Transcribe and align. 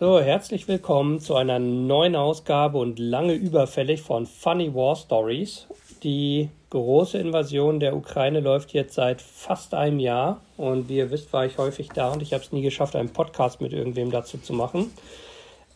So, 0.00 0.18
herzlich 0.18 0.66
willkommen 0.66 1.20
zu 1.20 1.36
einer 1.36 1.58
neuen 1.58 2.16
Ausgabe 2.16 2.78
und 2.78 2.98
lange 2.98 3.34
überfällig 3.34 4.00
von 4.00 4.24
Funny 4.24 4.74
War 4.74 4.96
Stories. 4.96 5.66
Die 6.02 6.48
große 6.70 7.18
Invasion 7.18 7.80
der 7.80 7.94
Ukraine 7.94 8.40
läuft 8.40 8.72
jetzt 8.72 8.94
seit 8.94 9.20
fast 9.20 9.74
einem 9.74 9.98
Jahr 9.98 10.40
und 10.56 10.88
wie 10.88 10.96
ihr 10.96 11.10
wisst, 11.10 11.34
war 11.34 11.44
ich 11.44 11.58
häufig 11.58 11.90
da 11.90 12.12
und 12.12 12.22
ich 12.22 12.32
habe 12.32 12.42
es 12.42 12.50
nie 12.50 12.62
geschafft, 12.62 12.96
einen 12.96 13.12
Podcast 13.12 13.60
mit 13.60 13.74
irgendwem 13.74 14.10
dazu 14.10 14.38
zu 14.38 14.54
machen. 14.54 14.90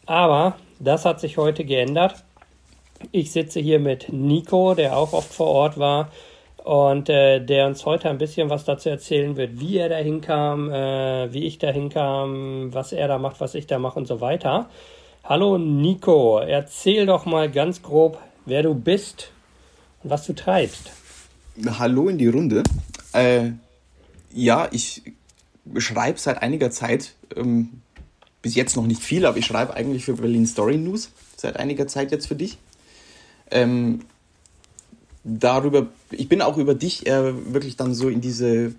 Aber 0.06 0.56
das 0.78 1.04
hat 1.04 1.20
sich 1.20 1.36
heute 1.36 1.66
geändert. 1.66 2.24
Ich 3.12 3.30
sitze 3.30 3.60
hier 3.60 3.78
mit 3.78 4.10
Nico, 4.10 4.74
der 4.74 4.96
auch 4.96 5.12
oft 5.12 5.34
vor 5.34 5.48
Ort 5.48 5.78
war 5.78 6.08
und 6.64 7.10
äh, 7.10 7.44
der 7.44 7.66
uns 7.66 7.84
heute 7.84 8.08
ein 8.08 8.16
bisschen 8.16 8.48
was 8.48 8.64
dazu 8.64 8.88
erzählen 8.88 9.36
wird, 9.36 9.60
wie 9.60 9.76
er 9.76 9.90
dahin 9.90 10.22
kam, 10.22 10.70
äh, 10.70 11.32
wie 11.32 11.44
ich 11.44 11.58
dahin 11.58 11.90
kam, 11.90 12.72
was 12.72 12.92
er 12.92 13.06
da 13.06 13.18
macht, 13.18 13.38
was 13.40 13.54
ich 13.54 13.66
da 13.66 13.78
mache 13.78 13.98
und 13.98 14.08
so 14.08 14.22
weiter. 14.22 14.70
Hallo 15.22 15.58
Nico, 15.58 16.38
erzähl 16.38 17.04
doch 17.04 17.26
mal 17.26 17.50
ganz 17.50 17.82
grob, 17.82 18.18
wer 18.46 18.62
du 18.62 18.74
bist 18.74 19.30
und 20.02 20.08
was 20.10 20.26
du 20.26 20.32
treibst. 20.32 20.90
Hallo 21.78 22.08
in 22.08 22.16
die 22.16 22.28
Runde. 22.28 22.62
Äh, 23.12 23.50
ja, 24.32 24.66
ich 24.72 25.02
schreibe 25.76 26.18
seit 26.18 26.40
einiger 26.40 26.70
Zeit, 26.70 27.12
ähm, 27.36 27.82
bis 28.40 28.54
jetzt 28.54 28.74
noch 28.74 28.86
nicht 28.86 29.02
viel, 29.02 29.26
aber 29.26 29.36
ich 29.36 29.44
schreibe 29.44 29.74
eigentlich 29.74 30.06
für 30.06 30.14
Berlin 30.14 30.46
Story 30.46 30.78
News 30.78 31.10
seit 31.36 31.58
einiger 31.58 31.86
Zeit 31.86 32.10
jetzt 32.10 32.26
für 32.26 32.36
dich. 32.36 32.56
Ähm, 33.50 34.00
darüber, 35.24 35.88
ich 36.10 36.28
bin 36.28 36.42
auch 36.42 36.58
über 36.58 36.74
dich 36.74 37.06
äh, 37.06 37.52
wirklich 37.52 37.76
dann 37.76 37.94
so 37.94 38.08
in 38.08 38.20
diese 38.20 38.74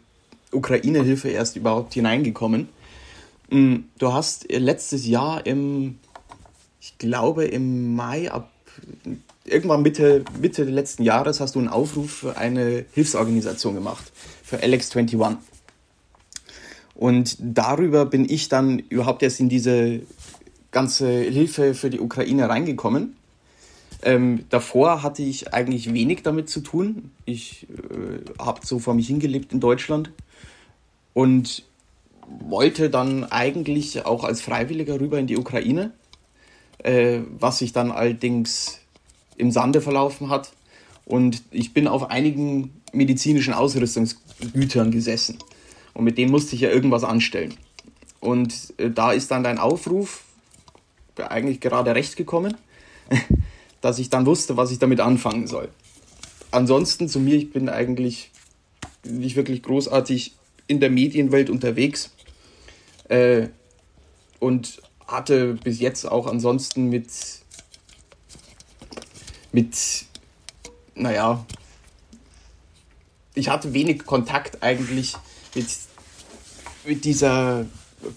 Ukraine-Hilfe 0.51 1.29
erst 1.29 1.55
überhaupt 1.55 1.93
hineingekommen. 1.93 2.69
Mm, 3.49 3.75
du 3.97 4.13
hast 4.13 4.51
letztes 4.51 5.05
Jahr 5.05 5.45
im, 5.45 5.97
ich 6.79 6.97
glaube 6.97 7.45
im 7.45 7.95
Mai, 7.95 8.31
ab 8.31 8.51
irgendwann 9.43 9.81
Mitte, 9.81 10.23
Mitte 10.39 10.63
letzten 10.63 11.03
Jahres 11.03 11.39
hast 11.39 11.55
du 11.55 11.59
einen 11.59 11.67
Aufruf 11.67 12.11
für 12.11 12.37
eine 12.37 12.85
Hilfsorganisation 12.93 13.75
gemacht, 13.75 14.11
für 14.43 14.57
LX21. 14.57 15.37
Und 16.95 17.37
darüber 17.39 18.05
bin 18.05 18.27
ich 18.27 18.49
dann 18.49 18.79
überhaupt 18.79 19.21
erst 19.21 19.39
in 19.39 19.49
diese 19.49 20.01
ganze 20.71 21.09
Hilfe 21.09 21.73
für 21.73 21.89
die 21.89 21.99
Ukraine 21.99 22.49
reingekommen. 22.49 23.15
Ähm, 24.05 24.45
davor 24.49 25.01
hatte 25.01 25.23
ich 25.23 25.51
eigentlich 25.51 25.91
wenig 25.91 26.21
damit 26.21 26.47
zu 26.47 26.61
tun. 26.61 27.09
Ich 27.25 27.65
äh, 27.71 28.39
habe 28.39 28.63
so 28.63 28.77
vor 28.77 28.93
mich 28.93 29.07
hingelebt 29.07 29.51
in 29.51 29.59
Deutschland 29.59 30.11
und 31.15 31.63
wollte 32.27 32.91
dann 32.91 33.23
eigentlich 33.23 34.05
auch 34.05 34.23
als 34.23 34.41
Freiwilliger 34.41 34.99
rüber 34.99 35.17
in 35.17 35.25
die 35.25 35.37
Ukraine, 35.37 35.91
äh, 36.83 37.21
was 37.39 37.57
sich 37.57 37.73
dann 37.73 37.91
allerdings 37.91 38.79
im 39.37 39.49
Sande 39.49 39.81
verlaufen 39.81 40.29
hat. 40.29 40.51
Und 41.05 41.41
ich 41.49 41.73
bin 41.73 41.87
auf 41.87 42.11
einigen 42.11 42.79
medizinischen 42.93 43.55
Ausrüstungsgütern 43.55 44.91
gesessen. 44.91 45.39
Und 45.95 46.03
mit 46.03 46.19
denen 46.19 46.29
musste 46.29 46.53
ich 46.53 46.61
ja 46.61 46.69
irgendwas 46.69 47.03
anstellen. 47.03 47.55
Und 48.19 48.71
äh, 48.77 48.91
da 48.91 49.13
ist 49.13 49.31
dann 49.31 49.43
dein 49.43 49.57
Aufruf 49.57 50.25
eigentlich 51.17 51.59
gerade 51.59 51.95
recht 51.95 52.15
gekommen. 52.17 52.55
dass 53.85 53.99
ich 53.99 54.09
dann 54.09 54.25
wusste, 54.25 54.57
was 54.57 54.71
ich 54.71 54.79
damit 54.79 54.99
anfangen 54.99 55.45
soll. 55.45 55.69
Ansonsten 56.49 57.07
zu 57.07 57.19
mir, 57.19 57.35
ich 57.35 57.51
bin 57.51 57.69
eigentlich 57.69 58.31
nicht 59.03 59.35
wirklich 59.35 59.61
großartig 59.61 60.33
in 60.65 60.79
der 60.79 60.89
Medienwelt 60.89 61.51
unterwegs 61.51 62.09
äh, 63.09 63.49
und 64.39 64.81
hatte 65.05 65.53
bis 65.63 65.79
jetzt 65.79 66.03
auch 66.11 66.25
ansonsten 66.25 66.89
mit, 66.89 67.09
mit, 69.51 69.77
naja, 70.95 71.45
ich 73.35 73.49
hatte 73.49 73.71
wenig 73.71 74.03
Kontakt 74.07 74.63
eigentlich 74.63 75.13
mit, 75.53 75.67
mit 76.85 77.05
dieser 77.05 77.67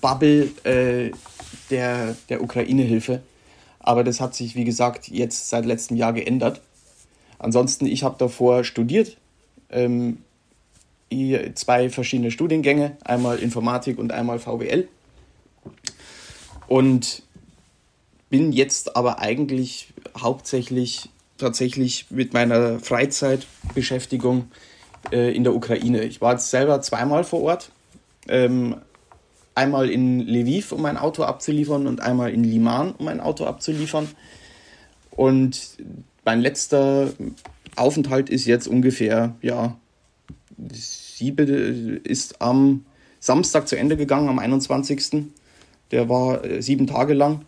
Bubble 0.00 0.44
äh, 0.64 1.10
der, 1.68 2.16
der 2.30 2.42
Ukraine-Hilfe. 2.42 3.20
Aber 3.88 4.04
das 4.04 4.20
hat 4.20 4.34
sich, 4.34 4.54
wie 4.54 4.64
gesagt, 4.64 5.08
jetzt 5.08 5.48
seit 5.48 5.64
letztem 5.64 5.96
Jahr 5.96 6.12
geändert. 6.12 6.60
Ansonsten, 7.38 7.86
ich 7.86 8.02
habe 8.02 8.16
davor 8.18 8.62
studiert, 8.62 9.16
ähm, 9.70 10.18
zwei 11.54 11.88
verschiedene 11.88 12.30
Studiengänge, 12.30 12.98
einmal 13.02 13.38
Informatik 13.38 13.98
und 13.98 14.12
einmal 14.12 14.40
VWL. 14.40 14.88
Und 16.66 17.22
bin 18.28 18.52
jetzt 18.52 18.94
aber 18.94 19.20
eigentlich 19.20 19.94
hauptsächlich 20.14 21.08
tatsächlich 21.38 22.10
mit 22.10 22.34
meiner 22.34 22.80
Freizeitbeschäftigung 22.80 24.50
äh, 25.12 25.34
in 25.34 25.44
der 25.44 25.54
Ukraine. 25.54 26.02
Ich 26.02 26.20
war 26.20 26.32
jetzt 26.32 26.50
selber 26.50 26.82
zweimal 26.82 27.24
vor 27.24 27.40
Ort. 27.40 27.70
Ähm, 28.28 28.76
einmal 29.58 29.90
in 29.90 30.20
Lviv, 30.20 30.70
um 30.70 30.82
mein 30.82 30.96
Auto 30.96 31.24
abzuliefern 31.24 31.88
und 31.88 32.00
einmal 32.00 32.32
in 32.32 32.44
Liman, 32.44 32.92
um 32.92 33.06
mein 33.06 33.20
Auto 33.20 33.44
abzuliefern. 33.44 34.08
Und 35.10 35.76
mein 36.24 36.40
letzter 36.40 37.10
Aufenthalt 37.74 38.30
ist 38.30 38.46
jetzt 38.46 38.68
ungefähr, 38.68 39.34
ja, 39.42 39.76
sieben 40.70 42.00
ist 42.04 42.40
am 42.40 42.84
Samstag 43.18 43.66
zu 43.66 43.76
Ende 43.76 43.96
gegangen, 43.96 44.28
am 44.28 44.38
21. 44.38 45.24
Der 45.90 46.08
war 46.08 46.44
äh, 46.44 46.62
sieben 46.62 46.86
Tage 46.86 47.14
lang. 47.14 47.44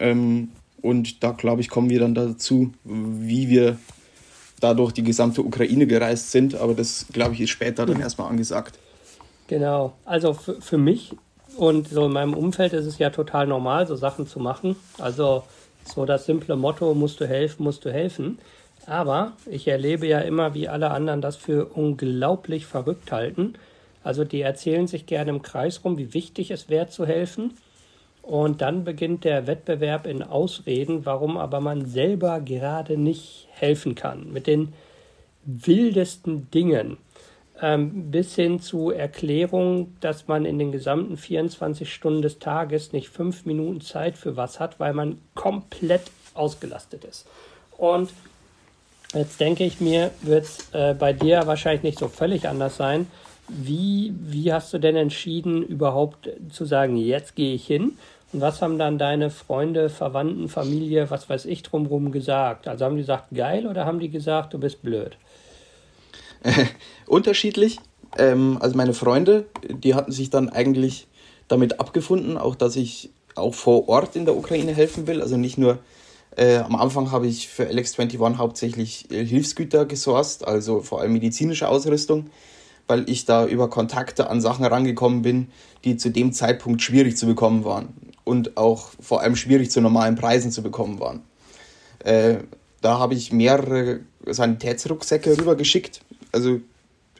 Ähm, 0.00 0.48
und 0.80 1.22
da, 1.22 1.32
glaube 1.32 1.60
ich, 1.60 1.68
kommen 1.68 1.90
wir 1.90 2.00
dann 2.00 2.14
dazu, 2.14 2.72
wie 2.84 3.50
wir 3.50 3.76
da 4.58 4.72
durch 4.72 4.92
die 4.92 5.02
gesamte 5.02 5.42
Ukraine 5.42 5.86
gereist 5.86 6.30
sind. 6.30 6.54
Aber 6.54 6.72
das, 6.74 7.06
glaube 7.12 7.34
ich, 7.34 7.42
ist 7.42 7.50
später 7.50 7.84
dann 7.84 8.00
erstmal 8.00 8.30
angesagt. 8.30 8.78
Genau. 9.48 9.92
Also 10.06 10.32
für 10.32 10.78
mich 10.78 11.14
und 11.56 11.88
so 11.88 12.06
in 12.06 12.12
meinem 12.12 12.34
Umfeld 12.34 12.72
ist 12.72 12.86
es 12.86 12.98
ja 12.98 13.10
total 13.10 13.46
normal, 13.46 13.86
so 13.86 13.96
Sachen 13.96 14.26
zu 14.26 14.40
machen. 14.40 14.76
Also 14.98 15.44
so 15.84 16.04
das 16.04 16.26
simple 16.26 16.56
Motto, 16.56 16.94
musst 16.94 17.20
du 17.20 17.26
helfen, 17.26 17.64
musst 17.64 17.84
du 17.84 17.92
helfen. 17.92 18.38
Aber 18.86 19.32
ich 19.46 19.68
erlebe 19.68 20.06
ja 20.06 20.20
immer, 20.20 20.54
wie 20.54 20.68
alle 20.68 20.90
anderen 20.90 21.20
das 21.20 21.36
für 21.36 21.66
unglaublich 21.66 22.66
verrückt 22.66 23.12
halten. 23.12 23.54
Also 24.02 24.24
die 24.24 24.40
erzählen 24.40 24.86
sich 24.86 25.06
gerne 25.06 25.30
im 25.30 25.42
Kreis 25.42 25.80
rum, 25.84 25.98
wie 25.98 26.14
wichtig 26.14 26.50
es 26.50 26.68
wäre 26.68 26.88
zu 26.88 27.06
helfen. 27.06 27.52
Und 28.22 28.60
dann 28.60 28.84
beginnt 28.84 29.24
der 29.24 29.46
Wettbewerb 29.46 30.06
in 30.06 30.22
Ausreden, 30.22 31.04
warum 31.04 31.36
aber 31.36 31.60
man 31.60 31.86
selber 31.86 32.40
gerade 32.40 32.96
nicht 32.96 33.48
helfen 33.50 33.94
kann. 33.94 34.32
Mit 34.32 34.46
den 34.46 34.72
wildesten 35.44 36.50
Dingen 36.50 36.98
ähm, 37.62 38.10
bis 38.10 38.34
hin 38.34 38.60
zu 38.60 38.90
Erklärung, 38.90 39.96
dass 40.00 40.26
man 40.26 40.44
in 40.44 40.58
den 40.58 40.72
gesamten 40.72 41.16
24 41.16 41.94
Stunden 41.94 42.20
des 42.20 42.40
Tages 42.40 42.92
nicht 42.92 43.08
fünf 43.08 43.46
Minuten 43.46 43.80
Zeit 43.80 44.18
für 44.18 44.36
was 44.36 44.58
hat, 44.58 44.80
weil 44.80 44.92
man 44.92 45.18
komplett 45.34 46.02
ausgelastet 46.34 47.04
ist. 47.04 47.24
Und 47.78 48.10
jetzt 49.14 49.40
denke 49.40 49.64
ich 49.64 49.80
mir, 49.80 50.10
wird 50.22 50.44
es 50.44 50.74
äh, 50.74 50.94
bei 50.98 51.12
dir 51.12 51.46
wahrscheinlich 51.46 51.84
nicht 51.84 51.98
so 52.00 52.08
völlig 52.08 52.48
anders 52.48 52.76
sein. 52.76 53.06
Wie, 53.48 54.12
wie 54.18 54.52
hast 54.52 54.72
du 54.72 54.78
denn 54.78 54.96
entschieden, 54.96 55.62
überhaupt 55.62 56.30
zu 56.50 56.64
sagen, 56.64 56.96
jetzt 56.96 57.36
gehe 57.36 57.54
ich 57.54 57.66
hin? 57.66 57.96
Und 58.32 58.40
was 58.40 58.60
haben 58.60 58.78
dann 58.78 58.98
deine 58.98 59.30
Freunde, 59.30 59.88
Verwandten, 59.88 60.48
Familie, 60.48 61.10
was 61.10 61.28
weiß 61.28 61.44
ich 61.44 61.62
drumherum 61.62 62.10
gesagt? 62.10 62.66
Also 62.66 62.86
haben 62.86 62.96
die 62.96 63.02
gesagt, 63.02 63.26
geil 63.32 63.66
oder 63.66 63.84
haben 63.84 64.00
die 64.00 64.08
gesagt, 64.08 64.54
du 64.54 64.58
bist 64.58 64.82
blöd? 64.82 65.16
unterschiedlich. 67.06 67.78
Ähm, 68.18 68.58
also 68.60 68.76
meine 68.76 68.94
Freunde, 68.94 69.46
die 69.68 69.94
hatten 69.94 70.12
sich 70.12 70.30
dann 70.30 70.48
eigentlich 70.48 71.06
damit 71.48 71.80
abgefunden, 71.80 72.38
auch 72.38 72.54
dass 72.54 72.76
ich 72.76 73.10
auch 73.34 73.54
vor 73.54 73.88
Ort 73.88 74.16
in 74.16 74.24
der 74.24 74.36
Ukraine 74.36 74.74
helfen 74.74 75.06
will. 75.06 75.22
Also 75.22 75.36
nicht 75.36 75.58
nur 75.58 75.78
äh, 76.36 76.58
am 76.58 76.76
Anfang 76.76 77.10
habe 77.10 77.26
ich 77.26 77.48
für 77.48 77.64
LX21 77.64 78.36
hauptsächlich 78.36 79.10
äh, 79.10 79.24
Hilfsgüter 79.24 79.84
gesourced, 79.84 80.46
also 80.46 80.80
vor 80.80 81.00
allem 81.00 81.12
medizinische 81.12 81.68
Ausrüstung, 81.68 82.30
weil 82.86 83.08
ich 83.08 83.24
da 83.26 83.46
über 83.46 83.68
Kontakte 83.68 84.30
an 84.30 84.40
Sachen 84.40 84.64
herangekommen 84.64 85.22
bin, 85.22 85.48
die 85.84 85.96
zu 85.96 86.10
dem 86.10 86.32
Zeitpunkt 86.32 86.80
schwierig 86.82 87.16
zu 87.16 87.26
bekommen 87.26 87.64
waren 87.64 87.88
und 88.24 88.56
auch 88.56 88.90
vor 89.00 89.20
allem 89.20 89.36
schwierig 89.36 89.70
zu 89.70 89.80
normalen 89.80 90.14
Preisen 90.14 90.50
zu 90.50 90.62
bekommen 90.62 91.00
waren. 91.00 91.22
Äh, 91.98 92.38
da 92.80 92.98
habe 92.98 93.14
ich 93.14 93.32
mehrere 93.32 94.00
Sanitätsrucksäcke 94.26 95.38
rübergeschickt, 95.38 96.00
also 96.32 96.60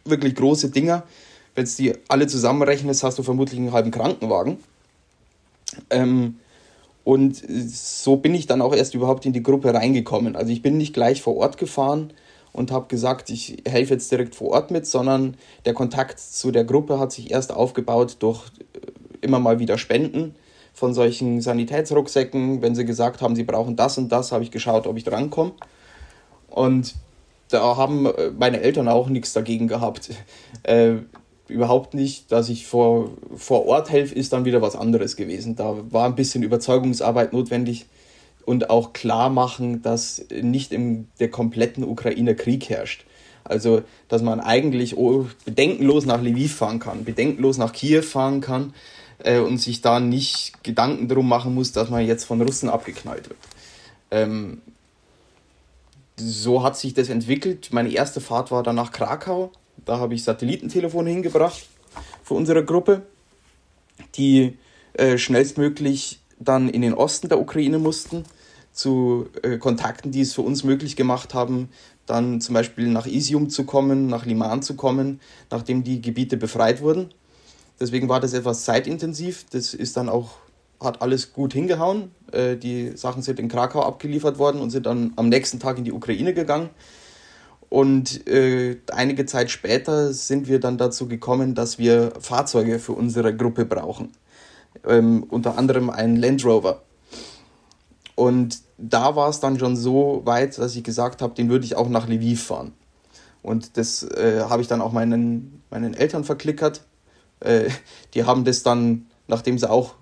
wirklich 0.05 0.35
große 0.35 0.70
Dinger. 0.70 1.05
Wenn 1.55 1.64
du 1.64 1.70
die 1.79 1.93
alle 2.09 2.26
zusammenrechnest, 2.26 3.03
hast 3.03 3.19
du 3.19 3.23
vermutlich 3.23 3.61
einen 3.61 3.73
halben 3.73 3.91
Krankenwagen. 3.91 4.59
Ähm, 5.91 6.37
und 7.05 7.43
so 7.69 8.17
bin 8.17 8.35
ich 8.35 8.47
dann 8.47 8.62
auch 8.62 8.75
erst 8.75 8.94
überhaupt 8.94 9.26
in 9.26 9.32
die 9.32 9.43
Gruppe 9.43 9.75
reingekommen. 9.75 10.37
Also 10.37 10.53
ich 10.53 10.62
bin 10.62 10.76
nicht 10.76 10.94
gleich 10.94 11.20
vor 11.20 11.37
Ort 11.37 11.59
gefahren 11.59 12.12
und 12.53 12.70
habe 12.70 12.87
gesagt, 12.87 13.29
ich 13.31 13.62
helfe 13.67 13.94
jetzt 13.94 14.11
direkt 14.12 14.35
vor 14.35 14.50
Ort 14.50 14.70
mit, 14.70 14.87
sondern 14.87 15.37
der 15.65 15.75
Kontakt 15.75 16.20
zu 16.20 16.50
der 16.53 16.65
Gruppe 16.65 16.99
hat 16.99 17.12
sich 17.12 17.31
erst 17.31 17.53
aufgebaut 17.53 18.17
durch 18.20 18.44
äh, 18.75 18.79
immer 19.20 19.41
mal 19.41 19.58
wieder 19.58 19.79
Spenden 19.79 20.35
von 20.73 20.94
solchen 20.94 21.41
Sanitätsrucksäcken. 21.41 22.62
Wenn 22.62 22.75
sie 22.75 22.85
gesagt 22.85 23.20
haben, 23.20 23.37
sie 23.37 23.44
brauchen 23.44 23.76
das 23.76 23.99
und 23.99 24.11
das, 24.11 24.32
habe 24.32 24.44
ich 24.44 24.50
geschaut, 24.50 24.87
ob 24.87 24.97
ich 24.97 25.05
drankomme. 25.05 25.53
Und 26.49 26.94
da 27.53 27.77
haben 27.77 28.07
äh, 28.07 28.31
meine 28.37 28.61
Eltern 28.61 28.89
auch 28.89 29.09
nichts 29.09 29.33
dagegen 29.33 29.69
gehabt. 29.69 30.11
Äh, 30.65 30.99
überhaupt 31.49 31.93
nicht, 31.93 32.31
dass 32.31 32.49
ich 32.49 32.69
vor, 32.69 33.11
vor 33.35 33.67
Ort 33.67 33.91
helfe, 33.91 34.15
ist 34.15 34.33
dann 34.33 34.45
wieder 34.45 34.63
was 34.63 34.77
anderes 34.77 35.17
gewesen. 35.17 35.57
Da 35.57 35.77
war 35.91 36.07
ein 36.07 36.15
bisschen 36.15 36.45
Überzeugungsarbeit 36.45 37.33
notwendig 37.33 37.87
und 38.45 38.71
auch 38.71 38.93
klar 38.93 39.29
machen, 39.29 39.83
dass 39.83 40.25
nicht 40.31 40.73
in 40.73 41.09
der 41.19 41.33
kompletten 41.33 41.83
Ukraine 41.83 42.37
Krieg 42.37 42.69
herrscht. 42.69 43.05
Also, 43.45 43.83
dass 44.07 44.23
man 44.23 44.39
eigentlich 44.39 44.95
bedenkenlos 45.45 46.07
nach 46.07 46.23
Lviv 46.23 46.55
fahren 46.55 46.79
kann, 46.79 47.05
bedenkenlos 47.05 47.59
nach 47.59 47.73
Kiew 47.73 48.03
fahren 48.03 48.41
kann 48.41 48.73
äh, 49.19 49.41
und 49.41 49.59
sich 49.59 49.81
da 49.81 49.99
nicht 49.99 50.63
Gedanken 50.63 51.09
darum 51.09 51.29
machen 51.29 51.55
muss, 51.55 51.73
dass 51.73 51.91
man 51.91 52.07
jetzt 52.07 52.25
von 52.25 52.41
Russen 52.41 52.69
abgeknallt 52.69 53.29
wird. 53.29 53.41
Ähm, 54.11 54.61
so 56.17 56.62
hat 56.62 56.76
sich 56.76 56.94
das 56.94 57.09
entwickelt. 57.09 57.70
Meine 57.73 57.91
erste 57.91 58.20
Fahrt 58.20 58.50
war 58.50 58.62
dann 58.62 58.76
nach 58.76 58.93
Krakau. 58.93 59.50
Da 59.85 59.99
habe 59.99 60.14
ich 60.14 60.25
Satellitentelefone 60.25 61.11
hingebracht 61.11 61.67
für 62.23 62.35
unsere 62.35 62.64
Gruppe, 62.64 63.03
die 64.14 64.56
äh, 64.94 65.19
schnellstmöglich 65.19 66.20
dann 66.38 66.69
in 66.69 66.82
den 66.82 66.94
Osten 66.94 67.29
der 67.29 67.41
Ukraine 67.41 67.79
mussten, 67.79 68.25
zu 68.73 69.29
äh, 69.43 69.59
Kontakten, 69.59 70.12
die 70.12 70.23
es 70.23 70.35
für 70.35 70.43
uns 70.43 70.64
möglich 70.64 70.97
gemacht 70.97 71.35
haben, 71.35 71.69
dann 72.06 72.41
zum 72.41 72.55
Beispiel 72.55 72.88
nach 72.88 73.06
Isium 73.06 73.50
zu 73.50 73.65
kommen, 73.65 74.06
nach 74.06 74.26
Liman 74.26 74.62
zu 74.62 74.75
kommen, 74.75 75.20
nachdem 75.50 75.85
die 75.85 76.00
Gebiete 76.00 76.37
befreit 76.37 76.81
wurden. 76.82 77.12
Deswegen 77.81 78.08
war 78.08 78.20
das 78.20 78.32
etwas 78.32 78.65
zeitintensiv. 78.65 79.47
Das 79.50 79.75
ist 79.75 79.97
dann 79.97 80.08
auch, 80.08 80.37
hat 80.81 81.03
alles 81.03 81.32
gut 81.32 81.53
hingehauen. 81.53 82.11
Äh, 82.32 82.56
die 82.56 82.96
Sachen 82.96 83.23
sind 83.23 83.38
in 83.38 83.49
Krakau 83.49 83.82
abgeliefert 83.82 84.38
worden 84.38 84.61
und 84.61 84.70
sind 84.70 84.87
dann 84.87 85.12
am 85.17 85.29
nächsten 85.29 85.61
Tag 85.61 85.79
in 85.79 85.84
die 85.84 85.93
Ukraine 85.93 86.34
gegangen. 86.34 86.70
Und 87.69 88.29
äh, 88.29 88.76
einige 88.93 89.25
Zeit 89.25 89.50
später 89.50 90.12
sind 90.12 90.46
wir 90.46 90.61
dann 90.61 90.76
dazu 90.76 91.08
gekommen, 91.08 91.55
dass 91.55 91.79
wir 91.79 92.12
Fahrzeuge 92.20 92.79
für 92.79 92.93
unsere 92.93 93.34
Gruppe 93.34 93.64
brauchen. 93.64 94.12
Ähm, 94.87 95.25
unter 95.29 95.56
anderem 95.56 95.88
einen 95.88 96.17
Land 96.17 96.44
Rover. 96.44 96.82
Und 98.14 98.61
da 98.76 99.17
war 99.17 99.31
es 99.31 99.40
dann 99.40 99.58
schon 99.58 99.76
so 99.76 100.20
weit, 100.25 100.58
dass 100.58 100.76
ich 100.76 100.84
gesagt 100.84 101.23
habe, 101.23 101.34
den 101.34 101.49
würde 101.49 101.64
ich 101.64 101.76
auch 101.76 101.88
nach 101.88 102.08
Lviv 102.08 102.44
fahren. 102.44 102.73
Und 103.43 103.76
das 103.76 104.02
äh, 104.02 104.43
habe 104.49 104.62
ich 104.62 104.69
dann 104.69 104.81
auch 104.81 104.93
meinen, 104.93 105.62
meinen 105.70 105.94
Eltern 105.94 106.25
verklickert. 106.25 106.82
Äh, 107.40 107.70
die 108.14 108.25
haben 108.25 108.44
das 108.44 108.62
dann, 108.62 109.06
nachdem 109.29 109.58
sie 109.58 109.70
auch 109.70 109.94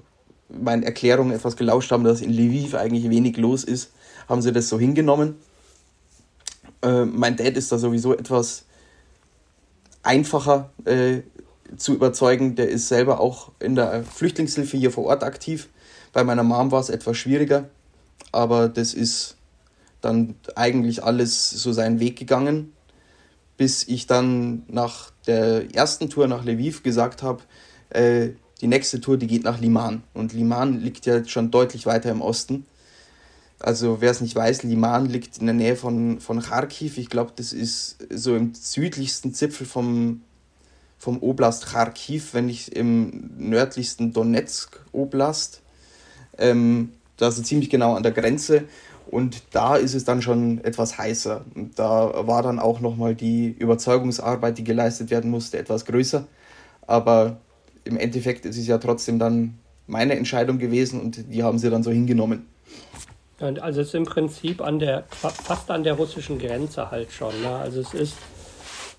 meinen 0.53 0.83
Erklärungen 0.83 1.33
etwas 1.33 1.57
gelauscht 1.57 1.93
haben, 1.93 2.05
dass 2.05 2.21
in 2.21 2.31
Lviv 2.31 2.75
eigentlich 2.75 3.09
wenig 3.11 3.37
los 3.37 3.65
ist, 3.65 3.91
haben 4.29 4.43
sie 4.43 4.53
das 4.53 4.69
so 4.69 4.79
hingenommen. 4.79 5.37
Äh, 6.83 7.05
mein 7.05 7.37
Dad 7.37 7.57
ist 7.57 7.73
da 7.73 7.79
sowieso 7.79 8.15
etwas 8.15 8.65
einfacher 10.03 10.71
äh, 10.85 11.21
zu 11.77 11.95
überzeugen. 11.95 12.55
Der 12.55 12.69
ist 12.69 12.89
selber 12.89 13.21
auch 13.21 13.51
in 13.61 13.75
der 13.75 14.05
Flüchtlingshilfe 14.05 14.77
hier 14.77 14.91
vor 14.91 15.05
Ort 15.05 15.23
aktiv. 15.23 15.69
Bei 16.13 16.25
meiner 16.25 16.43
Mom 16.43 16.71
war 16.71 16.81
es 16.81 16.89
etwas 16.89 17.17
schwieriger 17.17 17.69
aber 18.33 18.69
das 18.69 18.95
ist 18.95 19.37
dann 20.01 20.35
eigentlich 20.55 21.05
alles 21.05 21.51
so 21.51 21.73
seinen 21.73 22.01
Weg 22.01 22.19
gegangen, 22.19 22.73
bis 23.57 23.87
ich 23.87 24.07
dann 24.07 24.63
nach 24.69 25.11
der 25.27 25.75
ersten 25.75 26.09
Tour 26.09 26.27
nach 26.27 26.45
Lviv 26.45 26.83
gesagt 26.83 27.23
habe, 27.23 27.43
äh, 27.91 28.31
die 28.61 28.67
nächste 28.67 29.01
Tour, 29.01 29.17
die 29.17 29.27
geht 29.27 29.45
nach 29.45 29.61
Liman. 29.61 30.03
Und 30.13 30.33
Liman 30.33 30.81
liegt 30.81 31.07
ja 31.07 31.25
schon 31.25 31.51
deutlich 31.51 31.87
weiter 31.87 32.11
im 32.11 32.21
Osten. 32.21 32.67
Also 33.59 34.01
wer 34.01 34.11
es 34.11 34.21
nicht 34.21 34.35
weiß, 34.35 34.63
Liman 34.63 35.07
liegt 35.07 35.39
in 35.39 35.47
der 35.47 35.55
Nähe 35.55 35.77
von, 35.77 36.21
von 36.21 36.41
Kharkiv. 36.41 36.99
Ich 36.99 37.11
glaube, 37.11 37.33
das 37.37 37.53
ist 37.53 37.99
so 38.11 38.35
im 38.35 38.55
südlichsten 38.55 39.35
Zipfel 39.35 39.67
vom, 39.67 40.23
vom 40.99 41.23
Oblast 41.23 41.67
Kharkiv, 41.67 42.35
wenn 42.35 42.47
nicht 42.47 42.71
im 42.71 43.31
nördlichsten 43.37 44.13
Donetsk 44.13 44.81
Oblast. 44.93 45.61
Ähm, 46.39 46.93
da 47.19 47.29
ist 47.29 47.45
ziemlich 47.45 47.69
genau 47.69 47.95
an 47.95 48.03
der 48.03 48.13
Grenze 48.13 48.65
und 49.11 49.43
da 49.51 49.77
ist 49.77 49.95
es 49.95 50.05
dann 50.05 50.23
schon 50.23 50.65
etwas 50.65 50.97
heißer. 50.97 51.45
Und 51.55 51.79
da 51.79 52.27
war 52.27 52.43
dann 52.43 52.59
auch 52.59 52.81
nochmal 52.81 53.15
die 53.15 53.49
Überzeugungsarbeit, 53.49 54.57
die 54.57 54.65
geleistet 54.65 55.11
werden 55.11 55.31
musste, 55.31 55.59
etwas 55.59 55.85
größer. 55.85 56.27
Aber 56.87 57.39
im 57.91 57.97
Endeffekt 57.97 58.47
ist 58.47 58.57
es 58.57 58.67
ja 58.67 58.79
trotzdem 58.79 59.19
dann 59.19 59.59
meine 59.87 60.15
Entscheidung 60.15 60.59
gewesen 60.59 61.01
und 61.01 61.33
die 61.33 61.43
haben 61.43 61.59
sie 61.59 61.71
dann 61.71 61.83
so 61.83 61.91
hingenommen. 61.91 62.47
Also 63.41 63.81
es 63.81 63.89
ist 63.89 63.95
im 63.95 64.05
Prinzip 64.05 64.61
an 64.61 64.79
der, 64.79 65.05
fast 65.09 65.71
an 65.71 65.83
der 65.83 65.95
russischen 65.95 66.39
Grenze 66.39 66.91
halt 66.91 67.11
schon. 67.11 67.33
Ne? 67.43 67.49
Also 67.49 67.81
es 67.81 67.95
ist 67.95 68.17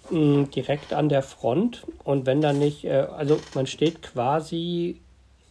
mh, 0.09 0.17
hm, 0.17 0.51
direkt 0.51 0.93
an 0.93 1.09
der 1.09 1.21
Front 1.21 1.83
und 2.03 2.25
wenn 2.25 2.41
dann 2.41 2.57
nicht, 2.57 2.83
äh, 2.83 3.07
also 3.15 3.39
man 3.53 3.67
steht 3.67 4.01
quasi 4.01 4.99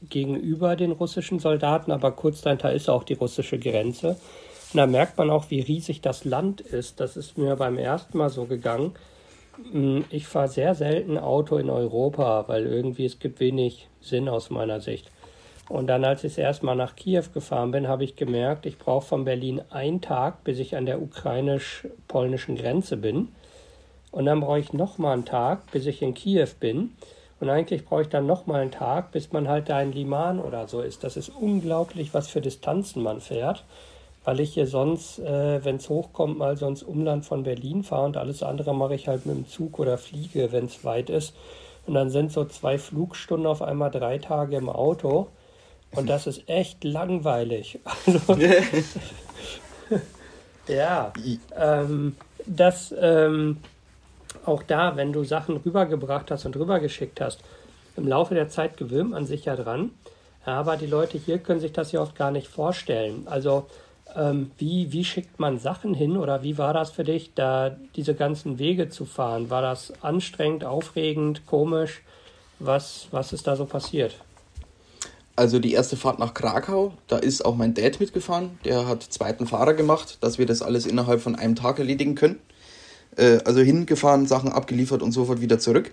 gegenüber 0.08 0.76
den 0.76 0.92
russischen 0.92 1.38
Soldaten, 1.38 1.92
aber 1.92 2.10
kurz 2.12 2.40
dahinter 2.40 2.72
ist 2.72 2.88
auch 2.88 3.04
die 3.04 3.14
russische 3.14 3.58
Grenze. 3.58 4.16
Und 4.72 4.78
da 4.78 4.86
merkt 4.86 5.18
man 5.18 5.30
auch, 5.30 5.50
wie 5.50 5.60
riesig 5.60 6.00
das 6.00 6.24
Land 6.24 6.60
ist. 6.60 7.00
Das 7.00 7.16
ist 7.16 7.36
mir 7.38 7.56
beim 7.56 7.76
ersten 7.76 8.18
Mal 8.18 8.30
so 8.30 8.44
gegangen. 8.44 8.92
Hm, 9.72 10.04
ich 10.10 10.26
fahre 10.26 10.48
sehr 10.48 10.74
selten 10.74 11.18
Auto 11.18 11.56
in 11.56 11.70
Europa, 11.70 12.44
weil 12.48 12.66
irgendwie 12.66 13.04
es 13.04 13.18
gibt 13.18 13.40
wenig 13.40 13.88
Sinn 14.00 14.28
aus 14.28 14.50
meiner 14.50 14.80
Sicht. 14.80 15.10
Und 15.68 15.86
dann, 15.86 16.04
als 16.04 16.24
ich 16.24 16.32
das 16.32 16.38
erste 16.38 16.66
Mal 16.66 16.74
nach 16.74 16.96
Kiew 16.96 17.24
gefahren 17.32 17.70
bin, 17.70 17.86
habe 17.86 18.02
ich 18.02 18.16
gemerkt, 18.16 18.66
ich 18.66 18.76
brauche 18.78 19.06
von 19.06 19.24
Berlin 19.24 19.62
einen 19.70 20.00
Tag, 20.00 20.42
bis 20.42 20.58
ich 20.58 20.74
an 20.74 20.84
der 20.84 21.00
ukrainisch-polnischen 21.00 22.56
Grenze 22.56 22.96
bin. 22.96 23.28
Und 24.10 24.26
dann 24.26 24.40
brauche 24.40 24.58
ich 24.58 24.72
nochmal 24.72 25.12
einen 25.12 25.24
Tag, 25.24 25.70
bis 25.70 25.86
ich 25.86 26.02
in 26.02 26.14
Kiew 26.14 26.48
bin. 26.58 26.96
Und 27.38 27.48
eigentlich 27.48 27.84
brauche 27.84 28.02
ich 28.02 28.08
dann 28.08 28.26
nochmal 28.26 28.62
einen 28.62 28.72
Tag, 28.72 29.12
bis 29.12 29.32
man 29.32 29.48
halt 29.48 29.68
da 29.68 29.80
in 29.80 29.92
Liman 29.92 30.40
oder 30.40 30.66
so 30.66 30.80
ist. 30.80 31.04
Das 31.04 31.16
ist 31.16 31.28
unglaublich, 31.28 32.12
was 32.12 32.28
für 32.28 32.40
Distanzen 32.40 33.02
man 33.02 33.20
fährt, 33.20 33.64
weil 34.24 34.40
ich 34.40 34.54
hier 34.54 34.66
sonst, 34.66 35.18
äh, 35.18 35.64
wenn 35.64 35.76
es 35.76 35.88
hochkommt, 35.88 36.38
mal 36.38 36.56
so 36.56 36.66
ins 36.66 36.82
Umland 36.82 37.24
von 37.24 37.42
Berlin 37.42 37.82
fahre 37.82 38.04
und 38.04 38.16
alles 38.16 38.42
andere 38.42 38.74
mache 38.74 38.94
ich 38.94 39.08
halt 39.08 39.26
mit 39.26 39.36
dem 39.36 39.48
Zug 39.48 39.78
oder 39.78 39.98
fliege, 39.98 40.52
wenn 40.52 40.66
es 40.66 40.84
weit 40.84 41.10
ist. 41.10 41.34
Und 41.86 41.94
dann 41.94 42.10
sind 42.10 42.30
so 42.30 42.44
zwei 42.44 42.78
Flugstunden 42.78 43.46
auf 43.46 43.62
einmal 43.62 43.90
drei 43.90 44.18
Tage 44.18 44.56
im 44.56 44.68
Auto. 44.68 45.28
Und 45.92 46.08
das 46.08 46.26
ist 46.26 46.48
echt 46.48 46.84
langweilig. 46.84 47.78
Also, 48.06 48.36
ja, 50.68 51.12
ähm, 51.56 52.14
das, 52.46 52.94
ähm, 52.96 53.56
auch 54.44 54.62
da, 54.62 54.96
wenn 54.96 55.12
du 55.12 55.24
Sachen 55.24 55.56
rübergebracht 55.56 56.30
hast 56.30 56.44
und 56.46 56.56
rübergeschickt 56.56 57.20
hast, 57.20 57.40
im 57.96 58.06
Laufe 58.06 58.34
der 58.34 58.48
Zeit 58.48 58.76
gewöhnt 58.76 59.10
man 59.10 59.26
sich 59.26 59.46
ja 59.46 59.56
dran. 59.56 59.90
Aber 60.44 60.76
die 60.76 60.86
Leute 60.86 61.18
hier 61.18 61.38
können 61.38 61.60
sich 61.60 61.72
das 61.72 61.92
ja 61.92 62.00
oft 62.00 62.14
gar 62.14 62.30
nicht 62.30 62.46
vorstellen. 62.46 63.26
Also 63.26 63.66
ähm, 64.16 64.50
wie, 64.58 64.92
wie 64.92 65.04
schickt 65.04 65.38
man 65.38 65.58
Sachen 65.58 65.94
hin 65.94 66.16
oder 66.16 66.42
wie 66.42 66.58
war 66.58 66.72
das 66.72 66.90
für 66.90 67.04
dich, 67.04 67.32
da 67.34 67.76
diese 67.96 68.14
ganzen 68.14 68.58
Wege 68.58 68.88
zu 68.88 69.04
fahren? 69.04 69.50
War 69.50 69.62
das 69.62 69.92
anstrengend, 70.02 70.64
aufregend, 70.64 71.46
komisch? 71.46 72.02
Was, 72.58 73.08
was 73.10 73.32
ist 73.32 73.46
da 73.46 73.56
so 73.56 73.64
passiert? 73.64 74.16
Also 75.36 75.58
die 75.58 75.72
erste 75.72 75.96
Fahrt 75.96 76.18
nach 76.18 76.34
Krakau, 76.34 76.92
da 77.08 77.16
ist 77.16 77.44
auch 77.44 77.56
mein 77.56 77.72
Dad 77.72 77.98
mitgefahren. 77.98 78.58
Der 78.64 78.86
hat 78.86 79.02
zweiten 79.02 79.46
Fahrer 79.46 79.72
gemacht, 79.74 80.18
dass 80.20 80.38
wir 80.38 80.44
das 80.44 80.60
alles 80.60 80.84
innerhalb 80.84 81.22
von 81.22 81.34
einem 81.34 81.56
Tag 81.56 81.78
erledigen 81.78 82.14
können. 82.14 82.38
Äh, 83.16 83.38
also 83.44 83.60
hingefahren, 83.60 84.26
Sachen 84.26 84.52
abgeliefert 84.52 85.02
und 85.02 85.12
sofort 85.12 85.40
wieder 85.40 85.58
zurück. 85.58 85.92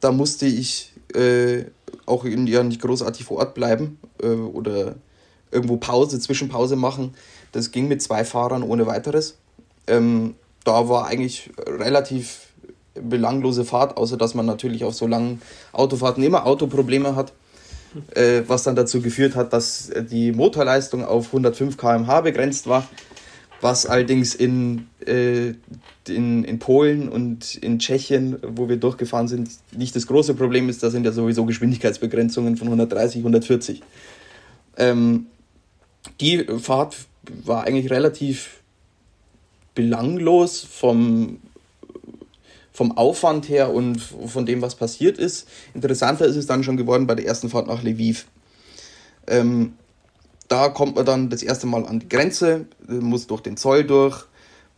Da 0.00 0.12
musste 0.12 0.46
ich 0.46 0.92
äh, 1.14 1.64
auch 2.06 2.24
ja 2.24 2.62
nicht 2.62 2.80
großartig 2.80 3.24
vor 3.26 3.38
Ort 3.38 3.54
bleiben 3.54 3.98
äh, 4.22 4.28
oder 4.28 4.94
irgendwo 5.50 5.76
Pause, 5.76 6.20
Zwischenpause 6.20 6.76
machen. 6.76 7.14
Das 7.52 7.70
ging 7.70 7.88
mit 7.88 8.02
zwei 8.02 8.24
Fahrern 8.24 8.62
ohne 8.62 8.86
weiteres. 8.86 9.38
Ähm, 9.86 10.34
da 10.64 10.88
war 10.88 11.06
eigentlich 11.06 11.50
relativ 11.66 12.48
belanglose 12.94 13.64
Fahrt, 13.64 13.96
außer 13.96 14.16
dass 14.16 14.34
man 14.34 14.46
natürlich 14.46 14.84
auf 14.84 14.94
so 14.94 15.06
langen 15.06 15.40
Autofahrten 15.72 16.22
immer 16.22 16.46
Autoprobleme 16.46 17.14
hat, 17.14 17.32
äh, 18.14 18.42
was 18.46 18.64
dann 18.64 18.76
dazu 18.76 19.00
geführt 19.00 19.36
hat, 19.36 19.52
dass 19.52 19.90
die 20.10 20.32
Motorleistung 20.32 21.04
auf 21.04 21.26
105 21.26 21.76
km/h 21.76 22.20
begrenzt 22.22 22.66
war 22.66 22.86
was 23.60 23.86
allerdings 23.86 24.34
in, 24.34 24.86
äh, 25.04 25.54
in, 26.08 26.44
in 26.44 26.58
Polen 26.58 27.08
und 27.08 27.56
in 27.56 27.78
Tschechien, 27.78 28.36
wo 28.42 28.68
wir 28.68 28.76
durchgefahren 28.76 29.28
sind, 29.28 29.50
nicht 29.76 29.96
das 29.96 30.06
große 30.06 30.34
Problem 30.34 30.68
ist. 30.68 30.82
Da 30.82 30.90
sind 30.90 31.04
ja 31.04 31.12
sowieso 31.12 31.44
Geschwindigkeitsbegrenzungen 31.44 32.56
von 32.56 32.68
130, 32.68 33.18
140. 33.18 33.82
Ähm, 34.76 35.26
die 36.20 36.44
Fahrt 36.60 36.96
war 37.44 37.64
eigentlich 37.64 37.90
relativ 37.90 38.60
belanglos 39.74 40.62
vom, 40.64 41.38
vom 42.72 42.96
Aufwand 42.96 43.48
her 43.48 43.72
und 43.72 44.00
von 44.00 44.46
dem, 44.46 44.62
was 44.62 44.74
passiert 44.74 45.18
ist. 45.18 45.48
Interessanter 45.74 46.26
ist 46.26 46.36
es 46.36 46.46
dann 46.46 46.64
schon 46.64 46.76
geworden 46.76 47.06
bei 47.06 47.14
der 47.14 47.26
ersten 47.26 47.48
Fahrt 47.48 47.66
nach 47.66 47.82
Lviv. 47.82 48.26
Ähm, 49.26 49.74
da 50.48 50.70
kommt 50.70 50.96
man 50.96 51.04
dann 51.04 51.28
das 51.30 51.42
erste 51.42 51.66
Mal 51.66 51.86
an 51.86 52.00
die 52.00 52.08
Grenze, 52.08 52.66
muss 52.88 53.26
durch 53.26 53.42
den 53.42 53.56
Zoll 53.56 53.84
durch, 53.84 54.24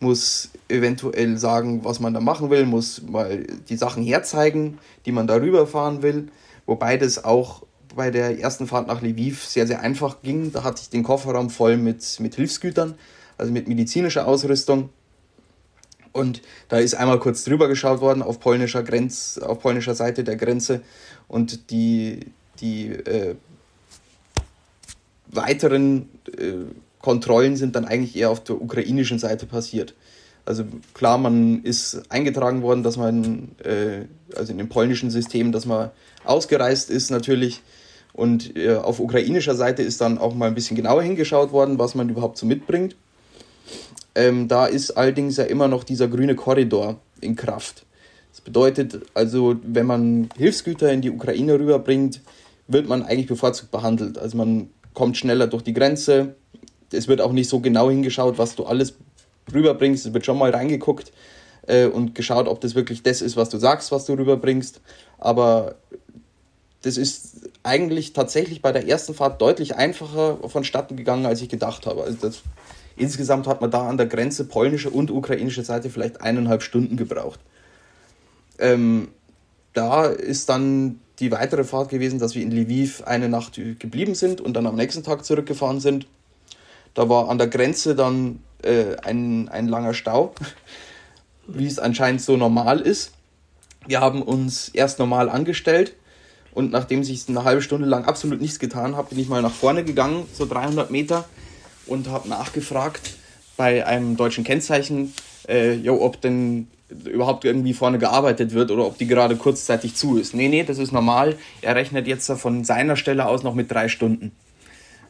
muss 0.00 0.50
eventuell 0.69 1.39
sagen, 1.39 1.85
was 1.85 2.00
man 2.00 2.12
da 2.12 2.21
machen 2.21 2.50
will, 2.50 2.67
muss 2.67 3.03
mal 3.03 3.47
die 3.69 3.77
Sachen 3.77 4.03
herzeigen, 4.03 4.79
die 5.07 5.12
man 5.12 5.27
darüber 5.27 5.67
fahren 5.67 6.03
will. 6.03 6.29
Wobei 6.67 6.97
das 6.97 7.25
auch 7.25 7.62
bei 7.95 8.11
der 8.11 8.39
ersten 8.39 8.67
Fahrt 8.67 8.87
nach 8.87 9.03
Lviv 9.03 9.45
sehr, 9.45 9.67
sehr 9.67 9.81
einfach 9.81 10.23
ging. 10.23 10.53
Da 10.53 10.65
hatte 10.65 10.83
ich 10.83 10.91
den 10.91 11.03
Kofferraum 11.03 11.51
voll 11.51 11.77
mit, 11.77 12.21
mit 12.21 12.35
Hilfsgütern, 12.35 12.95
also 13.39 13.53
mit 13.53 13.69
medizinischer 13.69 14.27
Ausrüstung. 14.27 14.91
Und 16.13 16.43
da 16.69 16.79
ist 16.79 16.95
einmal 16.95 17.21
kurz 17.21 17.45
drüber 17.45 17.69
geschaut 17.69 18.01
worden 18.01 18.23
auf 18.23 18.41
polnischer, 18.41 18.83
Grenz, 18.83 19.39
auf 19.39 19.61
polnischer 19.61 19.95
Seite 19.95 20.25
der 20.25 20.37
Grenze. 20.37 20.83
Und 21.29 21.71
die, 21.71 22.21
die 22.61 22.89
äh, 22.89 23.37
weiteren 25.29 26.09
äh, 26.37 26.65
Kontrollen 27.01 27.57
sind 27.57 27.77
dann 27.77 27.85
eigentlich 27.85 28.17
eher 28.17 28.31
auf 28.31 28.43
der 28.43 28.61
ukrainischen 28.61 29.19
Seite 29.19 29.47
passiert. 29.47 29.95
Also 30.45 30.65
klar, 30.95 31.19
man 31.19 31.63
ist 31.63 32.03
eingetragen 32.11 32.63
worden, 32.63 32.83
dass 32.83 32.97
man, 32.97 33.53
äh, 33.63 34.07
also 34.37 34.53
in 34.53 34.59
dem 34.59 34.69
polnischen 34.69 35.11
System, 35.11 35.53
dass 35.53 35.65
man 35.65 35.91
ausgereist 36.25 36.91
ist 36.91 37.11
natürlich. 37.11 37.63
Und 38.12 38.57
äh, 38.57 38.75
auf 38.75 39.00
ukrainischer 39.00 39.55
Seite 39.55 39.83
ist 39.83 40.00
dann 40.00 40.19
auch 40.19 40.35
mal 40.35 40.49
ein 40.49 40.55
bisschen 40.55 40.76
genauer 40.76 41.02
hingeschaut 41.02 41.52
worden, 41.52 41.79
was 41.79 41.95
man 41.95 42.09
überhaupt 42.09 42.38
so 42.38 42.47
mitbringt. 42.47 42.97
Ähm, 44.14 44.49
da 44.49 44.67
ist 44.67 44.93
allerdings 44.93 45.37
ja 45.37 45.45
immer 45.45 45.69
noch 45.69 45.85
dieser 45.85 46.09
grüne 46.09 46.35
Korridor 46.35 46.99
in 47.21 47.37
Kraft. 47.37 47.87
Das 48.33 48.40
bedeutet 48.40 49.00
also, 49.14 49.57
wenn 49.62 49.87
man 49.87 50.29
Hilfsgüter 50.37 50.93
in 50.93 51.00
die 51.00 51.11
Ukraine 51.11 51.59
rüberbringt, 51.59 52.21
wird 52.69 52.88
man 52.88 53.02
eigentlich 53.02 53.26
bevorzugt 53.26 53.71
behandelt. 53.71 54.19
Also 54.19 54.37
man 54.37 54.71
kommt 54.95 55.17
schneller 55.17 55.47
durch 55.47 55.62
die 55.62 55.73
Grenze. 55.73 56.35
Es 56.93 57.09
wird 57.09 57.21
auch 57.21 57.33
nicht 57.33 57.49
so 57.49 57.61
genau 57.61 57.90
hingeschaut, 57.90 58.38
was 58.38 58.57
du 58.57 58.64
alles 58.64 58.95
rüberbringst. 59.52 60.07
Es 60.07 60.14
wird 60.14 60.26
schon 60.26 60.38
mal 60.38 60.50
reingeguckt 60.50 61.12
äh, 61.67 61.87
und 61.87 62.14
geschaut, 62.14 62.49
ob 62.49 62.61
das 62.61 62.75
wirklich 62.75 63.02
das 63.02 63.23
ist, 63.23 63.37
was 63.37 63.49
du 63.49 63.59
sagst, 63.59 63.93
was 63.93 64.07
du 64.07 64.14
rüberbringst. 64.14 64.81
Aber 65.19 65.76
das 66.83 66.97
ist 66.97 67.51
eigentlich 67.63 68.13
tatsächlich 68.13 68.63
bei 68.63 68.73
der 68.73 68.89
ersten 68.89 69.15
Fahrt 69.15 69.41
deutlich 69.41 69.77
einfacher 69.77 70.39
vonstatten 70.49 70.97
gegangen, 70.97 71.27
als 71.27 71.43
ich 71.43 71.49
gedacht 71.49 71.87
habe. 71.87 72.05
Also 72.05 72.17
das, 72.21 72.43
insgesamt 72.97 73.47
hat 73.47 73.61
man 73.61 73.71
da 73.71 73.87
an 73.89 73.99
der 73.99 74.07
Grenze 74.07 74.45
polnische 74.45 74.91
und 74.91 75.11
ukrainische 75.11 75.63
Seite 75.63 75.91
vielleicht 75.91 76.23
eineinhalb 76.23 76.63
Stunden 76.63 76.97
gebraucht. 76.97 77.41
Ähm, 78.59 79.09
da 79.75 80.07
ist 80.07 80.49
dann 80.49 81.01
die 81.19 81.31
weitere 81.31 81.65
Fahrt 81.65 81.91
gewesen, 81.91 82.19
dass 82.19 82.35
wir 82.35 82.43
in 82.43 82.51
Lviv 82.51 83.03
eine 83.03 83.29
Nacht 83.29 83.55
geblieben 83.55 84.15
sind 84.15 84.41
und 84.41 84.55
dann 84.55 84.67
am 84.67 84.77
nächsten 84.77 85.03
Tag 85.03 85.25
zurückgefahren 85.25 85.81
sind. 85.81 86.07
Da 86.95 87.11
war 87.11 87.29
an 87.29 87.37
der 87.37 87.47
Grenze 87.47 87.95
dann 87.95 88.41
äh, 88.63 88.97
ein, 89.03 89.51
ein 89.51 89.69
langer 89.69 89.93
Stau, 89.93 90.35
wie 91.47 91.67
es 91.67 91.79
anscheinend 91.79 92.23
so 92.23 92.39
normal 92.39 92.81
ist. 92.81 93.13
Wir 93.87 94.01
haben 94.01 94.23
uns 94.23 94.71
erst 94.71 94.99
normal 94.99 95.29
angestellt 95.29 95.95
und 96.52 96.73
nachdem 96.73 97.04
sich 97.04 97.28
eine 97.28 97.45
halbe 97.45 97.62
Stunde 97.62 97.87
lang 97.87 98.04
absolut 98.04 98.40
nichts 98.40 98.59
getan 98.59 98.97
hat, 98.97 99.11
bin 99.11 99.19
ich 99.19 99.28
mal 99.28 99.42
nach 99.42 99.52
vorne 99.52 99.85
gegangen, 99.85 100.26
so 100.33 100.47
300 100.47 100.90
Meter, 100.90 101.28
und 101.87 102.09
habe 102.09 102.28
nachgefragt 102.28 103.14
bei 103.57 103.87
einem 103.87 104.16
deutschen 104.16 104.45
Kennzeichen, 104.45 105.12
äh, 105.49 105.75
jo, 105.75 106.00
ob 106.00 106.21
denn 106.21 106.69
überhaupt 107.04 107.45
irgendwie 107.45 107.73
vorne 107.73 107.99
gearbeitet 107.99 108.52
wird 108.52 108.71
oder 108.71 108.87
ob 108.87 108.99
die 108.99 109.07
gerade 109.07 109.37
kurzzeitig 109.37 109.95
zu 109.95 110.19
ist. 110.19 110.35
Nee, 110.35 110.49
nee, 110.49 110.64
das 110.64 110.78
ist 110.78 110.92
normal. 110.92 111.37
Er 111.62 111.76
rechnet 111.76 112.07
jetzt 112.07 112.30
von 112.33 112.64
seiner 112.64 112.97
Stelle 112.97 113.26
aus 113.26 113.42
noch 113.42 113.54
mit 113.54 113.71
drei 113.71 113.88
Stunden. 113.88 114.33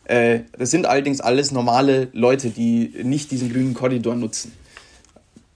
Äh, 0.04 0.40
das 0.59 0.70
sind 0.70 0.87
allerdings 0.87 1.20
alles 1.20 1.52
normale 1.52 2.09
Leute, 2.12 2.50
die 2.50 2.92
nicht 3.02 3.30
diesen 3.30 3.52
grünen 3.52 3.75
Korridor 3.75 4.14
nutzen. 4.14 4.52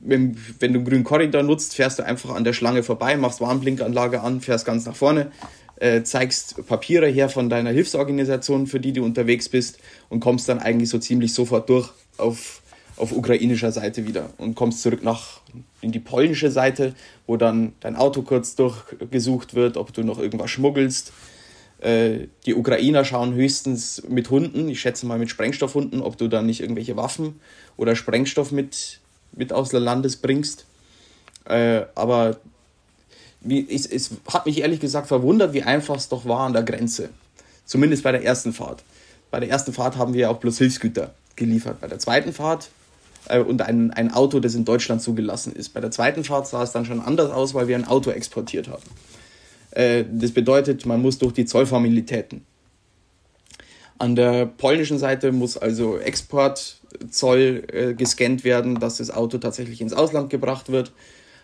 Wenn, 0.07 0.37
du 0.59 0.67
einen 0.67 0.85
grünen 0.85 1.05
Korridor 1.05 1.43
nutzt, 1.43 1.75
fährst 1.75 1.99
du 1.99 2.05
einfach 2.05 2.35
an 2.35 2.45
der 2.45 2.53
Schlange 2.53 2.83
vorbei, 2.83 3.17
machst 3.17 3.41
Warnblinkanlage 3.41 4.21
an, 4.21 4.41
fährst 4.41 4.67
ganz 4.67 4.85
nach 4.85 4.97
vorne, 4.97 5.33
äh, 5.77 6.03
zeigst 6.03 6.67
Papiere 6.67 7.09
her 7.09 7.29
von 7.29 7.49
deiner 7.49 7.71
Hilfsorganisation, 7.71 8.67
für 8.67 8.81
die 8.81 8.93
du 8.93 9.05
unterwegs 9.05 9.49
bist 9.49 9.79
und 10.11 10.21
kommst 10.21 10.49
dann 10.49 10.59
eigentlich 10.59 10.91
so 10.91 10.99
ziemlich 10.99 11.33
sofort 11.33 11.69
durch 11.69 11.91
auf 12.19 12.63
auf 12.97 13.13
ukrainischer 13.13 13.73
Seite 13.73 14.07
wieder 14.07 14.31
und 14.39 14.55
kommst 14.55 14.83
zurück 14.83 15.03
nach 15.03 15.41
in 15.81 15.93
die 15.93 16.01
polnische 16.01 16.51
Seite, 16.51 16.95
wo 17.27 17.37
dann 17.37 17.73
dein 17.81 17.97
Auto 17.97 18.23
kurz 18.23 18.55
durchgesucht 18.55 19.55
wird, 19.55 19.77
ob 19.77 19.93
du 19.93 20.03
noch 20.03 20.19
irgendwas 20.19 20.51
schmuggelst. 20.51 21.13
Äh, 21.81 22.29
die 22.47 22.55
Ukrainer 22.55 23.05
schauen 23.05 23.35
höchstens 23.35 24.03
mit 24.09 24.31
Hunden, 24.31 24.69
ich 24.69 24.81
schätze 24.81 25.07
mal 25.07 25.19
mit 25.19 25.31
Sprengstoffhunden, 25.31 26.03
ob 26.03 26.17
du 26.17 26.29
dann 26.29 26.47
nicht 26.47 26.61
irgendwelche 26.61 26.97
Waffen 26.97 27.41
oder 27.77 27.97
Sprengstoff 27.97 28.53
mit, 28.53 29.01
mit 29.37 29.53
aus 29.53 29.73
Landes 29.73 30.17
bringst. 30.17 30.67
Äh, 31.45 31.83
aber 31.95 32.39
wie, 33.41 33.67
es, 33.71 33.87
es 33.87 34.11
hat 34.33 34.47
mich 34.47 34.61
ehrlich 34.61 34.81
gesagt 34.81 35.07
verwundert, 35.07 35.53
wie 35.53 35.63
einfach 35.63 35.97
es 35.97 36.09
doch 36.09 36.25
war 36.25 36.41
an 36.41 36.53
der 36.53 36.63
Grenze. 36.63 37.11
Zumindest 37.67 38.03
bei 38.03 38.13
der 38.13 38.25
ersten 38.25 38.53
Fahrt. 38.53 38.83
Bei 39.31 39.41
der 39.41 39.51
ersten 39.51 39.73
Fahrt 39.73 39.97
haben 39.97 40.15
wir 40.15 40.23
ja 40.23 40.29
auch 40.31 40.39
bloß 40.39 40.59
Hilfsgüter 40.59 41.15
geliefert. 41.37 41.81
Bei 41.81 41.89
der 41.89 41.99
zweiten 41.99 42.33
Fahrt 42.33 42.71
äh, 43.29 43.41
und 43.41 43.63
ein, 43.63 43.91
ein 43.91 44.13
Auto, 44.13 44.41
das 44.41 44.55
in 44.55 44.65
Deutschland 44.65 45.03
zugelassen 45.03 45.55
ist. 45.55 45.71
Bei 45.71 45.81
der 45.81 45.91
zweiten 45.91 46.25
Fahrt 46.25 46.47
sah 46.47 46.63
es 46.63 46.73
dann 46.73 46.85
schon 46.85 47.01
anders 47.01 47.31
aus, 47.31 47.55
weil 47.55 47.69
wir 47.69 47.77
ein 47.77 47.87
Auto 47.87 48.11
exportiert 48.11 48.69
haben. 48.69 48.83
Äh, 49.73 50.05
das 50.11 50.33
bedeutet, 50.33 50.87
man 50.87 51.03
muss 51.03 51.19
durch 51.19 51.33
die 51.33 51.45
Zollformalitäten. 51.45 52.45
An 53.99 54.17
der 54.17 54.47
polnischen 54.47 54.99
Seite 54.99 55.33
muss 55.33 55.57
also 55.57 55.99
Exportzoll 56.95 57.65
äh, 57.73 57.95
gescannt 57.95 58.45
werden, 58.45 58.81
dass 58.81 58.99
das 58.99 59.11
Auto 59.11 59.39
tatsächlich 59.39 59.81
ins 59.81 59.93
Ausland 59.93 60.31
gebracht 60.31 60.71
wird. 60.71 60.93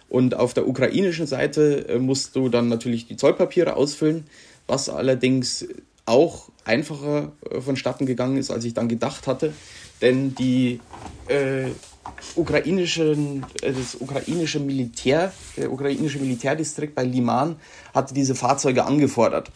Und 0.08 0.34
auf 0.34 0.54
der 0.54 0.66
ukrainischen 0.66 1.26
Seite 1.26 1.88
äh, 1.88 1.98
musst 1.98 2.34
du 2.34 2.48
dann 2.48 2.68
natürlich 2.68 3.06
die 3.06 3.16
Zollpapiere 3.16 3.76
ausfüllen, 3.76 4.24
was 4.66 4.88
allerdings 4.88 5.66
auch 6.06 6.48
einfacher 6.64 7.32
äh, 7.48 7.60
vonstatten 7.60 8.06
gegangen 8.06 8.36
ist, 8.36 8.50
als 8.50 8.64
ich 8.64 8.74
dann 8.74 8.88
gedacht 8.88 9.26
hatte. 9.26 9.52
Denn 10.00 10.34
die 10.34 10.80
äh, 11.28 11.68
ukrainischen, 12.34 13.46
äh, 13.62 13.72
das 13.72 13.96
ukrainische 14.00 14.58
Militär, 14.58 15.32
der 15.56 15.70
ukrainische 15.70 16.18
Militärdistrikt 16.18 16.94
bei 16.94 17.04
Liman 17.04 17.56
hatte 17.94 18.14
diese 18.14 18.34
Fahrzeuge 18.34 18.84
angefordert, 18.84 19.52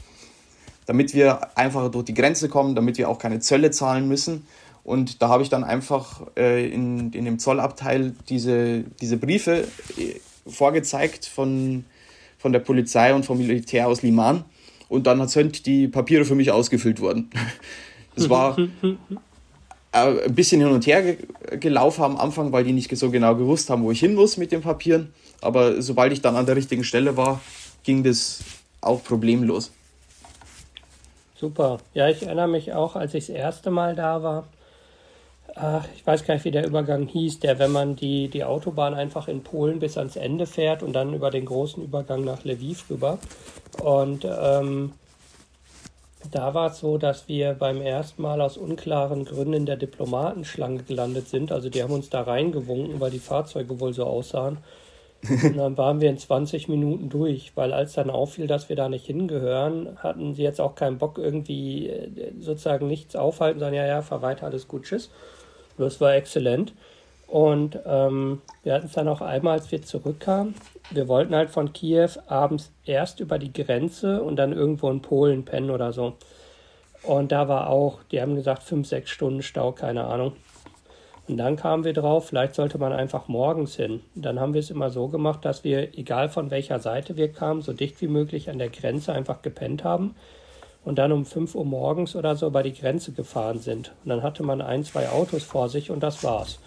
damit 0.87 1.15
wir 1.15 1.57
einfacher 1.57 1.89
durch 1.89 2.05
die 2.05 2.15
Grenze 2.15 2.49
kommen, 2.49 2.77
damit 2.77 2.99
wir 2.99 3.09
auch 3.09 3.19
keine 3.19 3.41
Zölle 3.41 3.73
zahlen 3.73 4.07
müssen. 4.07 4.47
Und 4.85 5.23
da 5.23 5.29
habe 5.29 5.43
ich 5.43 5.49
dann 5.49 5.65
einfach 5.65 6.23
äh, 6.37 6.69
in, 6.69 7.11
in 7.13 7.25
dem 7.25 7.39
Zollabteil 7.39 8.15
diese, 8.29 8.85
diese 9.01 9.17
Briefe 9.17 9.67
äh, 9.97 10.21
vorgezeigt 10.47 11.25
von, 11.25 11.85
von 12.39 12.53
der 12.53 12.61
Polizei 12.61 13.15
und 13.15 13.25
vom 13.25 13.39
Militär 13.39 13.89
aus 13.89 14.03
Liman. 14.03 14.45
Und 14.91 15.07
dann 15.07 15.27
sind 15.27 15.65
die 15.65 15.89
Papiere 15.89 16.27
für 16.27 16.35
mich 16.35 16.51
ausgefüllt 16.51 17.01
worden. 17.01 17.31
Es 18.17 18.31
war 18.31 18.57
äh, 18.57 18.69
ein 19.93 20.35
bisschen 20.37 20.61
hin 20.61 20.71
und 20.71 20.87
her 20.87 21.03
ge 21.03 21.17
gelaufen 21.59 22.05
am 22.05 22.17
Anfang, 22.17 22.53
weil 22.53 22.63
die 22.63 22.73
nicht 22.73 22.97
so 22.97 23.11
genau 23.11 23.35
gewusst 23.35 23.71
haben, 23.71 23.83
wo 23.83 23.91
ich 23.91 23.99
hin 23.99 24.15
muss 24.15 24.37
mit 24.37 24.53
den 24.53 24.61
Papieren. 24.61 25.13
Aber 25.41 25.83
sobald 25.83 26.13
ich 26.13 26.21
dann 26.23 26.37
an 26.37 26.47
der 26.47 26.55
richtigen 26.55 26.85
Stelle 26.85 27.17
war, 27.17 27.41
ging 27.83 28.05
das 28.05 28.45
auch 28.81 29.03
problemlos. 29.03 29.73
Super. 31.35 31.79
Ja, 31.93 32.09
ich 32.09 32.23
erinnere 32.23 32.47
mich 32.47 32.73
auch, 32.73 32.95
als 32.95 33.15
ich 33.15 33.27
das 33.27 33.35
erste 33.37 33.71
Mal 33.71 33.97
da 33.97 34.23
war. 34.23 34.45
Ach, 35.57 35.87
ich 35.95 36.05
weiß 36.05 36.25
gar 36.25 36.35
nicht, 36.35 36.45
wie 36.45 36.51
der 36.51 36.67
Übergang 36.67 37.07
hieß, 37.07 37.39
der, 37.39 37.61
wenn 37.61 37.71
man 37.71 37.95
die, 37.95 38.29
die 38.29 38.45
Autobahn 38.45 38.95
einfach 38.95 39.29
in 39.29 39.45
Polen 39.45 39.79
bis 39.79 39.97
ans 39.97 40.17
Ende 40.17 40.47
fährt 40.47 40.83
und 40.83 40.93
dann 40.93 41.15
über 41.15 41.31
den 41.31 41.45
großen 41.45 41.83
Übergang 41.83 42.25
nach 42.25 42.45
Lviv 42.45 42.91
rüber. 42.91 43.19
Und 43.81 44.25
ähm, 44.25 44.93
da 46.33 46.55
war 46.55 46.71
es 46.71 46.79
so, 46.81 46.99
dass 46.99 47.29
wir 47.29 47.55
beim 47.55 47.81
ersten 47.81 48.23
Mal 48.23 48.41
aus 48.41 48.57
unklaren 48.57 49.25
Gründen 49.25 49.53
in 49.53 49.67
der 49.67 49.77
Diplomatenschlange 49.77 50.83
gelandet 50.83 51.29
sind. 51.29 51.53
Also 51.53 51.71
die 51.71 51.85
haben 51.85 51.93
uns 51.93 52.11
da 52.11 52.23
reingewunken, 52.23 52.99
weil 52.99 53.13
die 53.13 53.21
Fahrzeuge 53.21 53.79
wohl 53.79 53.93
so 53.93 54.05
aussahen. 54.05 54.59
Und 55.43 55.57
dann 55.57 55.79
waren 55.79 56.01
wir 56.01 56.11
in 56.11 56.19
20 56.19 56.69
Minuten 56.69 57.09
durch, 57.09 57.53
weil 57.55 57.73
als 57.73 57.95
dann 57.95 58.11
auffiel, 58.11 58.47
dass 58.49 58.69
wir 58.69 58.77
da 58.77 58.89
nicht 58.89 59.07
hingehören, 59.07 59.97
hatten 59.99 60.35
sie 60.35 60.43
jetzt 60.43 60.61
auch 60.61 60.75
keinen 60.75 60.99
Bock 60.99 61.17
irgendwie 61.17 61.89
äh, 61.89 62.33
sozusagen 62.41 62.89
nichts 62.89 63.15
aufhalten, 63.17 63.61
sondern 63.61 63.77
ja, 63.77 63.87
ja, 63.87 64.03
fahr 64.03 64.21
weiter, 64.21 64.47
alles 64.47 64.67
gut, 64.67 64.83
tschüss. 64.83 65.11
Das 65.79 66.01
war 66.01 66.15
exzellent. 66.15 66.73
Und 67.27 67.79
ähm, 67.87 68.43
wir 68.63 68.75
hatten 68.75 68.87
es 68.87 68.93
dann 68.93 69.09
auch 69.09 69.21
einmal, 69.21 69.55
als 69.55 69.73
wir 69.73 69.83
zurückkamen. 69.83 70.55
Wir 70.91 71.09
wollten 71.09 71.35
halt 71.35 71.51
von 71.51 71.73
Kiew 71.73 72.11
abends 72.27 72.71
erst 72.85 73.21
über 73.21 73.39
die 73.39 73.53
Grenze 73.53 74.23
und 74.23 74.37
dann 74.37 74.53
irgendwo 74.53 74.91
in 74.91 75.03
Polen 75.03 75.45
pennen 75.45 75.71
oder 75.71 75.93
so. 75.93 76.15
Und 77.03 77.33
da 77.33 77.49
war 77.49 77.71
auch, 77.71 78.03
die 78.11 78.21
haben 78.21 78.35
gesagt, 78.35 78.63
fünf, 78.63 78.87
sechs 78.87 79.11
Stunden 79.11 79.43
Stau, 79.43 79.73
keine 79.73 80.05
Ahnung. 80.05 80.33
Und 81.27 81.39
dann 81.39 81.57
kamen 81.57 81.85
wir 81.85 81.95
drauf, 81.95 82.29
vielleicht 82.29 82.55
sollte 82.55 82.79
man 82.79 82.93
einfach 82.93 83.29
morgens 83.29 83.77
hin. 83.77 84.03
Und 84.15 84.25
dann 84.25 84.39
haben 84.39 84.53
wir 84.53 84.61
es 84.61 84.71
immer 84.71 84.91
so 84.91 85.09
gemacht, 85.09 85.45
dass 85.45 85.65
wir, 85.65 85.99
egal 85.99 86.29
von 86.29 86.51
welcher 86.51 86.79
Seite 86.79 87.17
wir 87.17 87.33
kamen, 87.33 87.63
so 87.63 87.73
dicht 87.73 88.01
wie 88.03 88.09
möglich 88.09 88.51
an 88.51 88.59
der 88.59 88.69
Grenze 88.69 89.13
einfach 89.13 89.41
gepennt 89.41 89.85
haben 89.85 90.15
und 90.85 90.99
dann 90.99 91.13
um 91.13 91.25
5 91.25 91.55
Uhr 91.55 91.65
morgens 91.65 92.15
oder 92.15 92.37
so 92.37 92.47
über 92.47 92.63
die 92.63 92.75
Grenze 92.75 93.13
gefahren 93.13 93.59
sind. 93.59 93.93
Und 94.05 94.11
dann 94.11 94.23
hatte 94.23 94.43
man 94.43 94.61
ein, 94.61 94.85
zwei 94.85 95.09
Autos 95.09 95.43
vor 95.43 95.69
sich 95.69 95.91
und 95.91 96.03
das 96.03 96.23
war's. 96.23 96.59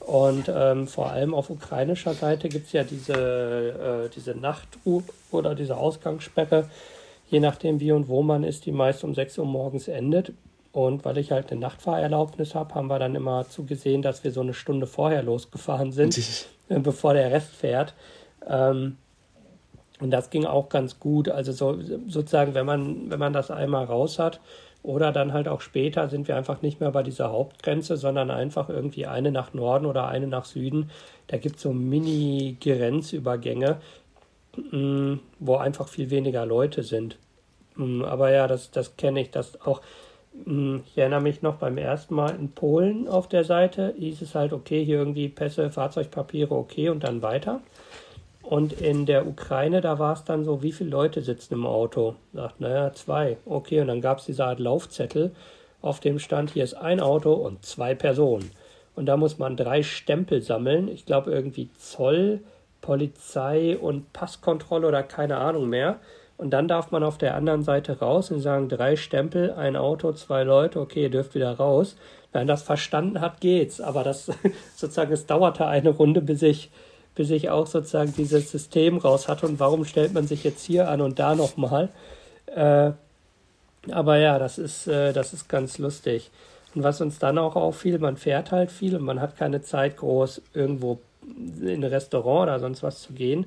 Und 0.00 0.50
ähm, 0.52 0.88
vor 0.88 1.10
allem 1.10 1.32
auf 1.32 1.48
ukrainischer 1.48 2.14
Seite 2.14 2.48
gibt 2.48 2.66
es 2.66 2.72
ja 2.72 2.82
diese, 2.82 3.12
äh, 3.14 4.08
diese 4.14 4.34
Nachtruhe 4.34 5.04
oder 5.30 5.54
diese 5.54 5.76
Ausgangssperre, 5.76 6.68
je 7.30 7.38
nachdem 7.38 7.78
wie 7.78 7.92
und 7.92 8.08
wo 8.08 8.22
man 8.22 8.42
ist, 8.42 8.66
die 8.66 8.72
meist 8.72 9.04
um 9.04 9.14
6 9.14 9.38
Uhr 9.38 9.46
morgens 9.46 9.86
endet. 9.88 10.32
Und 10.72 11.04
weil 11.04 11.18
ich 11.18 11.30
halt 11.30 11.52
eine 11.52 11.60
Nachtfahrerlaubnis 11.60 12.54
habe, 12.54 12.74
haben 12.74 12.88
wir 12.88 12.98
dann 12.98 13.14
immer 13.14 13.48
zugesehen, 13.48 14.02
dass 14.02 14.24
wir 14.24 14.32
so 14.32 14.40
eine 14.40 14.54
Stunde 14.54 14.86
vorher 14.86 15.22
losgefahren 15.22 15.92
sind, 15.92 16.18
bevor 16.68 17.14
der 17.14 17.30
Rest 17.30 17.50
fährt. 17.50 17.94
Ähm, 18.48 18.96
und 20.02 20.10
das 20.10 20.30
ging 20.30 20.44
auch 20.44 20.68
ganz 20.68 20.98
gut. 20.98 21.28
Also 21.28 21.52
so, 21.52 21.78
sozusagen, 22.08 22.54
wenn 22.54 22.66
man, 22.66 23.10
wenn 23.10 23.18
man 23.18 23.32
das 23.32 23.50
einmal 23.50 23.84
raus 23.84 24.18
hat, 24.18 24.40
oder 24.82 25.12
dann 25.12 25.32
halt 25.32 25.48
auch 25.48 25.60
später 25.60 26.08
sind 26.08 26.28
wir 26.28 26.36
einfach 26.36 26.62
nicht 26.62 26.80
mehr 26.80 26.90
bei 26.90 27.04
dieser 27.04 27.30
Hauptgrenze, 27.30 27.96
sondern 27.96 28.30
einfach 28.30 28.68
irgendwie 28.68 29.06
eine 29.06 29.30
nach 29.30 29.54
Norden 29.54 29.86
oder 29.86 30.08
eine 30.08 30.26
nach 30.26 30.44
Süden. 30.44 30.90
Da 31.28 31.36
gibt 31.36 31.56
es 31.56 31.62
so 31.62 31.72
Mini-Grenzübergänge, 31.72 33.76
mm, 34.56 35.14
wo 35.38 35.56
einfach 35.56 35.86
viel 35.86 36.10
weniger 36.10 36.44
Leute 36.46 36.82
sind. 36.82 37.16
Mm, 37.76 38.02
aber 38.02 38.32
ja, 38.32 38.48
das, 38.48 38.72
das 38.72 38.96
kenne 38.96 39.20
ich, 39.20 39.30
das 39.30 39.60
auch. 39.62 39.82
Mm, 40.44 40.78
ich 40.86 40.98
erinnere 40.98 41.20
mich 41.20 41.42
noch 41.42 41.56
beim 41.56 41.78
ersten 41.78 42.16
Mal 42.16 42.34
in 42.34 42.50
Polen 42.50 43.06
auf 43.06 43.28
der 43.28 43.44
Seite, 43.44 43.94
hieß 43.96 44.22
es 44.22 44.34
halt, 44.34 44.52
okay, 44.52 44.84
hier 44.84 44.98
irgendwie 44.98 45.28
Pässe, 45.28 45.70
Fahrzeugpapiere, 45.70 46.56
okay 46.56 46.88
und 46.88 47.04
dann 47.04 47.22
weiter. 47.22 47.60
Und 48.42 48.72
in 48.72 49.06
der 49.06 49.26
Ukraine, 49.26 49.80
da 49.80 49.98
war 49.98 50.14
es 50.14 50.24
dann 50.24 50.44
so, 50.44 50.62
wie 50.62 50.72
viele 50.72 50.90
Leute 50.90 51.22
sitzen 51.22 51.54
im 51.54 51.66
Auto? 51.66 52.16
Sagt, 52.32 52.60
naja, 52.60 52.92
zwei. 52.92 53.38
Okay, 53.46 53.80
und 53.80 53.86
dann 53.86 54.00
gab 54.00 54.18
es 54.18 54.26
diese 54.26 54.44
Art 54.44 54.58
Laufzettel, 54.58 55.32
auf 55.80 56.00
dem 56.00 56.18
stand, 56.18 56.50
hier 56.50 56.64
ist 56.64 56.74
ein 56.74 57.00
Auto 57.00 57.32
und 57.32 57.64
zwei 57.64 57.94
Personen. 57.94 58.50
Und 58.94 59.06
da 59.06 59.16
muss 59.16 59.38
man 59.38 59.56
drei 59.56 59.82
Stempel 59.82 60.42
sammeln. 60.42 60.88
Ich 60.88 61.06
glaube 61.06 61.32
irgendwie 61.32 61.70
Zoll, 61.78 62.40
Polizei 62.80 63.78
und 63.78 64.12
Passkontrolle 64.12 64.86
oder 64.86 65.02
keine 65.02 65.38
Ahnung 65.38 65.68
mehr. 65.68 65.98
Und 66.36 66.50
dann 66.50 66.68
darf 66.68 66.90
man 66.90 67.04
auf 67.04 67.18
der 67.18 67.36
anderen 67.36 67.62
Seite 67.62 68.00
raus 68.00 68.30
und 68.30 68.40
sagen, 68.40 68.68
drei 68.68 68.96
Stempel, 68.96 69.52
ein 69.52 69.76
Auto, 69.76 70.12
zwei 70.12 70.42
Leute, 70.42 70.80
okay, 70.80 71.02
ihr 71.02 71.10
dürft 71.10 71.34
wieder 71.34 71.52
raus. 71.52 71.96
Wenn 72.32 72.40
man 72.40 72.48
das 72.48 72.62
verstanden 72.62 73.20
hat, 73.20 73.40
geht's. 73.40 73.80
Aber 73.80 74.02
das 74.02 74.30
sozusagen, 74.76 75.12
es 75.12 75.26
dauerte 75.26 75.66
eine 75.66 75.90
Runde, 75.90 76.20
bis 76.20 76.42
ich 76.42 76.70
bis 77.14 77.30
ich 77.30 77.50
auch 77.50 77.66
sozusagen 77.66 78.14
dieses 78.16 78.50
System 78.50 78.98
raus 78.98 79.28
hatte 79.28 79.46
und 79.46 79.60
warum 79.60 79.84
stellt 79.84 80.14
man 80.14 80.26
sich 80.26 80.44
jetzt 80.44 80.64
hier 80.64 80.88
an 80.88 81.00
und 81.00 81.18
da 81.18 81.34
nochmal. 81.34 81.90
Äh, 82.46 82.92
aber 83.90 84.18
ja, 84.18 84.38
das 84.38 84.58
ist, 84.58 84.86
äh, 84.86 85.12
das 85.12 85.32
ist 85.32 85.48
ganz 85.48 85.78
lustig. 85.78 86.30
Und 86.74 86.82
was 86.82 87.00
uns 87.00 87.18
dann 87.18 87.38
auch 87.38 87.56
auffiel, 87.56 87.98
man 87.98 88.16
fährt 88.16 88.52
halt 88.52 88.70
viel 88.70 88.96
und 88.96 89.02
man 89.02 89.20
hat 89.20 89.36
keine 89.36 89.62
Zeit, 89.62 89.96
groß 89.96 90.42
irgendwo 90.54 91.00
in 91.60 91.68
ein 91.68 91.84
Restaurant 91.84 92.44
oder 92.44 92.60
sonst 92.60 92.82
was 92.82 93.02
zu 93.02 93.12
gehen. 93.12 93.46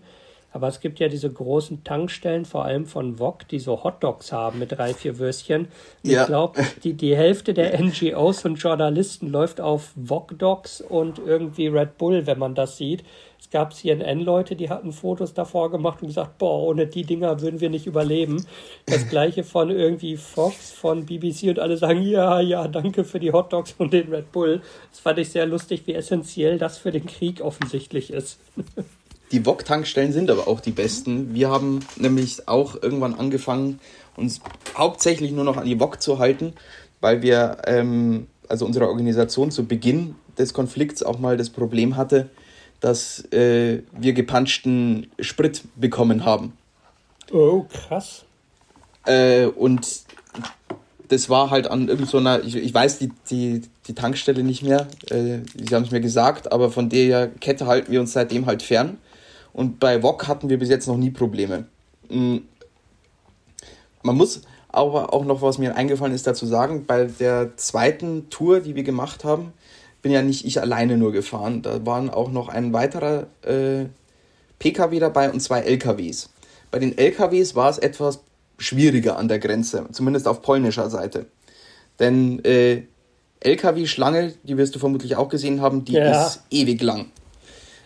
Aber 0.55 0.69
es 0.69 0.79
gibt 0.79 0.99
ja 0.99 1.09
diese 1.09 1.29
großen 1.29 1.83
Tankstellen, 1.83 2.45
vor 2.45 2.63
allem 2.63 2.85
von 2.85 3.19
Wok, 3.19 3.45
die 3.49 3.59
so 3.59 3.83
Hotdogs 3.83 4.31
haben 4.31 4.59
mit 4.59 4.71
drei, 4.71 4.93
vier 4.93 5.19
Würstchen. 5.19 5.67
Ja. 6.01 6.21
Ich 6.21 6.27
glaube, 6.27 6.61
die, 6.81 6.93
die 6.93 7.13
Hälfte 7.13 7.53
der 7.53 7.77
NGOs 7.83 8.45
und 8.45 8.55
Journalisten 8.55 9.29
läuft 9.29 9.59
auf 9.59 9.91
Wok-Dogs 9.95 10.79
und 10.79 11.19
irgendwie 11.19 11.67
Red 11.67 11.97
Bull, 11.97 12.25
wenn 12.25 12.39
man 12.39 12.55
das 12.55 12.77
sieht. 12.77 13.03
Es 13.39 13.49
gab 13.49 13.73
CNN-Leute, 13.73 14.55
die 14.55 14.69
hatten 14.69 14.91
Fotos 14.91 15.33
davor 15.33 15.71
gemacht 15.71 16.01
und 16.01 16.07
gesagt, 16.07 16.37
boah, 16.37 16.63
ohne 16.63 16.87
die 16.87 17.03
Dinger 17.03 17.41
würden 17.41 17.61
wir 17.61 17.69
nicht 17.69 17.85
überleben. 17.85 18.45
Das 18.85 19.07
gleiche 19.07 19.43
von 19.43 19.69
irgendwie 19.69 20.17
Fox, 20.17 20.71
von 20.71 21.05
BBC 21.05 21.49
und 21.49 21.59
alle 21.59 21.77
sagen, 21.77 22.01
ja, 22.01 22.39
ja, 22.39 22.67
danke 22.67 23.03
für 23.03 23.19
die 23.19 23.31
Hotdogs 23.31 23.75
und 23.77 23.93
den 23.93 24.11
Red 24.11 24.31
Bull. 24.31 24.61
Das 24.91 24.99
fand 24.99 25.19
ich 25.19 25.29
sehr 25.29 25.45
lustig, 25.45 25.83
wie 25.85 25.93
essentiell 25.93 26.57
das 26.57 26.77
für 26.77 26.91
den 26.91 27.05
Krieg 27.05 27.41
offensichtlich 27.41 28.11
ist. 28.11 28.39
Die 29.31 29.45
Wok-Tankstellen 29.45 30.13
sind 30.13 30.29
aber 30.29 30.47
auch 30.47 30.61
die 30.61 30.71
besten. 30.71 31.33
Wir 31.33 31.49
haben 31.49 31.79
nämlich 31.97 32.47
auch 32.47 32.81
irgendwann 32.81 33.15
angefangen, 33.15 33.79
uns 34.15 34.39
hauptsächlich 34.77 35.31
nur 35.31 35.43
noch 35.43 35.57
an 35.57 35.65
die 35.65 35.79
Wok 35.79 36.01
zu 36.01 36.19
halten, 36.19 36.53
weil 37.01 37.21
wir, 37.21 37.57
ähm, 37.65 38.27
also 38.47 38.65
unsere 38.65 38.87
Organisation 38.87 39.49
zu 39.49 39.65
Beginn 39.65 40.15
des 40.37 40.53
Konflikts 40.53 41.01
auch 41.01 41.19
mal 41.19 41.37
das 41.37 41.49
Problem 41.49 41.97
hatte, 41.97 42.29
dass 42.85 43.25
äh, 43.33 43.81
wir 43.93 44.13
gepanschten 44.13 45.07
Sprit 45.19 45.63
bekommen 45.75 46.23
haben. 46.23 46.53
Oh, 47.33 47.63
krass. 47.63 48.25
Äh, 49.07 49.47
und 49.47 50.03
das 51.07 51.27
war 51.27 51.49
halt 51.49 51.65
an 51.65 51.87
irgendeiner, 51.87 52.41
so 52.41 52.47
ich, 52.47 52.57
ich 52.57 52.71
weiß 52.71 52.99
die, 52.99 53.11
die, 53.31 53.63
die 53.87 53.95
Tankstelle 53.95 54.43
nicht 54.43 54.61
mehr, 54.61 54.87
äh, 55.09 55.39
sie 55.55 55.73
haben 55.73 55.81
es 55.81 55.89
mir 55.89 55.99
gesagt, 55.99 56.51
aber 56.51 56.69
von 56.69 56.87
der 56.89 57.27
Kette 57.27 57.65
halten 57.65 57.91
wir 57.91 57.99
uns 57.99 58.13
seitdem 58.13 58.45
halt 58.45 58.61
fern. 58.61 58.99
Und 59.51 59.79
bei 59.79 60.03
VOG 60.03 60.27
hatten 60.27 60.49
wir 60.49 60.59
bis 60.59 60.69
jetzt 60.69 60.87
noch 60.87 60.97
nie 60.97 61.09
Probleme. 61.09 61.65
Mm. 62.09 62.37
Man 64.03 64.15
muss 64.15 64.41
aber 64.67 65.11
auch 65.11 65.25
noch, 65.25 65.41
was 65.41 65.57
mir 65.57 65.75
eingefallen 65.75 66.13
ist, 66.13 66.27
dazu 66.27 66.45
sagen, 66.45 66.85
bei 66.85 67.05
der 67.05 67.57
zweiten 67.57 68.29
Tour, 68.29 68.59
die 68.59 68.75
wir 68.75 68.83
gemacht 68.83 69.23
haben, 69.23 69.53
bin 70.05 70.11
ja 70.11 70.21
nicht 70.21 70.45
ich 70.45 70.61
alleine 70.61 70.99
nur 70.99 71.11
gefahren. 71.11 71.63
Da 71.63 71.83
waren 71.83 72.11
auch 72.11 72.29
noch 72.29 72.47
ein 72.47 72.73
weiterer 72.73 73.25
äh, 73.41 73.85
PKW 74.59 74.99
dabei 74.99 75.31
und 75.31 75.39
zwei 75.39 75.61
LKWs. 75.61 76.29
Bei 76.69 76.77
den 76.77 76.95
LKWs 76.95 77.55
war 77.55 77.71
es 77.71 77.79
etwas 77.79 78.19
schwieriger 78.59 79.17
an 79.17 79.27
der 79.27 79.39
Grenze, 79.39 79.87
zumindest 79.93 80.27
auf 80.27 80.43
polnischer 80.43 80.91
Seite. 80.91 81.25
Denn 81.97 82.45
äh, 82.45 82.83
LKW-Schlange, 83.39 84.35
die 84.43 84.57
wirst 84.57 84.75
du 84.75 84.79
vermutlich 84.79 85.15
auch 85.15 85.27
gesehen 85.27 85.59
haben, 85.59 85.85
die 85.85 85.93
ja. 85.93 86.27
ist 86.27 86.43
ewig 86.51 86.83
lang. 86.83 87.07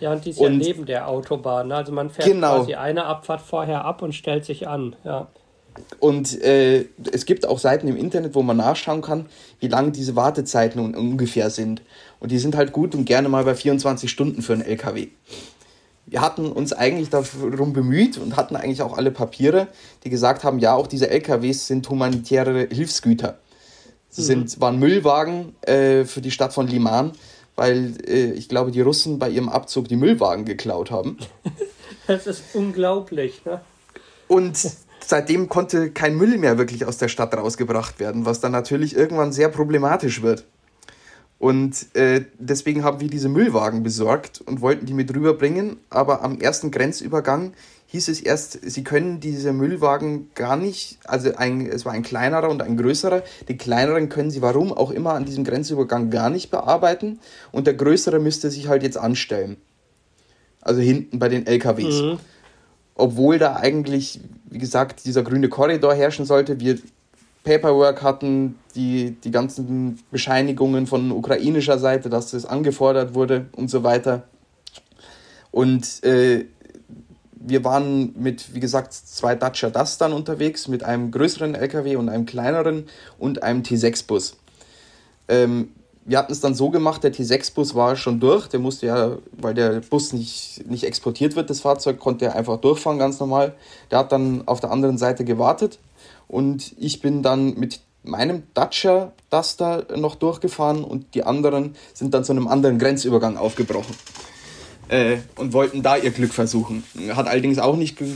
Ja, 0.02 0.12
und 0.12 0.26
die 0.26 0.32
ist 0.32 0.40
und, 0.40 0.60
ja 0.60 0.68
neben 0.68 0.86
der 0.86 1.08
Autobahn. 1.08 1.72
Also 1.72 1.94
man 1.94 2.10
fährt 2.10 2.28
genau. 2.28 2.58
quasi 2.58 2.76
eine 2.76 3.06
Abfahrt 3.06 3.40
vorher 3.40 3.86
ab 3.86 4.02
und 4.02 4.14
stellt 4.14 4.44
sich 4.44 4.68
an. 4.68 4.98
Ja. 5.06 5.30
Und 6.00 6.42
äh, 6.42 6.86
es 7.12 7.26
gibt 7.26 7.48
auch 7.48 7.60
Seiten 7.60 7.88
im 7.88 7.98
Internet, 7.98 8.36
wo 8.36 8.42
man 8.42 8.58
nachschauen 8.58 9.02
kann, 9.02 9.26
wie 9.60 9.68
lange 9.68 9.92
diese 9.92 10.16
Wartezeiten 10.16 10.96
ungefähr 10.96 11.50
sind. 11.50 11.82
Und 12.20 12.32
die 12.32 12.40
sind 12.40 12.56
halt 12.56 12.72
gut 12.72 12.96
und 12.96 13.06
gerne 13.06 13.30
mal 13.30 13.44
bei 13.44 13.56
24 13.56 14.10
Stunden 14.10 14.42
für 14.42 14.54
einen 14.54 14.62
LKW. 14.62 15.10
Wir 16.06 16.22
hatten 16.22 16.52
uns 16.52 16.74
eigentlich 16.74 17.10
darum 17.10 17.74
bemüht 17.74 18.18
und 18.18 18.36
hatten 18.36 18.56
eigentlich 18.56 18.82
auch 18.82 18.98
alle 18.98 19.12
Papiere, 19.12 19.68
die 20.04 20.10
gesagt 20.10 20.44
haben, 20.44 20.60
ja, 20.60 20.74
auch 20.74 20.88
diese 20.88 21.10
LKWs 21.10 21.68
sind 21.68 21.88
humanitäre 21.90 22.68
Hilfsgüter. 22.72 23.38
Sie 24.10 24.22
mhm. 24.22 24.26
sind, 24.26 24.62
waren 24.62 24.80
Müllwagen 24.80 25.56
äh, 25.62 26.06
für 26.06 26.22
die 26.22 26.32
Stadt 26.32 26.54
von 26.54 26.68
Liman 26.68 27.12
weil 27.60 27.96
äh, 28.08 28.32
ich 28.32 28.48
glaube, 28.48 28.72
die 28.72 28.80
Russen 28.80 29.20
bei 29.20 29.30
ihrem 29.30 29.50
Abzug 29.50 29.90
die 29.90 29.98
Müllwagen 29.98 30.46
geklaut 30.46 30.90
haben. 30.90 31.18
Das 32.08 32.26
ist 32.26 32.42
unglaublich. 32.56 33.46
Ne? 33.46 33.62
Und 34.28 34.58
seitdem 35.10 35.50
konnte 35.50 35.90
kein 35.90 36.16
Müll 36.16 36.38
mehr 36.38 36.60
wirklich 36.60 36.86
aus 36.86 37.00
der 37.00 37.08
Stadt 37.08 37.36
rausgebracht 37.36 38.00
werden, 38.00 38.26
was 38.28 38.42
dann 38.42 38.52
natürlich 38.52 38.96
irgendwann 38.96 39.32
sehr 39.32 39.50
problematisch 39.50 40.22
wird. 40.22 40.46
Und 41.40 41.96
äh, 41.96 42.26
deswegen 42.38 42.84
haben 42.84 43.00
wir 43.00 43.08
diese 43.08 43.28
Müllwagen 43.28 43.82
besorgt 43.82 44.40
und 44.42 44.62
wollten 44.62 44.86
die 44.86 44.94
mit 44.94 45.16
rüberbringen, 45.16 45.78
aber 45.90 46.22
am 46.22 46.40
ersten 46.40 46.70
Grenzübergang 46.70 47.54
hieß 47.88 48.08
es 48.10 48.22
erst, 48.22 48.60
sie 48.62 48.84
können 48.84 49.20
diese 49.20 49.52
Müllwagen 49.52 50.30
gar 50.36 50.56
nicht, 50.56 51.00
also 51.06 51.34
ein, 51.36 51.66
es 51.66 51.86
war 51.86 51.94
ein 51.94 52.04
kleinerer 52.04 52.50
und 52.50 52.62
ein 52.62 52.78
größerer. 52.78 53.24
Die 53.48 53.58
kleineren 53.58 54.10
können 54.10 54.30
sie 54.30 54.44
warum 54.44 54.72
auch 54.72 54.92
immer 54.92 55.16
an 55.16 55.26
diesem 55.26 55.44
Grenzübergang 55.44 56.12
gar 56.12 56.30
nicht 56.30 56.52
bearbeiten 56.52 57.20
und 57.52 57.66
der 57.66 57.74
größere 57.74 58.20
müsste 58.20 58.52
sich 58.52 58.68
halt 58.68 58.84
jetzt 58.84 58.98
anstellen. 58.98 59.58
Also 60.62 60.82
hinten 60.82 61.18
bei 61.18 61.30
den 61.30 61.48
LKWs. 61.48 62.02
Mhm. 62.02 62.20
Obwohl 63.00 63.40
da 63.40 63.56
eigentlich, 63.56 64.20
wie 64.50 64.58
gesagt, 64.58 65.06
dieser 65.06 65.24
grüne 65.24 65.48
Korridor 65.48 65.94
herrschen 65.94 66.26
sollte, 66.26 66.60
wir 66.60 66.78
Paperwork 67.46 68.04
hatten, 68.04 68.60
die, 68.76 69.12
die 69.24 69.32
ganzen 69.32 70.00
Bescheinigungen 70.12 70.86
von 70.86 71.10
ukrainischer 71.12 71.80
Seite, 71.80 72.10
dass 72.10 72.32
das 72.32 72.46
angefordert 72.46 73.14
wurde 73.14 73.46
und 73.54 73.70
so 73.70 73.84
weiter. 73.84 74.24
Und 75.52 76.04
äh, 76.04 76.46
wir 77.32 77.64
waren 77.64 78.14
mit, 78.22 78.54
wie 78.54 78.60
gesagt, 78.60 78.92
zwei 78.94 79.34
Dacia 79.34 79.70
Dustern 79.70 80.12
unterwegs, 80.12 80.68
mit 80.68 80.84
einem 80.84 81.10
größeren 81.10 81.56
LKW 81.56 81.96
und 81.96 82.10
einem 82.10 82.26
kleineren 82.26 82.84
und 83.18 83.44
einem 83.44 83.62
T6-Bus. 83.62 84.36
Ähm, 85.30 85.70
wir 86.10 86.18
hatten 86.18 86.32
es 86.32 86.40
dann 86.42 86.56
so 86.56 86.72
gemacht, 86.72 87.04
der 87.04 87.14
T6-Bus 87.14 87.76
war 87.76 87.96
schon 87.96 88.20
durch, 88.20 88.48
der 88.48 88.60
musste 88.60 88.88
ja, 88.88 89.18
weil 89.32 89.54
der 89.54 89.82
Bus 89.82 90.12
nicht, 90.12 90.64
nicht 90.68 90.84
exportiert 90.84 91.36
wird, 91.36 91.52
das 91.52 91.62
Fahrzeug, 91.62 92.00
konnte 92.00 92.26
er 92.26 92.36
einfach 92.36 92.58
durchfahren, 92.58 92.98
ganz 92.98 93.20
normal. 93.20 93.54
Der 93.92 94.00
hat 94.00 94.12
dann 94.12 94.48
auf 94.48 94.60
der 94.60 94.72
anderen 94.72 94.98
Seite 94.98 95.24
gewartet 95.24 95.78
und 96.28 96.74
ich 96.80 97.02
bin 97.02 97.22
dann 97.22 97.54
mit 97.60 97.82
meinem 98.02 98.44
Dacia 98.56 99.12
Duster 99.30 99.86
noch 99.98 100.16
durchgefahren 100.16 100.84
und 100.84 101.14
die 101.14 101.24
anderen 101.24 101.76
sind 101.94 102.16
dann 102.16 102.24
zu 102.24 102.32
einem 102.32 102.48
anderen 102.48 102.80
Grenzübergang 102.80 103.38
aufgebrochen 103.38 103.94
äh, 104.88 105.18
und 105.36 105.54
wollten 105.54 105.84
da 105.84 105.96
ihr 105.96 106.10
Glück 106.10 106.34
versuchen. 106.34 106.84
Hat 107.14 107.28
allerdings 107.28 107.60
auch 107.60 107.76
nicht 107.76 107.98
ge 107.98 108.12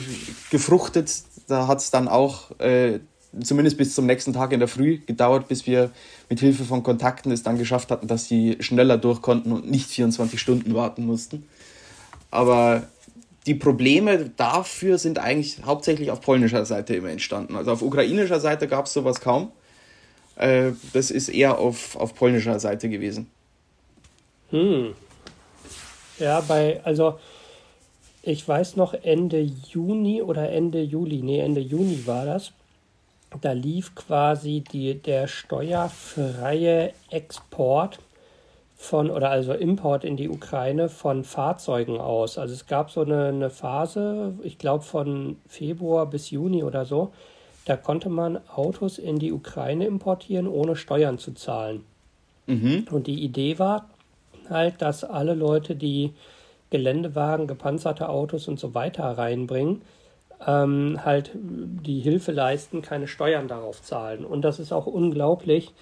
gefruchtet. 0.49 1.11
Da 1.47 1.67
hat 1.67 1.79
es 1.79 1.91
dann 1.91 2.07
auch 2.07 2.57
äh, 2.59 3.01
zumindest 3.41 3.77
bis 3.77 3.95
zum 3.95 4.05
nächsten 4.05 4.33
Tag 4.33 4.51
in 4.51 4.59
der 4.59 4.67
Früh 4.67 4.99
gedauert, 4.99 5.47
bis 5.47 5.65
wir 5.65 5.91
mit 6.29 6.39
Hilfe 6.39 6.63
von 6.63 6.83
Kontakten 6.83 7.31
es 7.31 7.43
dann 7.43 7.57
geschafft 7.57 7.91
hatten, 7.91 8.07
dass 8.07 8.27
sie 8.27 8.57
schneller 8.59 8.97
durch 8.97 9.21
konnten 9.21 9.51
und 9.51 9.69
nicht 9.69 9.89
24 9.89 10.39
Stunden 10.39 10.73
warten 10.75 11.05
mussten. 11.05 11.45
Aber 12.31 12.83
die 13.45 13.55
Probleme 13.55 14.31
dafür 14.37 14.97
sind 14.97 15.19
eigentlich 15.19 15.57
hauptsächlich 15.65 16.11
auf 16.11 16.21
polnischer 16.21 16.65
Seite 16.65 16.95
immer 16.95 17.09
entstanden. 17.09 17.55
Also 17.55 17.71
auf 17.71 17.81
ukrainischer 17.81 18.39
Seite 18.39 18.67
gab 18.67 18.85
es 18.85 18.93
sowas 18.93 19.19
kaum. 19.19 19.51
Äh, 20.35 20.71
das 20.93 21.11
ist 21.11 21.29
eher 21.29 21.59
auf, 21.59 21.95
auf 21.95 22.15
polnischer 22.15 22.59
Seite 22.59 22.89
gewesen. 22.89 23.27
Hm. 24.49 24.93
Ja, 26.19 26.41
bei, 26.41 26.81
also 26.83 27.19
ich 28.21 28.47
weiß 28.47 28.77
noch 28.77 28.93
Ende 28.93 29.41
Juni 29.41 30.21
oder 30.21 30.49
Ende 30.49 30.81
Juli, 30.81 31.21
nee, 31.21 31.39
Ende 31.39 31.59
Juni 31.59 32.05
war 32.05 32.25
das. 32.25 32.53
Da 33.41 33.51
lief 33.51 33.95
quasi 33.95 34.61
die, 34.61 34.95
der 34.95 35.27
steuerfreie 35.27 36.93
Export 37.09 37.99
von, 38.75 39.09
oder 39.09 39.29
also 39.29 39.53
Import 39.53 40.03
in 40.03 40.17
die 40.17 40.29
Ukraine 40.29 40.89
von 40.89 41.23
Fahrzeugen 41.23 41.99
aus. 41.99 42.37
Also 42.37 42.53
es 42.53 42.67
gab 42.67 42.91
so 42.91 43.01
eine, 43.01 43.27
eine 43.27 43.49
Phase, 43.49 44.33
ich 44.43 44.57
glaube 44.57 44.83
von 44.83 45.37
Februar 45.47 46.05
bis 46.05 46.31
Juni 46.31 46.63
oder 46.63 46.85
so, 46.85 47.11
da 47.65 47.77
konnte 47.77 48.09
man 48.09 48.39
Autos 48.53 48.97
in 48.97 49.19
die 49.19 49.31
Ukraine 49.31 49.85
importieren, 49.85 50.47
ohne 50.47 50.75
Steuern 50.75 51.17
zu 51.17 51.33
zahlen. 51.33 51.85
Mhm. 52.45 52.87
Und 52.91 53.07
die 53.07 53.23
Idee 53.23 53.57
war 53.57 53.89
halt, 54.49 54.81
dass 54.81 55.05
alle 55.05 55.33
Leute, 55.33 55.75
die 55.75 56.13
Geländewagen, 56.69 57.47
gepanzerte 57.47 58.09
Autos 58.09 58.47
und 58.47 58.59
so 58.59 58.73
weiter 58.73 59.03
reinbringen, 59.03 59.81
ähm, 60.47 60.99
halt 61.03 61.31
die 61.35 61.99
Hilfe 61.99 62.31
leisten, 62.31 62.81
keine 62.81 63.07
Steuern 63.07 63.47
darauf 63.47 63.81
zahlen. 63.81 64.25
Und 64.25 64.41
das 64.41 64.59
ist 64.59 64.71
auch 64.71 64.85
unglaublich, 64.85 65.73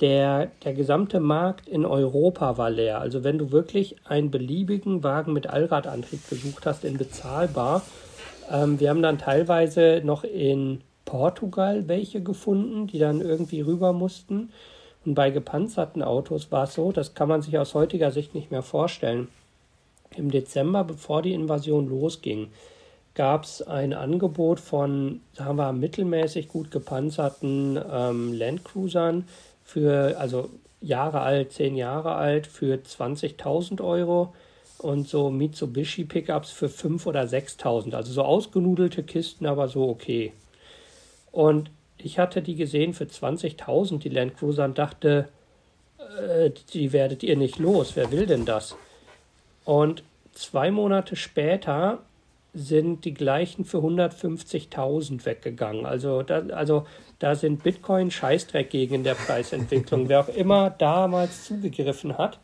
der, 0.00 0.50
der 0.64 0.72
gesamte 0.72 1.20
Markt 1.20 1.68
in 1.68 1.84
Europa 1.84 2.56
war 2.56 2.70
leer. 2.70 3.00
Also 3.00 3.22
wenn 3.22 3.38
du 3.38 3.52
wirklich 3.52 3.96
einen 4.04 4.30
beliebigen 4.30 5.04
Wagen 5.04 5.32
mit 5.32 5.48
Allradantrieb 5.48 6.28
gesucht 6.28 6.64
hast, 6.64 6.84
in 6.84 6.96
bezahlbar, 6.96 7.82
ähm, 8.50 8.80
wir 8.80 8.88
haben 8.88 9.02
dann 9.02 9.18
teilweise 9.18 10.00
noch 10.04 10.24
in 10.24 10.80
Portugal 11.04 11.88
welche 11.88 12.22
gefunden, 12.22 12.86
die 12.86 12.98
dann 12.98 13.20
irgendwie 13.20 13.60
rüber 13.60 13.92
mussten. 13.92 14.50
Und 15.04 15.14
bei 15.14 15.30
gepanzerten 15.30 16.02
Autos 16.02 16.50
war 16.50 16.64
es 16.64 16.74
so, 16.74 16.92
das 16.92 17.14
kann 17.14 17.28
man 17.28 17.42
sich 17.42 17.58
aus 17.58 17.74
heutiger 17.74 18.10
Sicht 18.10 18.34
nicht 18.34 18.50
mehr 18.50 18.62
vorstellen. 18.62 19.28
Im 20.16 20.30
Dezember, 20.30 20.84
bevor 20.84 21.22
die 21.22 21.34
Invasion 21.34 21.88
losging, 21.88 22.48
gab 23.14 23.44
es 23.44 23.62
ein 23.62 23.92
Angebot 23.92 24.60
von, 24.60 25.20
sagen 25.34 25.56
wir, 25.56 25.72
mittelmäßig 25.72 26.48
gut 26.48 26.70
gepanzerten 26.70 27.78
ähm, 27.90 28.32
Landcruisern 28.32 29.26
für, 29.64 30.18
also 30.18 30.50
Jahre 30.80 31.20
alt, 31.20 31.52
zehn 31.52 31.76
Jahre 31.76 32.14
alt, 32.14 32.46
für 32.46 32.76
20.000 32.76 33.82
Euro 33.82 34.34
und 34.78 35.08
so 35.08 35.30
Mitsubishi 35.30 36.04
Pickups 36.04 36.50
für 36.50 36.66
5.000 36.66 37.06
oder 37.06 37.22
6.000. 37.22 37.94
Also 37.94 38.12
so 38.12 38.22
ausgenudelte 38.22 39.02
Kisten, 39.02 39.46
aber 39.46 39.68
so 39.68 39.88
okay. 39.88 40.32
Und 41.32 41.70
ich 41.98 42.18
hatte 42.18 42.40
die 42.42 42.54
gesehen 42.54 42.94
für 42.94 43.04
20.000, 43.04 43.98
die 43.98 44.08
Land 44.08 44.38
Cruiser, 44.38 44.64
und 44.64 44.78
dachte, 44.78 45.28
äh, 45.98 46.50
die 46.72 46.92
werdet 46.92 47.22
ihr 47.22 47.36
nicht 47.36 47.58
los. 47.58 47.92
Wer 47.94 48.10
will 48.10 48.26
denn 48.26 48.46
das? 48.46 48.76
Und 49.64 50.02
zwei 50.32 50.70
Monate 50.70 51.16
später 51.16 51.98
sind 52.52 53.04
die 53.04 53.14
gleichen 53.14 53.64
für 53.64 53.78
150.000 53.78 55.24
weggegangen. 55.24 55.86
Also 55.86 56.22
da, 56.22 56.42
also 56.54 56.86
da 57.18 57.34
sind 57.34 57.62
Bitcoin 57.62 58.10
Scheißdreck 58.10 58.70
gegen 58.70 58.96
in 58.96 59.04
der 59.04 59.14
Preisentwicklung. 59.14 60.08
Wer 60.08 60.20
auch 60.20 60.28
immer 60.28 60.70
damals 60.70 61.44
zugegriffen 61.44 62.18
hat. 62.18 62.38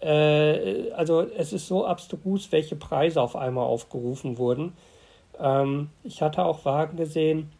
Äh, 0.00 0.90
also 0.92 1.22
es 1.36 1.52
ist 1.52 1.66
so 1.66 1.86
abstrus, 1.86 2.50
welche 2.52 2.76
Preise 2.76 3.20
auf 3.20 3.36
einmal 3.36 3.64
aufgerufen 3.64 4.38
wurden. 4.38 4.72
Ähm, 5.38 5.90
ich 6.02 6.22
hatte 6.22 6.44
auch 6.44 6.64
Wagen 6.64 6.96
gesehen, 6.96 7.50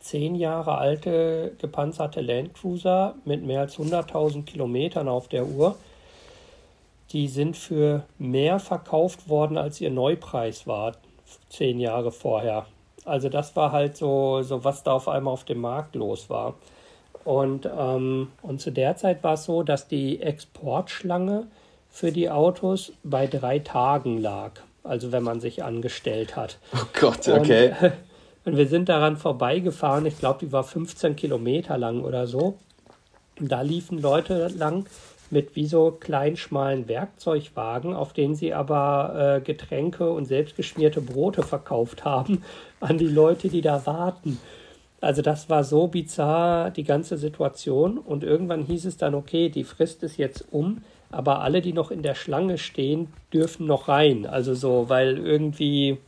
zehn 0.00 0.34
Jahre 0.34 0.78
alte 0.78 1.52
gepanzerte 1.58 2.20
Landcruiser 2.20 3.14
mit 3.24 3.44
mehr 3.44 3.60
als 3.60 3.78
100.000 3.78 4.44
Kilometern 4.44 5.08
auf 5.08 5.28
der 5.28 5.46
Uhr 5.46 5.76
die 7.12 7.28
sind 7.28 7.56
für 7.56 8.04
mehr 8.18 8.58
verkauft 8.58 9.28
worden, 9.28 9.58
als 9.58 9.80
ihr 9.80 9.90
Neupreis 9.90 10.66
war, 10.66 10.92
zehn 11.48 11.78
Jahre 11.78 12.10
vorher. 12.10 12.66
Also 13.04 13.28
das 13.28 13.54
war 13.56 13.72
halt 13.72 13.96
so, 13.96 14.42
so 14.42 14.64
was 14.64 14.82
da 14.82 14.92
auf 14.92 15.08
einmal 15.08 15.32
auf 15.32 15.44
dem 15.44 15.60
Markt 15.60 15.94
los 15.94 16.30
war. 16.30 16.54
Und, 17.24 17.66
ähm, 17.66 18.28
und 18.42 18.60
zu 18.60 18.70
der 18.70 18.96
Zeit 18.96 19.22
war 19.22 19.34
es 19.34 19.44
so, 19.44 19.62
dass 19.62 19.88
die 19.88 20.20
Exportschlange 20.20 21.46
für 21.90 22.10
die 22.10 22.30
Autos 22.30 22.92
bei 23.02 23.26
drei 23.26 23.58
Tagen 23.58 24.18
lag. 24.18 24.52
Also 24.82 25.12
wenn 25.12 25.22
man 25.22 25.40
sich 25.40 25.62
angestellt 25.62 26.36
hat. 26.36 26.58
Oh 26.74 26.86
Gott, 26.98 27.28
okay. 27.28 27.74
Und, 27.80 27.92
und 28.44 28.56
wir 28.56 28.66
sind 28.66 28.88
daran 28.88 29.16
vorbeigefahren. 29.16 30.06
Ich 30.06 30.18
glaube, 30.18 30.40
die 30.40 30.52
war 30.52 30.64
15 30.64 31.14
Kilometer 31.14 31.78
lang 31.78 32.02
oder 32.02 32.26
so. 32.26 32.58
Und 33.38 33.50
da 33.50 33.62
liefen 33.62 34.00
Leute 34.00 34.48
lang, 34.48 34.86
mit 35.32 35.56
wie 35.56 35.66
so 35.66 35.90
kleinen, 35.90 36.36
schmalen 36.36 36.88
Werkzeugwagen, 36.88 37.94
auf 37.94 38.12
denen 38.12 38.34
sie 38.34 38.52
aber 38.52 39.38
äh, 39.38 39.40
Getränke 39.40 40.10
und 40.10 40.26
selbstgeschmierte 40.26 41.00
Brote 41.00 41.42
verkauft 41.42 42.04
haben 42.04 42.44
an 42.80 42.98
die 42.98 43.08
Leute, 43.08 43.48
die 43.48 43.62
da 43.62 43.86
warten. 43.86 44.38
Also 45.00 45.22
das 45.22 45.50
war 45.50 45.64
so 45.64 45.88
bizarr, 45.88 46.70
die 46.70 46.84
ganze 46.84 47.16
Situation. 47.16 47.98
Und 47.98 48.22
irgendwann 48.22 48.62
hieß 48.62 48.84
es 48.84 48.98
dann, 48.98 49.14
okay, 49.14 49.48
die 49.48 49.64
Frist 49.64 50.02
ist 50.04 50.16
jetzt 50.18 50.44
um, 50.52 50.82
aber 51.10 51.40
alle, 51.40 51.60
die 51.60 51.72
noch 51.72 51.90
in 51.90 52.02
der 52.02 52.14
Schlange 52.14 52.58
stehen, 52.58 53.08
dürfen 53.32 53.66
noch 53.66 53.88
rein. 53.88 54.26
Also 54.26 54.54
so, 54.54 54.88
weil 54.88 55.18
irgendwie 55.18 55.98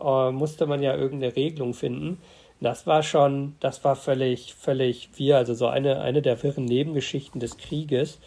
äh, 0.00 0.30
musste 0.30 0.66
man 0.66 0.82
ja 0.82 0.96
irgendeine 0.96 1.36
Regelung 1.36 1.74
finden. 1.74 2.18
Das 2.60 2.86
war 2.86 3.02
schon, 3.02 3.56
das 3.60 3.84
war 3.84 3.96
völlig, 3.96 4.54
völlig 4.54 5.10
wir, 5.16 5.38
also 5.38 5.54
so 5.54 5.66
eine, 5.66 6.00
eine 6.00 6.20
der 6.20 6.42
wirren 6.42 6.66
Nebengeschichten 6.66 7.40
des 7.40 7.56
Krieges. 7.56 8.18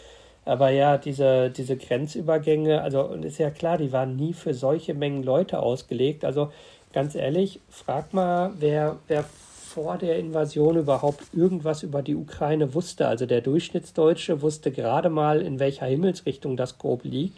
Aber 0.46 0.70
ja, 0.70 0.98
diese, 0.98 1.50
diese 1.52 1.78
Grenzübergänge, 1.78 2.82
also 2.82 3.14
ist 3.14 3.38
ja 3.38 3.50
klar, 3.50 3.78
die 3.78 3.94
waren 3.94 4.16
nie 4.16 4.34
für 4.34 4.54
solche 4.54 4.94
Mengen 4.94 5.24
Leute 5.24 5.60
ausgelegt. 5.60 6.26
Also 6.26 6.52
ganz 6.92 7.16
ehrlich, 7.16 7.60
frag 7.70 8.14
mal, 8.14 8.52
wer, 8.60 8.98
wer 9.08 9.24
vor 9.24 9.98
der 9.98 10.20
Invasion 10.20 10.78
überhaupt 10.78 11.24
irgendwas 11.34 11.82
über 11.82 12.02
die 12.02 12.16
Ukraine 12.16 12.74
wusste. 12.74 13.08
Also 13.08 13.26
der 13.26 13.42
Durchschnittsdeutsche 13.42 14.42
wusste 14.42 14.72
gerade 14.72 15.10
mal, 15.10 15.42
in 15.42 15.60
welcher 15.60 15.86
Himmelsrichtung 15.86 16.58
das 16.58 16.78
grob 16.78 17.04
liegt. 17.04 17.38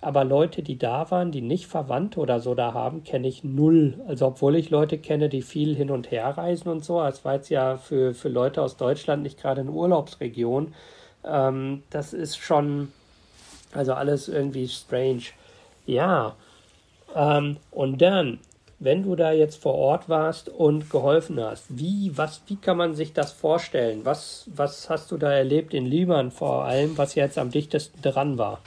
Aber 0.00 0.24
Leute, 0.24 0.62
die 0.62 0.78
da 0.78 1.10
waren, 1.10 1.32
die 1.32 1.40
nicht 1.40 1.66
Verwandte 1.66 2.20
oder 2.20 2.40
so 2.40 2.54
da 2.54 2.74
haben, 2.74 3.02
kenne 3.02 3.28
ich 3.28 3.44
null. 3.44 4.00
Also 4.06 4.26
obwohl 4.26 4.56
ich 4.56 4.70
Leute 4.70 4.98
kenne, 4.98 5.28
die 5.28 5.42
viel 5.42 5.74
hin 5.74 5.90
und 5.90 6.10
her 6.10 6.36
reisen 6.36 6.68
und 6.68 6.84
so. 6.84 7.02
Es 7.02 7.24
war 7.24 7.34
jetzt 7.34 7.48
ja 7.48 7.76
für, 7.76 8.14
für 8.14 8.28
Leute 8.28 8.62
aus 8.62 8.76
Deutschland 8.76 9.22
nicht 9.22 9.40
gerade 9.40 9.62
eine 9.62 9.70
Urlaubsregion. 9.70 10.74
Ähm, 11.24 11.82
das 11.90 12.12
ist 12.12 12.36
schon, 12.36 12.92
also 13.72 13.94
alles 13.94 14.28
irgendwie 14.28 14.68
strange. 14.68 15.22
Ja. 15.86 16.36
Ähm, 17.14 17.56
und 17.70 18.02
dann, 18.02 18.38
wenn 18.78 19.02
du 19.02 19.16
da 19.16 19.32
jetzt 19.32 19.62
vor 19.62 19.74
Ort 19.74 20.10
warst 20.10 20.50
und 20.50 20.90
geholfen 20.90 21.40
hast, 21.40 21.64
wie, 21.70 22.12
was, 22.14 22.42
wie 22.48 22.56
kann 22.56 22.76
man 22.76 22.94
sich 22.94 23.14
das 23.14 23.32
vorstellen? 23.32 24.00
Was, 24.04 24.48
was 24.54 24.90
hast 24.90 25.10
du 25.10 25.16
da 25.16 25.32
erlebt 25.32 25.72
in 25.72 25.86
Liman 25.86 26.30
vor 26.30 26.66
allem, 26.66 26.98
was 26.98 27.14
jetzt 27.14 27.38
am 27.38 27.50
dichtesten 27.50 28.02
dran 28.02 28.36
war? 28.36 28.60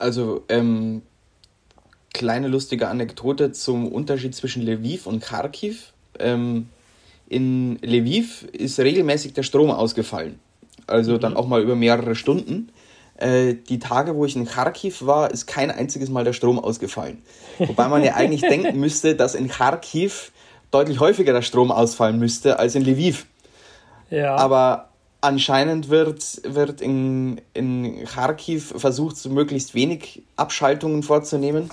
Also, 0.00 0.44
ähm, 0.48 1.02
kleine 2.12 2.48
lustige 2.48 2.88
Anekdote 2.88 3.52
zum 3.52 3.88
Unterschied 3.90 4.34
zwischen 4.34 4.62
Lviv 4.62 5.06
und 5.06 5.20
Kharkiv. 5.22 5.92
Ähm, 6.18 6.68
in 7.28 7.78
Lviv 7.82 8.42
ist 8.52 8.78
regelmäßig 8.80 9.32
der 9.32 9.42
Strom 9.42 9.70
ausgefallen. 9.70 10.40
Also 10.86 11.14
mhm. 11.14 11.20
dann 11.20 11.36
auch 11.36 11.46
mal 11.46 11.62
über 11.62 11.76
mehrere 11.76 12.14
Stunden. 12.14 12.70
Äh, 13.16 13.54
die 13.54 13.78
Tage, 13.78 14.16
wo 14.16 14.24
ich 14.24 14.34
in 14.34 14.46
Kharkiv 14.46 15.06
war, 15.06 15.30
ist 15.30 15.46
kein 15.46 15.70
einziges 15.70 16.08
Mal 16.08 16.24
der 16.24 16.32
Strom 16.32 16.58
ausgefallen. 16.58 17.22
Wobei 17.58 17.88
man 17.88 18.02
ja 18.02 18.14
eigentlich 18.16 18.42
denken 18.42 18.80
müsste, 18.80 19.14
dass 19.14 19.34
in 19.34 19.48
Kharkiv 19.48 20.32
deutlich 20.70 20.98
häufiger 21.00 21.32
der 21.32 21.42
Strom 21.42 21.70
ausfallen 21.70 22.18
müsste 22.18 22.58
als 22.58 22.74
in 22.74 22.84
Lviv. 22.84 23.26
Ja. 24.10 24.34
Aber 24.36 24.89
anscheinend 25.20 25.88
wird, 25.88 26.40
wird 26.44 26.80
in, 26.80 27.40
in 27.54 28.04
Kharkiv 28.04 28.74
versucht, 28.76 29.16
so 29.16 29.28
möglichst 29.28 29.74
wenig 29.74 30.22
Abschaltungen 30.36 31.02
vorzunehmen. 31.02 31.70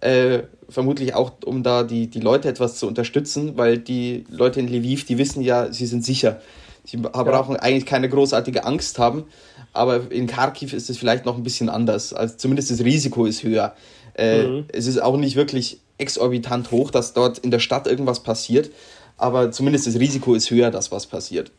Äh, 0.00 0.44
vermutlich 0.68 1.14
auch, 1.14 1.32
um 1.44 1.62
da 1.62 1.82
die, 1.82 2.08
die 2.08 2.20
Leute 2.20 2.48
etwas 2.48 2.76
zu 2.76 2.86
unterstützen, 2.86 3.56
weil 3.56 3.78
die 3.78 4.24
Leute 4.28 4.60
in 4.60 4.68
Lviv, 4.68 5.06
die 5.06 5.18
wissen 5.18 5.42
ja, 5.42 5.72
sie 5.72 5.86
sind 5.86 6.04
sicher. 6.04 6.40
Sie 6.84 6.98
brauchen 6.98 7.54
ja. 7.54 7.62
eigentlich 7.62 7.86
keine 7.86 8.08
großartige 8.08 8.64
Angst 8.64 8.98
haben, 8.98 9.24
aber 9.72 10.10
in 10.12 10.26
Kharkiv 10.26 10.74
ist 10.74 10.90
es 10.90 10.98
vielleicht 10.98 11.24
noch 11.24 11.36
ein 11.36 11.42
bisschen 11.42 11.70
anders. 11.70 12.12
Also 12.12 12.36
zumindest 12.36 12.70
das 12.70 12.80
Risiko 12.80 13.24
ist 13.24 13.42
höher. 13.42 13.74
Äh, 14.14 14.46
mhm. 14.46 14.64
Es 14.68 14.86
ist 14.86 15.00
auch 15.00 15.16
nicht 15.16 15.36
wirklich 15.36 15.80
exorbitant 15.96 16.70
hoch, 16.70 16.90
dass 16.90 17.14
dort 17.14 17.38
in 17.38 17.50
der 17.50 17.60
Stadt 17.60 17.86
irgendwas 17.86 18.22
passiert, 18.22 18.70
aber 19.16 19.52
zumindest 19.52 19.86
das 19.86 19.98
Risiko 19.98 20.34
ist 20.34 20.50
höher, 20.50 20.70
dass 20.70 20.92
was 20.92 21.06
passiert. 21.06 21.50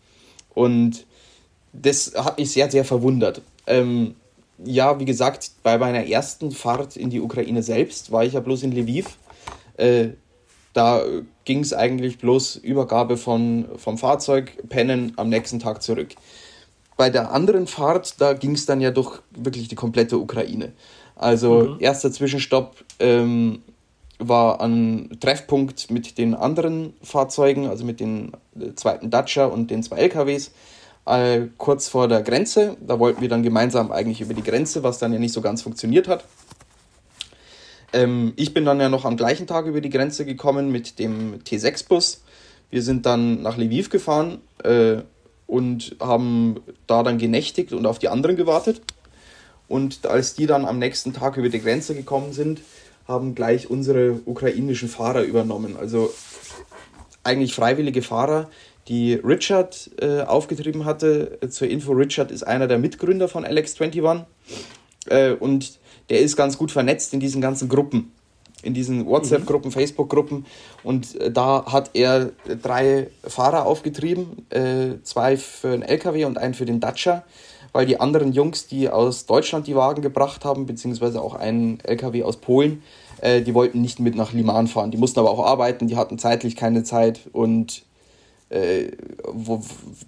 Und 0.54 1.06
das 1.82 2.14
hat 2.16 2.38
mich 2.38 2.52
sehr, 2.52 2.70
sehr 2.70 2.86
verwundert. 2.86 3.42
Ähm, 3.68 4.16
ja, 4.64 5.00
wie 5.00 5.06
gesagt, 5.06 5.52
bei 5.64 5.78
meiner 5.78 6.06
ersten 6.06 6.52
Fahrt 6.52 6.96
in 6.96 7.10
die 7.10 7.20
Ukraine 7.20 7.62
selbst 7.62 8.12
war 8.12 8.24
ich 8.24 8.34
ja 8.34 8.40
bloß 8.40 8.64
in 8.64 8.72
Lviv. 8.72 9.18
Äh, 9.78 10.10
da 10.74 11.04
ging 11.46 11.62
es 11.62 11.74
eigentlich 11.74 12.18
bloß 12.18 12.58
Übergabe 12.58 13.18
von, 13.18 13.66
vom 13.78 13.98
Fahrzeug, 13.98 14.58
Pennen 14.70 15.14
am 15.16 15.30
nächsten 15.30 15.60
Tag 15.60 15.82
zurück. 15.82 16.16
Bei 16.98 17.10
der 17.10 17.32
anderen 17.32 17.68
Fahrt, 17.68 18.20
da 18.20 18.34
ging 18.34 18.52
es 18.52 18.66
dann 18.66 18.82
ja 18.82 18.92
durch 18.92 19.20
wirklich 19.32 19.68
die 19.68 19.76
komplette 19.76 20.18
Ukraine. 20.18 20.74
Also 21.16 21.62
mhm. 21.62 21.78
erster 21.80 22.12
Zwischenstopp 22.12 22.84
ähm, 23.00 23.64
war 24.20 24.62
ein 24.62 25.18
Treffpunkt 25.20 25.92
mit 25.92 26.18
den 26.18 26.34
anderen 26.34 26.94
Fahrzeugen, 27.02 27.68
also 27.68 27.86
mit 27.86 28.00
den 28.00 28.32
äh, 28.60 28.74
zweiten 28.76 29.10
Dacia 29.10 29.46
und 29.46 29.72
den 29.72 29.84
zwei 29.84 29.98
LKWs, 29.98 30.52
äh, 31.06 31.48
kurz 31.58 31.88
vor 31.88 32.08
der 32.08 32.22
Grenze. 32.22 32.78
Da 32.86 33.00
wollten 33.00 33.22
wir 33.22 33.30
dann 33.30 33.44
gemeinsam 33.44 33.92
eigentlich 33.92 34.22
über 34.22 34.34
die 34.34 34.44
Grenze, 34.44 34.84
was 34.84 35.00
dann 35.00 35.14
ja 35.14 35.20
nicht 35.20 35.34
so 35.34 35.42
ganz 35.42 35.62
funktioniert 35.62 36.08
hat. 36.08 36.26
Ähm, 37.94 38.34
ich 38.36 38.54
bin 38.54 38.66
dann 38.66 38.80
ja 38.80 38.90
noch 38.90 39.06
am 39.06 39.18
gleichen 39.18 39.48
Tag 39.48 39.66
über 39.66 39.82
die 39.82 39.90
Grenze 39.90 40.26
gekommen 40.26 40.72
mit 40.72 41.00
dem 41.00 41.40
T6-Bus. 41.44 42.24
Wir 42.70 42.82
sind 42.82 43.06
dann 43.06 43.42
nach 43.42 43.58
Lviv 43.58 43.90
gefahren 43.90 44.42
äh, 44.64 44.98
und 45.48 45.96
haben 46.00 46.60
da 46.88 47.04
dann 47.04 47.18
genächtigt 47.18 47.72
und 47.72 47.86
auf 47.86 48.00
die 48.00 48.10
anderen 48.10 48.36
gewartet. 48.36 48.82
Und 49.68 50.06
als 50.06 50.36
die 50.36 50.46
dann 50.46 50.66
am 50.66 50.80
nächsten 50.80 51.14
Tag 51.14 51.38
über 51.38 51.50
die 51.50 51.62
Grenze 51.62 51.96
gekommen 51.96 52.34
sind, 52.34 52.62
haben 53.08 53.36
gleich 53.36 53.70
unsere 53.70 54.20
ukrainischen 54.26 54.90
Fahrer 54.90 55.24
übernommen. 55.24 55.78
Also 55.78 56.12
eigentlich 57.24 57.56
freiwillige 57.56 58.02
Fahrer, 58.02 58.50
die 58.88 59.14
Richard 59.16 59.90
äh, 60.00 60.22
aufgetrieben 60.22 60.86
hatte. 60.86 61.40
Zur 61.50 61.68
Info, 61.68 61.92
Richard 61.94 62.32
ist 62.32 62.44
einer 62.44 62.68
der 62.68 62.78
Mitgründer 62.78 63.28
von 63.28 63.46
LX21 63.46 64.26
äh, 65.08 65.32
und 65.34 65.80
der 66.10 66.20
ist 66.20 66.36
ganz 66.36 66.58
gut 66.58 66.72
vernetzt 66.72 67.14
in 67.14 67.20
diesen 67.20 67.42
ganzen 67.42 67.68
Gruppen, 67.68 68.12
in 68.62 68.74
diesen 68.74 69.06
WhatsApp-Gruppen, 69.08 69.70
mhm. 69.70 69.74
Facebook-Gruppen 69.74 70.46
und 70.84 71.20
äh, 71.20 71.32
da 71.32 71.66
hat 71.66 71.92
er 71.94 72.32
drei 72.62 73.08
Fahrer 73.24 73.66
aufgetrieben, 73.66 74.46
äh, 74.52 75.02
zwei 75.04 75.38
für 75.38 75.72
den 75.72 75.82
LKW 75.82 76.26
und 76.26 76.38
einen 76.38 76.54
für 76.54 76.66
den 76.66 76.80
Dacia, 76.80 77.24
weil 77.72 77.88
die 77.88 78.00
anderen 78.00 78.34
Jungs, 78.34 78.68
die 78.68 78.90
aus 78.90 79.26
Deutschland 79.26 79.68
die 79.68 79.76
Wagen 79.76 80.02
gebracht 80.02 80.46
haben, 80.46 80.68
beziehungsweise 80.68 81.22
auch 81.22 81.34
einen 81.34 81.80
LKW 81.82 82.24
aus 82.24 82.38
Polen, 82.38 82.84
äh, 83.22 83.42
die 83.42 83.56
wollten 83.56 83.82
nicht 83.82 84.00
mit 84.00 84.16
nach 84.16 84.32
Liman 84.32 84.68
fahren. 84.68 84.92
Die 84.92 84.98
mussten 84.98 85.20
aber 85.20 85.32
auch 85.32 85.44
arbeiten, 85.44 85.88
die 85.88 85.98
hatten 85.98 86.20
zeitlich 86.20 86.56
keine 86.56 86.84
Zeit 86.84 87.22
und 87.34 87.84
äh, 88.50 88.92
wo, 89.28 89.62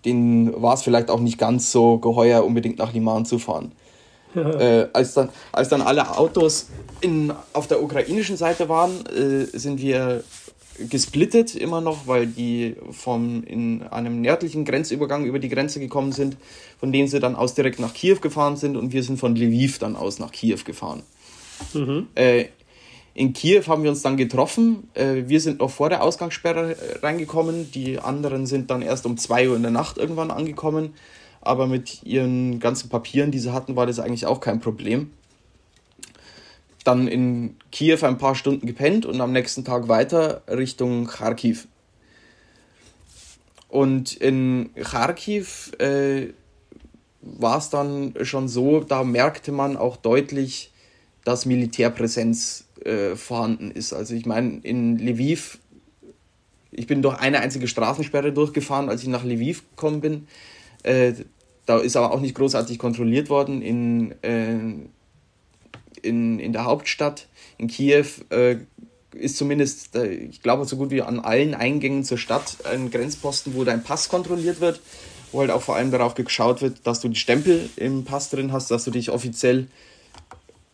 denen 0.06 0.62
war 0.62 0.76
es 0.76 0.84
vielleicht 0.84 1.10
auch 1.10 1.20
nicht 1.20 1.38
ganz 1.38 1.72
so 1.72 1.98
geheuer, 1.98 2.44
unbedingt 2.44 2.78
nach 2.78 2.94
Liman 2.94 3.26
zu 3.26 3.40
fahren. 3.40 3.72
Ja. 4.36 4.60
Äh, 4.60 4.90
als, 4.94 5.14
dann, 5.14 5.30
als 5.52 5.70
dann 5.70 5.82
alle 5.82 6.18
Autos 6.18 6.68
in, 7.02 7.34
auf 7.54 7.68
der 7.68 7.82
ukrainischen 7.82 8.38
Seite 8.38 8.70
waren, 8.70 9.06
äh, 9.08 9.46
sind 9.58 9.82
wir 9.82 10.24
gesplittet 10.90 11.56
immer 11.56 11.82
noch, 11.82 12.06
weil 12.06 12.28
die 12.28 12.76
vom 12.92 13.44
in 13.44 13.84
einem 13.84 14.22
nördlichen 14.22 14.64
Grenzübergang 14.64 15.26
über 15.26 15.40
die 15.40 15.50
Grenze 15.50 15.80
gekommen 15.80 16.12
sind, 16.12 16.38
von 16.80 16.92
denen 16.92 17.08
sie 17.08 17.20
dann 17.20 17.36
aus 17.36 17.56
direkt 17.56 17.80
nach 17.80 17.94
Kiew 17.94 18.20
gefahren 18.22 18.58
sind 18.58 18.78
und 18.78 18.94
wir 18.94 19.02
sind 19.04 19.20
von 19.20 19.36
Lviv 19.36 19.80
dann 19.80 19.96
aus 19.96 20.20
nach 20.20 20.32
Kiew 20.32 20.60
gefahren. 20.64 21.02
Mhm. 21.74 22.08
Äh, 22.14 22.46
in 23.18 23.34
Kiew 23.34 23.64
haben 23.66 23.82
wir 23.82 23.90
uns 23.90 24.04
dann 24.04 24.16
getroffen. 24.16 24.90
Äh, 24.94 25.24
wir 25.26 25.42
sind 25.42 25.60
noch 25.60 25.72
vor 25.72 25.90
der 25.90 26.04
Ausgangssperre 26.04 26.78
äh, 26.78 27.00
reingekommen. 27.00 27.72
Die 27.72 27.98
anderen 27.98 28.46
sind 28.46 28.70
dann 28.70 28.84
erst 28.84 29.08
um 29.08 29.18
2 29.18 29.50
Uhr 29.50 29.56
in 29.56 29.64
der 29.64 29.72
Nacht 29.72 29.98
irgendwann 29.98 30.30
angekommen. 30.30 30.94
Aber 31.42 31.66
mit 31.66 32.04
ihren 32.04 32.60
ganzen 32.60 32.90
Papieren, 32.90 33.32
die 33.32 33.40
sie 33.40 33.52
hatten, 33.52 33.76
war 33.76 33.88
das 33.88 34.00
eigentlich 34.00 34.28
auch 34.28 34.40
kein 34.40 34.60
Problem. 34.60 35.12
Dann 36.84 37.08
in 37.08 37.56
Kiew 37.72 37.98
ein 38.04 38.20
paar 38.20 38.36
Stunden 38.36 38.68
gepennt 38.68 39.08
und 39.08 39.20
am 39.20 39.32
nächsten 39.32 39.66
Tag 39.66 39.88
weiter 39.88 40.44
Richtung 40.48 41.08
Kharkiv. 41.08 41.68
Und 43.68 44.14
in 44.14 44.70
Kharkiv 44.76 45.72
äh, 45.80 46.34
war 47.22 47.58
es 47.58 47.72
dann 47.72 48.14
schon 48.22 48.48
so, 48.48 48.82
da 48.82 49.04
merkte 49.04 49.52
man 49.52 49.76
auch 49.76 49.98
deutlich, 49.98 50.72
dass 51.26 51.48
Militärpräsenz 51.48 52.67
äh, 52.86 53.16
vorhanden 53.16 53.72
ist. 53.72 53.94
Also 53.94 54.14
ich 54.14 54.26
meine, 54.26 54.60
in 54.64 54.98
Lviv, 55.00 55.60
ich 56.72 56.88
bin 56.88 57.02
durch 57.02 57.18
eine 57.18 57.40
einzige 57.40 57.68
Straßensperre 57.68 58.32
durchgefahren, 58.32 58.90
als 58.90 59.04
ich 59.04 59.10
nach 59.10 59.24
Lviv 59.24 59.64
gekommen 59.72 60.02
bin. 60.02 60.28
Äh, 60.84 61.14
da 61.66 61.80
ist 61.80 61.98
aber 61.98 62.14
auch 62.14 62.22
nicht 62.22 62.36
großartig 62.36 62.80
kontrolliert 62.80 63.30
worden. 63.30 63.62
In, 63.62 64.12
äh, 64.24 64.58
in, 66.02 66.40
in 66.40 66.54
der 66.54 66.66
Hauptstadt, 66.66 67.28
in 67.58 67.68
Kiew, 67.68 68.06
äh, 68.30 68.58
ist 69.14 69.38
zumindest, 69.38 69.96
äh, 69.96 70.08
ich 70.08 70.42
glaube, 70.42 70.66
so 70.66 70.78
gut 70.78 70.92
wie 70.92 71.02
an 71.02 71.20
allen 71.20 71.54
Eingängen 71.54 72.04
zur 72.04 72.18
Stadt 72.18 72.58
ein 72.66 72.92
Grenzposten, 72.92 73.56
wo 73.56 73.64
dein 73.64 73.84
Pass 73.84 74.10
kontrolliert 74.10 74.62
wird, 74.62 74.80
wo 75.32 75.42
halt 75.42 75.52
auch 75.52 75.62
vor 75.62 75.76
allem 75.76 75.92
darauf 75.92 76.16
geschaut 76.16 76.62
wird, 76.62 76.86
dass 76.86 77.02
du 77.02 77.10
die 77.10 77.16
Stempel 77.16 77.70
im 77.76 78.06
Pass 78.06 78.30
drin 78.30 78.52
hast, 78.52 78.72
dass 78.72 78.84
du 78.84 78.92
dich 78.92 79.10
offiziell 79.10 79.68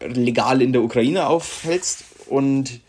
legal 0.08 0.62
in 0.62 0.74
der 0.74 0.84
Ukraine 0.84 1.28
aufhältst. 1.28 2.04
Und 2.28 2.82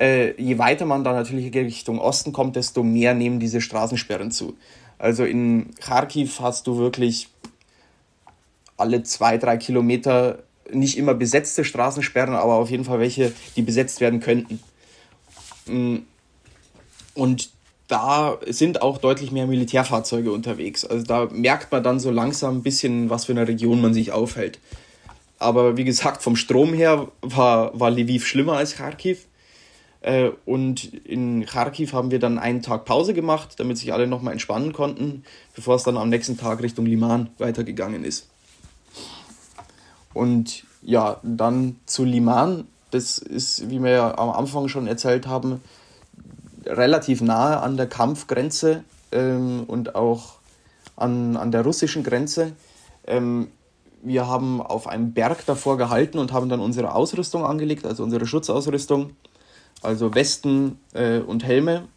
äh, 0.00 0.40
je 0.40 0.58
weiter 0.58 0.84
man 0.86 1.04
dann 1.04 1.14
natürlich 1.14 1.54
Richtung 1.54 1.98
Osten 1.98 2.32
kommt, 2.32 2.56
desto 2.56 2.82
mehr 2.82 3.14
nehmen 3.14 3.40
diese 3.40 3.60
Straßensperren 3.60 4.30
zu. 4.30 4.56
Also 4.98 5.24
in 5.24 5.70
Kharkiv 5.80 6.40
hast 6.40 6.66
du 6.66 6.78
wirklich 6.78 7.28
alle 8.76 9.02
zwei, 9.02 9.38
drei 9.38 9.56
Kilometer 9.56 10.42
nicht 10.72 10.98
immer 10.98 11.14
besetzte 11.14 11.64
Straßensperren, 11.64 12.34
aber 12.34 12.54
auf 12.54 12.70
jeden 12.70 12.84
Fall 12.84 12.98
welche, 12.98 13.32
die 13.56 13.62
besetzt 13.62 14.00
werden 14.00 14.20
könnten. 14.20 14.60
Mm. 15.66 15.98
Und 17.14 17.50
da 17.88 18.38
sind 18.46 18.82
auch 18.82 18.98
deutlich 18.98 19.30
mehr 19.30 19.46
Militärfahrzeuge 19.46 20.32
unterwegs. 20.32 20.84
Also 20.84 21.04
da 21.04 21.28
merkt 21.30 21.70
man 21.70 21.82
dann 21.82 22.00
so 22.00 22.10
langsam 22.10 22.58
ein 22.58 22.62
bisschen, 22.62 23.10
was 23.10 23.26
für 23.26 23.32
eine 23.32 23.46
Region 23.46 23.80
man 23.80 23.94
sich 23.94 24.12
aufhält. 24.12 24.58
Aber 25.38 25.76
wie 25.76 25.84
gesagt, 25.84 26.22
vom 26.22 26.36
Strom 26.36 26.72
her 26.72 27.08
war, 27.20 27.78
war 27.78 27.90
Lviv 27.90 28.26
schlimmer 28.26 28.54
als 28.54 28.76
Kharkiv. 28.76 29.26
Äh, 30.00 30.30
und 30.44 30.84
in 31.04 31.44
Kharkiv 31.44 31.92
haben 31.92 32.10
wir 32.10 32.18
dann 32.18 32.38
einen 32.38 32.62
Tag 32.62 32.84
Pause 32.84 33.12
gemacht, 33.12 33.54
damit 33.58 33.78
sich 33.78 33.92
alle 33.92 34.06
nochmal 34.06 34.32
entspannen 34.32 34.72
konnten, 34.72 35.24
bevor 35.54 35.76
es 35.76 35.82
dann 35.82 35.96
am 35.96 36.08
nächsten 36.08 36.38
Tag 36.38 36.62
Richtung 36.62 36.86
Liman 36.86 37.30
weitergegangen 37.38 38.04
ist. 38.04 38.28
Und 40.14 40.64
ja, 40.82 41.20
dann 41.22 41.76
zu 41.86 42.04
Liman. 42.04 42.66
Das 42.92 43.18
ist, 43.18 43.68
wie 43.68 43.82
wir 43.82 43.90
ja 43.90 44.16
am 44.16 44.30
Anfang 44.30 44.68
schon 44.68 44.86
erzählt 44.86 45.26
haben, 45.26 45.60
relativ 46.64 47.20
nahe 47.20 47.60
an 47.60 47.76
der 47.76 47.88
Kampfgrenze 47.88 48.84
ähm, 49.12 49.64
und 49.66 49.94
auch 49.94 50.36
an, 50.94 51.36
an 51.36 51.50
der 51.50 51.62
russischen 51.62 52.02
Grenze. 52.02 52.52
Ähm, 53.06 53.48
wir 54.02 54.26
haben 54.26 54.60
auf 54.60 54.86
einem 54.86 55.12
Berg 55.12 55.44
davor 55.46 55.76
gehalten 55.76 56.18
und 56.18 56.32
haben 56.32 56.48
dann 56.48 56.60
unsere 56.60 56.94
Ausrüstung 56.94 57.44
angelegt, 57.44 57.84
also 57.84 58.02
unsere 58.02 58.26
Schutzausrüstung, 58.26 59.10
also 59.82 60.14
Westen 60.14 60.78
äh, 60.94 61.18
und 61.18 61.44
Helme 61.44 61.88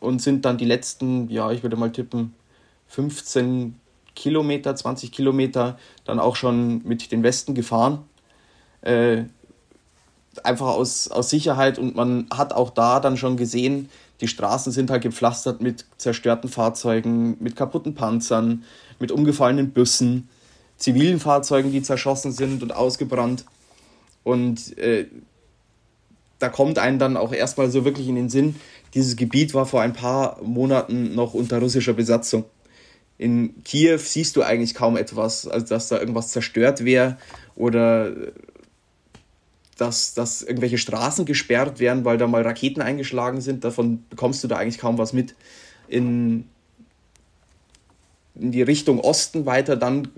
und 0.00 0.20
sind 0.20 0.44
dann 0.44 0.58
die 0.58 0.64
letzten, 0.64 1.28
ja, 1.28 1.50
ich 1.50 1.62
würde 1.62 1.76
mal 1.76 1.92
tippen, 1.92 2.34
15 2.88 3.78
Kilometer, 4.14 4.74
20 4.74 5.12
Kilometer 5.12 5.78
dann 6.04 6.18
auch 6.18 6.36
schon 6.36 6.82
mit 6.84 7.12
den 7.12 7.22
Westen 7.22 7.54
gefahren. 7.54 8.04
Äh, 8.82 9.24
einfach 10.42 10.66
aus, 10.66 11.08
aus 11.08 11.30
Sicherheit 11.30 11.78
und 11.78 11.96
man 11.96 12.26
hat 12.30 12.52
auch 12.52 12.70
da 12.70 13.00
dann 13.00 13.16
schon 13.16 13.36
gesehen, 13.36 13.88
die 14.20 14.28
Straßen 14.28 14.72
sind 14.72 14.90
halt 14.90 15.02
gepflastert 15.02 15.60
mit 15.60 15.86
zerstörten 15.96 16.50
Fahrzeugen, 16.50 17.36
mit 17.40 17.56
kaputten 17.56 17.94
Panzern, 17.94 18.64
mit 18.98 19.10
umgefallenen 19.12 19.72
Bussen 19.72 20.28
zivilen 20.80 21.20
Fahrzeugen, 21.20 21.70
die 21.70 21.82
zerschossen 21.82 22.32
sind 22.32 22.64
und 22.64 22.74
ausgebrannt. 22.74 23.44
Und 24.24 24.76
äh, 24.78 25.06
da 26.40 26.48
kommt 26.48 26.78
einem 26.78 26.98
dann 26.98 27.16
auch 27.16 27.32
erstmal 27.32 27.70
so 27.70 27.84
wirklich 27.84 28.08
in 28.08 28.16
den 28.16 28.30
Sinn, 28.30 28.56
dieses 28.94 29.14
Gebiet 29.14 29.54
war 29.54 29.66
vor 29.66 29.82
ein 29.82 29.92
paar 29.92 30.42
Monaten 30.42 31.14
noch 31.14 31.34
unter 31.34 31.60
russischer 31.60 31.92
Besatzung. 31.92 32.44
In 33.18 33.62
Kiew 33.62 33.98
siehst 33.98 34.34
du 34.34 34.42
eigentlich 34.42 34.74
kaum 34.74 34.96
etwas, 34.96 35.46
also 35.46 35.66
dass 35.66 35.88
da 35.88 36.00
irgendwas 36.00 36.30
zerstört 36.30 36.84
wäre 36.84 37.18
oder 37.54 38.12
dass, 39.76 40.14
dass 40.14 40.42
irgendwelche 40.42 40.78
Straßen 40.78 41.24
gesperrt 41.24 41.78
werden, 41.78 42.04
weil 42.04 42.18
da 42.18 42.26
mal 42.26 42.42
Raketen 42.42 42.82
eingeschlagen 42.82 43.40
sind. 43.40 43.64
Davon 43.64 44.04
bekommst 44.10 44.42
du 44.42 44.48
da 44.48 44.56
eigentlich 44.56 44.78
kaum 44.78 44.98
was 44.98 45.12
mit. 45.12 45.34
In 45.88 46.48
in 48.40 48.52
die 48.52 48.62
Richtung 48.62 49.00
Osten 49.00 49.46
weiter, 49.46 49.76
dann 49.76 50.08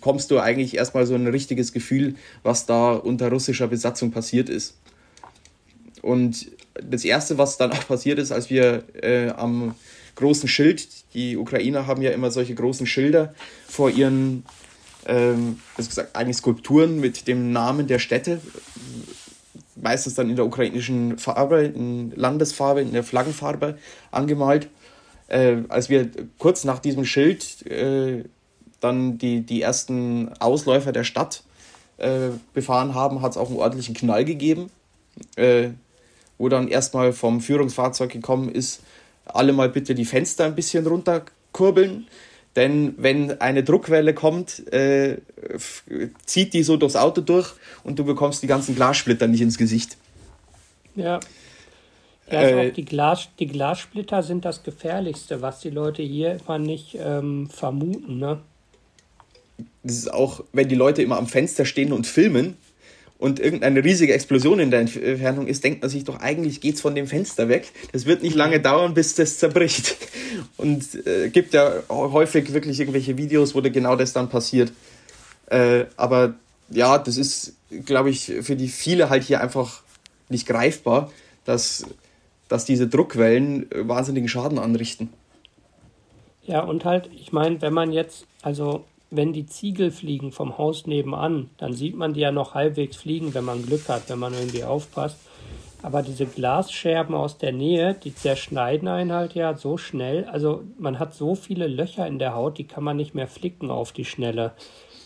kommst 0.00 0.30
du 0.30 0.38
eigentlich 0.38 0.76
erstmal 0.76 1.06
so 1.06 1.14
ein 1.14 1.26
richtiges 1.26 1.72
Gefühl, 1.72 2.14
was 2.42 2.66
da 2.66 2.92
unter 2.92 3.30
russischer 3.30 3.68
Besatzung 3.68 4.10
passiert 4.10 4.48
ist. 4.48 4.74
Und 6.02 6.50
das 6.74 7.04
Erste, 7.04 7.38
was 7.38 7.56
dann 7.56 7.72
auch 7.72 7.86
passiert 7.86 8.18
ist, 8.18 8.32
als 8.32 8.50
wir 8.50 8.84
äh, 9.02 9.30
am 9.30 9.74
großen 10.16 10.48
Schild. 10.48 10.88
Die 11.14 11.36
Ukrainer 11.36 11.86
haben 11.86 12.02
ja 12.02 12.10
immer 12.10 12.30
solche 12.30 12.54
großen 12.54 12.86
Schilder 12.86 13.34
vor 13.68 13.90
ihren, 13.90 14.44
ähm, 15.06 15.60
also 15.76 15.88
gesagt, 15.88 16.16
eigentlich 16.16 16.38
Skulpturen 16.38 17.00
mit 17.00 17.28
dem 17.28 17.52
Namen 17.52 17.86
der 17.86 17.98
Städte. 17.98 18.40
Meistens 19.76 20.14
dann 20.14 20.30
in 20.30 20.36
der 20.36 20.46
ukrainischen 20.46 21.18
Farbe, 21.18 21.64
in 21.64 22.12
Landesfarbe, 22.16 22.80
in 22.80 22.92
der 22.92 23.04
Flaggenfarbe 23.04 23.78
angemalt. 24.10 24.68
Äh, 25.28 25.62
als 25.68 25.88
wir 25.88 26.08
kurz 26.38 26.64
nach 26.64 26.78
diesem 26.78 27.04
Schild 27.04 27.66
äh, 27.66 28.24
dann 28.80 29.18
die, 29.18 29.40
die 29.40 29.62
ersten 29.62 30.30
Ausläufer 30.38 30.92
der 30.92 31.04
Stadt 31.04 31.42
äh, 31.98 32.28
befahren 32.54 32.94
haben, 32.94 33.22
hat 33.22 33.32
es 33.32 33.36
auch 33.36 33.48
einen 33.48 33.58
ordentlichen 33.58 33.94
Knall 33.94 34.24
gegeben, 34.24 34.70
äh, 35.36 35.70
wo 36.38 36.48
dann 36.48 36.68
erstmal 36.68 37.12
vom 37.12 37.40
Führungsfahrzeug 37.40 38.10
gekommen 38.10 38.50
ist, 38.50 38.82
alle 39.24 39.52
mal 39.52 39.68
bitte 39.68 39.94
die 39.94 40.04
Fenster 40.04 40.44
ein 40.44 40.54
bisschen 40.54 40.86
runterkurbeln. 40.86 42.06
Denn 42.54 42.94
wenn 42.96 43.38
eine 43.40 43.62
Druckwelle 43.64 44.14
kommt, 44.14 44.72
äh, 44.72 45.18
zieht 46.24 46.54
die 46.54 46.62
so 46.62 46.78
durchs 46.78 46.96
Auto 46.96 47.20
durch 47.20 47.52
und 47.84 47.98
du 47.98 48.04
bekommst 48.04 48.42
die 48.42 48.46
ganzen 48.46 48.74
Glassplitter 48.74 49.26
nicht 49.26 49.42
ins 49.42 49.58
Gesicht. 49.58 49.98
Ja. 50.94 51.20
Ja, 52.30 52.38
also 52.40 52.54
äh, 52.56 52.72
die, 52.72 52.84
Glas, 52.84 53.28
die 53.38 53.46
Glassplitter 53.46 54.22
sind 54.22 54.44
das 54.44 54.62
Gefährlichste, 54.62 55.42
was 55.42 55.60
die 55.60 55.70
Leute 55.70 56.02
hier 56.02 56.38
immer 56.40 56.58
nicht 56.58 56.96
ähm, 57.00 57.48
vermuten. 57.48 58.18
Ne? 58.18 58.40
das 59.86 59.96
ist 59.96 60.12
auch, 60.12 60.44
wenn 60.52 60.68
die 60.68 60.74
Leute 60.74 61.02
immer 61.02 61.16
am 61.16 61.26
Fenster 61.26 61.64
stehen 61.64 61.92
und 61.92 62.06
filmen 62.06 62.56
und 63.18 63.40
irgendeine 63.40 63.82
riesige 63.82 64.12
Explosion 64.12 64.58
in 64.58 64.70
der 64.70 64.80
Entfernung 64.80 65.46
ist, 65.46 65.64
denkt 65.64 65.80
man 65.80 65.90
sich 65.90 66.04
doch, 66.04 66.20
eigentlich 66.20 66.60
geht 66.60 66.74
es 66.74 66.80
von 66.80 66.94
dem 66.94 67.06
Fenster 67.06 67.48
weg. 67.48 67.70
Das 67.92 68.04
wird 68.04 68.22
nicht 68.22 68.34
lange 68.34 68.60
dauern, 68.60 68.94
bis 68.94 69.14
das 69.14 69.38
zerbricht. 69.38 69.96
Und 70.58 71.06
äh, 71.06 71.30
gibt 71.30 71.54
ja 71.54 71.82
häufig 71.88 72.52
wirklich 72.52 72.78
irgendwelche 72.78 73.16
Videos, 73.16 73.54
wo 73.54 73.62
genau 73.62 73.96
das 73.96 74.12
dann 74.12 74.28
passiert. 74.28 74.72
Äh, 75.46 75.84
aber 75.96 76.34
ja, 76.68 76.98
das 76.98 77.16
ist, 77.16 77.54
glaube 77.86 78.10
ich, 78.10 78.32
für 78.42 78.56
die 78.56 78.68
viele 78.68 79.08
halt 79.08 79.22
hier 79.22 79.40
einfach 79.40 79.82
nicht 80.28 80.46
greifbar, 80.46 81.10
dass, 81.44 81.86
dass 82.48 82.64
diese 82.64 82.88
Druckwellen 82.88 83.66
wahnsinnigen 83.74 84.28
Schaden 84.28 84.58
anrichten. 84.58 85.10
Ja, 86.42 86.60
und 86.62 86.84
halt, 86.84 87.10
ich 87.14 87.32
meine, 87.32 87.60
wenn 87.60 87.72
man 87.72 87.92
jetzt, 87.92 88.26
also 88.42 88.84
wenn 89.10 89.32
die 89.32 89.46
Ziegel 89.46 89.90
fliegen 89.90 90.32
vom 90.32 90.58
Haus 90.58 90.86
nebenan, 90.86 91.50
dann 91.58 91.72
sieht 91.72 91.96
man 91.96 92.14
die 92.14 92.20
ja 92.20 92.32
noch 92.32 92.54
halbwegs 92.54 92.96
fliegen, 92.96 93.34
wenn 93.34 93.44
man 93.44 93.64
Glück 93.64 93.88
hat, 93.88 94.08
wenn 94.08 94.18
man 94.18 94.34
irgendwie 94.34 94.64
aufpasst. 94.64 95.18
Aber 95.82 96.02
diese 96.02 96.26
Glasscherben 96.26 97.14
aus 97.14 97.38
der 97.38 97.52
Nähe, 97.52 97.94
die 97.94 98.14
zerschneiden 98.14 98.88
einen 98.88 99.12
halt 99.12 99.34
ja 99.34 99.56
so 99.56 99.76
schnell. 99.76 100.24
Also 100.24 100.64
man 100.78 100.98
hat 100.98 101.14
so 101.14 101.34
viele 101.34 101.68
Löcher 101.68 102.06
in 102.06 102.18
der 102.18 102.34
Haut, 102.34 102.58
die 102.58 102.66
kann 102.66 102.82
man 102.82 102.96
nicht 102.96 103.14
mehr 103.14 103.28
flicken 103.28 103.70
auf 103.70 103.92
die 103.92 104.04
Schnelle. 104.04 104.52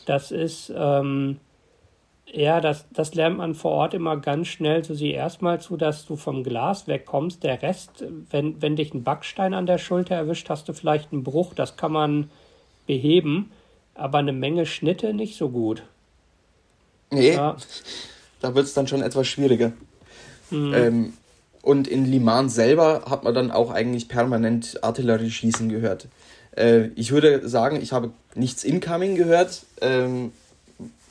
Das 0.07 0.31
ist, 0.31 0.73
ähm, 0.75 1.39
ja, 2.33 2.61
das, 2.61 2.87
das 2.93 3.15
lernt 3.15 3.39
man 3.39 3.55
vor 3.55 3.73
Ort 3.73 3.95
immer 3.95 4.17
ganz 4.17 4.49
schnell. 4.49 4.85
So 4.85 4.95
sieh 4.95 5.13
erstmal 5.13 5.61
zu, 5.61 5.77
dass 5.77 6.07
du 6.07 6.17
vom 6.17 6.45
Glas 6.45 6.87
wegkommst. 6.87 7.43
Der 7.43 7.63
Rest, 7.63 8.05
wenn, 8.31 8.61
wenn 8.63 8.77
dich 8.77 8.95
ein 8.95 9.05
Backstein 9.05 9.55
an 9.55 9.67
der 9.67 9.79
Schulter 9.79 10.15
erwischt, 10.15 10.49
hast 10.49 10.69
du 10.69 10.73
vielleicht 10.73 11.13
einen 11.13 11.25
Bruch. 11.25 11.55
Das 11.55 11.77
kann 11.77 11.93
man 11.93 12.31
beheben 12.87 13.51
aber 14.01 14.19
eine 14.19 14.33
Menge 14.33 14.67
Schnitte 14.67 15.13
nicht 15.15 15.37
so 15.37 15.51
gut. 15.51 15.83
Nee, 17.11 17.35
ja. 17.35 17.57
da 18.41 18.55
wird 18.55 18.67
es 18.67 18.75
dann 18.75 18.89
schon 18.89 19.03
etwas 19.03 19.27
schwieriger. 19.27 19.73
Mhm. 20.51 20.75
Ähm, 20.75 21.13
und 21.63 21.87
in 21.87 22.07
Liman 22.07 22.49
selber 22.49 23.03
hat 23.09 23.25
man 23.25 23.35
dann 23.35 23.51
auch 23.51 23.71
eigentlich 23.71 24.09
permanent 24.09 24.83
Artillerieschießen 24.83 25.69
gehört. 25.69 26.09
Äh, 26.57 26.89
ich 26.97 27.13
würde 27.13 27.47
sagen, 27.49 27.81
ich 27.83 27.93
habe 27.93 28.11
nichts 28.35 28.65
Incoming 28.65 29.17
gehört. 29.17 29.65
Ähm, 29.81 30.33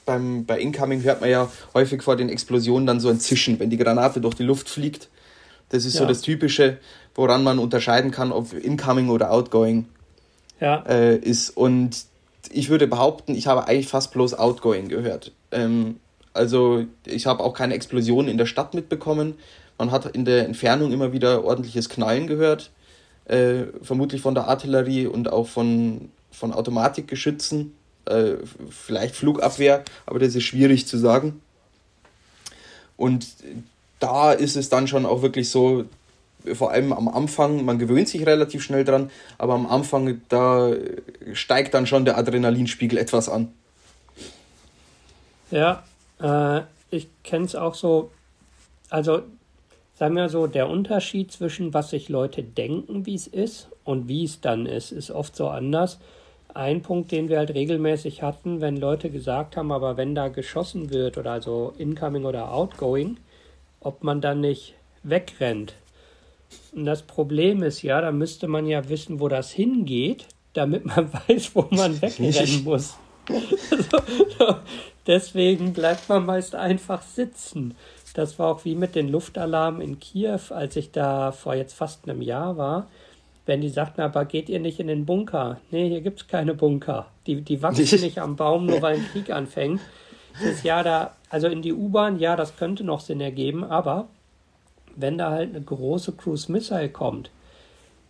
beim, 0.10 0.44
bei 0.46 0.60
Incoming 0.60 1.04
hört 1.04 1.22
man 1.22 1.30
ja 1.30 1.52
häufig 1.76 2.02
vor 2.02 2.16
den 2.16 2.30
Explosionen 2.30 2.88
dann 2.88 3.00
so 3.00 3.10
ein 3.10 3.20
Zischen, 3.20 3.60
wenn 3.60 3.70
die 3.70 3.78
Granate 3.78 4.20
durch 4.20 4.34
die 4.34 4.44
Luft 4.44 4.68
fliegt. 4.68 5.08
Das 5.70 5.86
ist 5.86 5.94
ja. 5.94 6.00
so 6.00 6.08
das 6.08 6.22
Typische, 6.22 6.78
woran 7.14 7.44
man 7.44 7.60
unterscheiden 7.60 8.10
kann, 8.10 8.32
ob 8.32 8.52
Incoming 8.54 9.10
oder 9.10 9.32
Outgoing 9.32 9.86
ja. 10.60 10.82
äh, 10.88 11.16
ist. 11.16 11.52
Und 11.52 12.06
ich 12.52 12.70
würde 12.70 12.88
behaupten, 12.88 13.36
ich 13.36 13.46
habe 13.46 13.68
eigentlich 13.68 13.88
fast 13.88 14.12
bloß 14.12 14.34
Outgoing 14.34 14.90
gehört. 14.90 15.32
Ähm, 15.52 15.98
also 16.34 16.86
ich 17.06 17.28
habe 17.28 17.44
auch 17.44 17.54
keine 17.54 17.76
Explosion 17.76 18.28
in 18.28 18.40
der 18.40 18.48
Stadt 18.48 18.74
mitbekommen. 18.74 19.36
Man 19.78 19.92
hat 19.92 20.08
in 20.08 20.26
der 20.26 20.46
Entfernung 20.46 20.92
immer 20.92 21.14
wieder 21.14 21.44
ordentliches 21.44 21.88
Knallen 21.88 22.26
gehört, 22.26 22.72
äh, 23.26 23.66
vermutlich 23.84 24.22
von 24.24 24.34
der 24.34 24.48
Artillerie 24.48 25.06
und 25.06 25.32
auch 25.32 25.48
von, 25.48 26.10
von 26.32 26.52
Automatikgeschützen, 26.52 27.76
äh, 28.06 28.36
vielleicht 28.70 29.16
Flugabwehr, 29.16 29.84
aber 30.06 30.20
das 30.20 30.36
ist 30.36 30.44
schwierig 30.44 30.88
zu 30.88 30.98
sagen. 30.98 31.42
Und 32.98 33.28
da 34.00 34.34
ist 34.34 34.56
es 34.56 34.70
dann 34.70 34.88
schon 34.88 35.06
auch 35.06 35.22
wirklich 35.22 35.50
so, 35.50 35.86
vor 36.54 36.72
allem 36.72 36.94
am 36.94 37.08
Anfang, 37.08 37.66
man 37.66 37.80
gewöhnt 37.80 38.10
sich 38.10 38.26
relativ 38.26 38.64
schnell 38.64 38.84
dran, 38.84 39.10
aber 39.38 39.54
am 39.54 39.68
Anfang, 39.68 40.22
da 40.30 40.72
steigt 41.34 41.74
dann 41.74 41.88
schon 41.88 42.06
der 42.06 42.18
Adrenalinspiegel 42.18 42.98
etwas 42.98 43.30
an. 43.30 43.54
Ja, 45.52 45.84
äh, 46.22 46.62
ich 46.92 47.08
kenne 47.24 47.46
es 47.46 47.56
auch 47.56 47.76
so, 47.76 48.12
also 48.90 49.24
sagen 49.96 50.16
wir 50.16 50.30
so, 50.30 50.48
der 50.48 50.70
Unterschied 50.70 51.32
zwischen 51.32 51.74
was 51.74 51.90
sich 51.90 52.10
Leute 52.10 52.44
denken, 52.44 53.06
wie 53.06 53.16
es 53.16 53.28
ist 53.28 53.68
und 53.84 54.08
wie 54.08 54.24
es 54.24 54.42
dann 54.42 54.66
ist, 54.66 54.92
ist 54.92 55.12
oft 55.12 55.36
so 55.36 55.50
anders. 55.50 56.00
Ein 56.54 56.82
Punkt, 56.82 57.12
den 57.12 57.30
wir 57.30 57.38
halt 57.38 57.54
regelmäßig 57.54 58.24
hatten, 58.24 58.60
wenn 58.60 58.78
Leute 58.78 59.10
gesagt 59.10 59.56
haben, 59.56 59.72
aber 59.72 59.98
wenn 59.98 60.16
da 60.16 60.30
geschossen 60.30 60.90
wird 60.90 61.18
oder 61.18 61.32
also 61.32 61.74
incoming 61.78 62.26
oder 62.26 62.52
outgoing, 62.52 63.18
ob 63.80 64.04
man 64.04 64.20
dann 64.20 64.42
nicht 64.42 64.74
wegrennt. 65.04 65.76
Und 66.74 66.86
das 66.86 67.04
Problem 67.04 67.64
ist 67.64 67.82
ja, 67.84 68.02
da 68.02 68.12
müsste 68.12 68.48
man 68.48 68.66
ja 68.66 68.90
wissen, 68.90 69.20
wo 69.20 69.28
das 69.28 69.52
hingeht, 69.52 70.26
damit 70.54 70.86
man 70.86 71.12
weiß, 71.28 71.52
wo 71.54 71.68
man 71.72 72.02
wegrennen 72.02 72.64
muss. 72.64 72.96
Also, 73.72 74.56
deswegen 75.08 75.74
bleibt 75.74 76.10
man 76.10 76.26
meist 76.26 76.56
einfach 76.56 77.04
sitzen. 77.04 77.76
Das 78.16 78.40
war 78.40 78.48
auch 78.48 78.66
wie 78.66 78.76
mit 78.76 78.96
den 78.96 79.10
Luftalarmen 79.10 79.82
in 79.82 80.00
Kiew, 80.00 80.40
als 80.50 80.76
ich 80.76 80.92
da 80.92 81.32
vor 81.32 81.54
jetzt 81.54 81.74
fast 81.74 82.10
einem 82.10 82.22
Jahr 82.22 82.58
war. 82.58 82.88
Wenn 83.50 83.62
die 83.62 83.70
sagten, 83.70 84.02
aber 84.02 84.26
geht 84.26 84.48
ihr 84.48 84.60
nicht 84.60 84.80
in 84.80 84.86
den 84.86 85.08
Bunker? 85.08 85.60
Nee, 85.72 85.90
hier 85.90 86.02
gibt 86.02 86.22
es 86.22 86.28
keine 86.28 86.54
Bunker. 86.54 87.08
Die, 87.26 87.42
die 87.42 87.64
wachsen 87.64 88.00
nicht 88.02 88.20
am 88.20 88.36
Baum, 88.36 88.68
nur 88.68 88.80
weil 88.84 88.98
ein 88.98 89.06
Krieg 89.12 89.32
anfängt. 89.32 89.82
Das 90.40 90.62
Jahr 90.62 90.84
da, 90.84 91.16
also 91.32 91.48
in 91.48 91.64
die 91.64 91.74
U-Bahn, 91.74 92.20
ja, 92.20 92.36
das 92.36 92.58
könnte 92.58 92.84
noch 92.84 93.00
Sinn 93.00 93.22
ergeben, 93.22 93.64
aber 93.64 94.08
wenn 94.96 95.18
da 95.18 95.32
halt 95.32 95.50
eine 95.50 95.66
große 95.66 96.12
Cruise 96.12 96.52
Missile 96.52 96.90
kommt, 96.90 97.32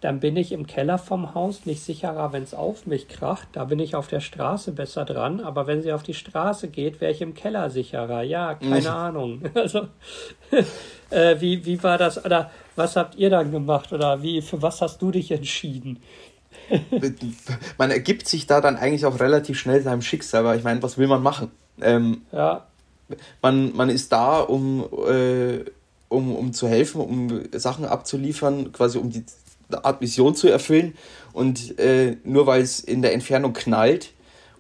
dann 0.01 0.21
bin 0.21 0.37
ich 0.37 0.53
im 0.53 0.65
Keller 0.65 0.97
vom 0.97 1.35
Haus 1.35 1.65
nicht 1.65 1.83
sicherer, 1.83 2.31
wenn 2.31 2.43
es 2.43 2.53
auf 2.53 2.85
mich 2.85 3.09
kracht. 3.09 3.49
Da 3.51 3.65
bin 3.65 3.79
ich 3.79 3.95
auf 3.95 4.07
der 4.07 4.21
Straße 4.21 4.71
besser 4.71 5.03
dran. 5.03 5.41
Aber 5.41 5.67
wenn 5.67 5.81
sie 5.81 5.91
auf 5.91 6.03
die 6.03 6.13
Straße 6.13 6.69
geht, 6.69 7.01
wäre 7.01 7.11
ich 7.11 7.21
im 7.21 7.33
Keller 7.33 7.69
sicherer. 7.69 8.21
Ja, 8.23 8.55
keine 8.55 8.81
mhm. 8.81 8.87
Ahnung. 8.87 9.41
Also, 9.55 9.87
äh, 11.09 11.35
wie, 11.41 11.65
wie 11.65 11.83
war 11.83 11.97
das? 11.97 12.23
Oder 12.23 12.49
was 12.77 12.95
habt 12.95 13.15
ihr 13.15 13.29
dann 13.29 13.51
gemacht? 13.51 13.91
Oder 13.91 14.21
wie, 14.21 14.41
für 14.41 14.61
was 14.61 14.81
hast 14.81 15.01
du 15.01 15.11
dich 15.11 15.31
entschieden? 15.31 16.01
man 17.77 17.91
ergibt 17.91 18.27
sich 18.27 18.47
da 18.47 18.61
dann 18.61 18.77
eigentlich 18.77 19.05
auch 19.05 19.19
relativ 19.19 19.59
schnell 19.59 19.81
seinem 19.81 20.01
Schicksal, 20.01 20.45
weil 20.45 20.57
ich 20.57 20.63
meine, 20.63 20.81
was 20.81 20.97
will 20.97 21.07
man 21.07 21.21
machen? 21.21 21.51
Ähm, 21.81 22.21
ja. 22.31 22.65
Man, 23.41 23.75
man 23.75 23.89
ist 23.89 24.11
da, 24.11 24.39
um 24.39 24.85
äh, 25.07 25.65
um, 26.09 26.35
um 26.35 26.53
zu 26.53 26.67
helfen, 26.67 27.01
um 27.01 27.43
Sachen 27.53 27.85
abzuliefern, 27.85 28.71
quasi 28.71 28.97
um 28.97 29.09
die 29.11 29.23
Art 29.71 30.01
Mission 30.01 30.35
zu 30.35 30.47
erfüllen. 30.47 30.93
Und 31.33 31.79
äh, 31.79 32.17
nur 32.23 32.47
weil 32.47 32.61
es 32.61 32.79
in 32.79 33.01
der 33.01 33.13
Entfernung 33.13 33.53
knallt 33.53 34.11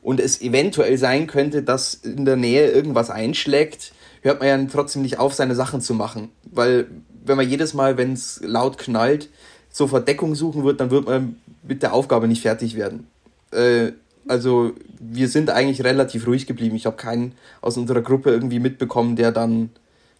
und 0.01 0.19
es 0.19 0.41
eventuell 0.41 0.97
sein 0.97 1.27
könnte, 1.27 1.63
dass 1.63 1.93
in 1.93 2.25
der 2.25 2.35
Nähe 2.35 2.71
irgendwas 2.71 3.09
einschlägt, 3.09 3.93
hört 4.21 4.39
man 4.39 4.47
ja 4.47 4.71
trotzdem 4.71 5.01
nicht 5.01 5.19
auf, 5.19 5.33
seine 5.33 5.55
Sachen 5.55 5.81
zu 5.81 5.93
machen. 5.93 6.29
Weil 6.43 6.87
wenn 7.25 7.37
man 7.37 7.49
jedes 7.49 7.73
Mal, 7.73 7.97
wenn 7.97 8.13
es 8.13 8.41
laut 8.43 8.77
knallt, 8.77 9.29
sofort 9.69 10.07
Deckung 10.07 10.35
suchen 10.35 10.63
wird, 10.63 10.79
dann 10.79 10.91
wird 10.91 11.05
man 11.05 11.37
mit 11.63 11.83
der 11.83 11.93
Aufgabe 11.93 12.27
nicht 12.27 12.41
fertig 12.41 12.75
werden. 12.75 13.07
Äh, 13.51 13.91
also 14.27 14.73
wir 14.99 15.27
sind 15.27 15.49
eigentlich 15.49 15.83
relativ 15.83 16.27
ruhig 16.27 16.45
geblieben. 16.45 16.75
Ich 16.75 16.85
habe 16.85 16.97
keinen 16.97 17.33
aus 17.61 17.77
unserer 17.77 18.01
Gruppe 18.01 18.31
irgendwie 18.31 18.59
mitbekommen, 18.59 19.15
der 19.15 19.31
dann 19.31 19.69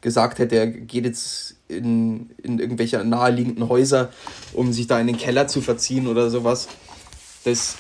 gesagt 0.02 0.40
hätte, 0.40 0.56
er 0.56 0.68
geht 0.68 1.06
jetzt 1.06 1.56
in, 1.68 2.32
in 2.42 2.60
irgendwelche 2.60 3.04
naheliegenden 3.04 3.68
Häuser, 3.70 4.10
um 4.54 4.74
sich 4.74 4.88
da 4.88 5.00
in 5.00 5.08
den 5.08 5.18
Keller 5.18 5.48
zu 5.48 5.62
verziehen 5.62 6.08
oder 6.08 6.30
sowas. 6.30 6.68
Das 7.44 7.76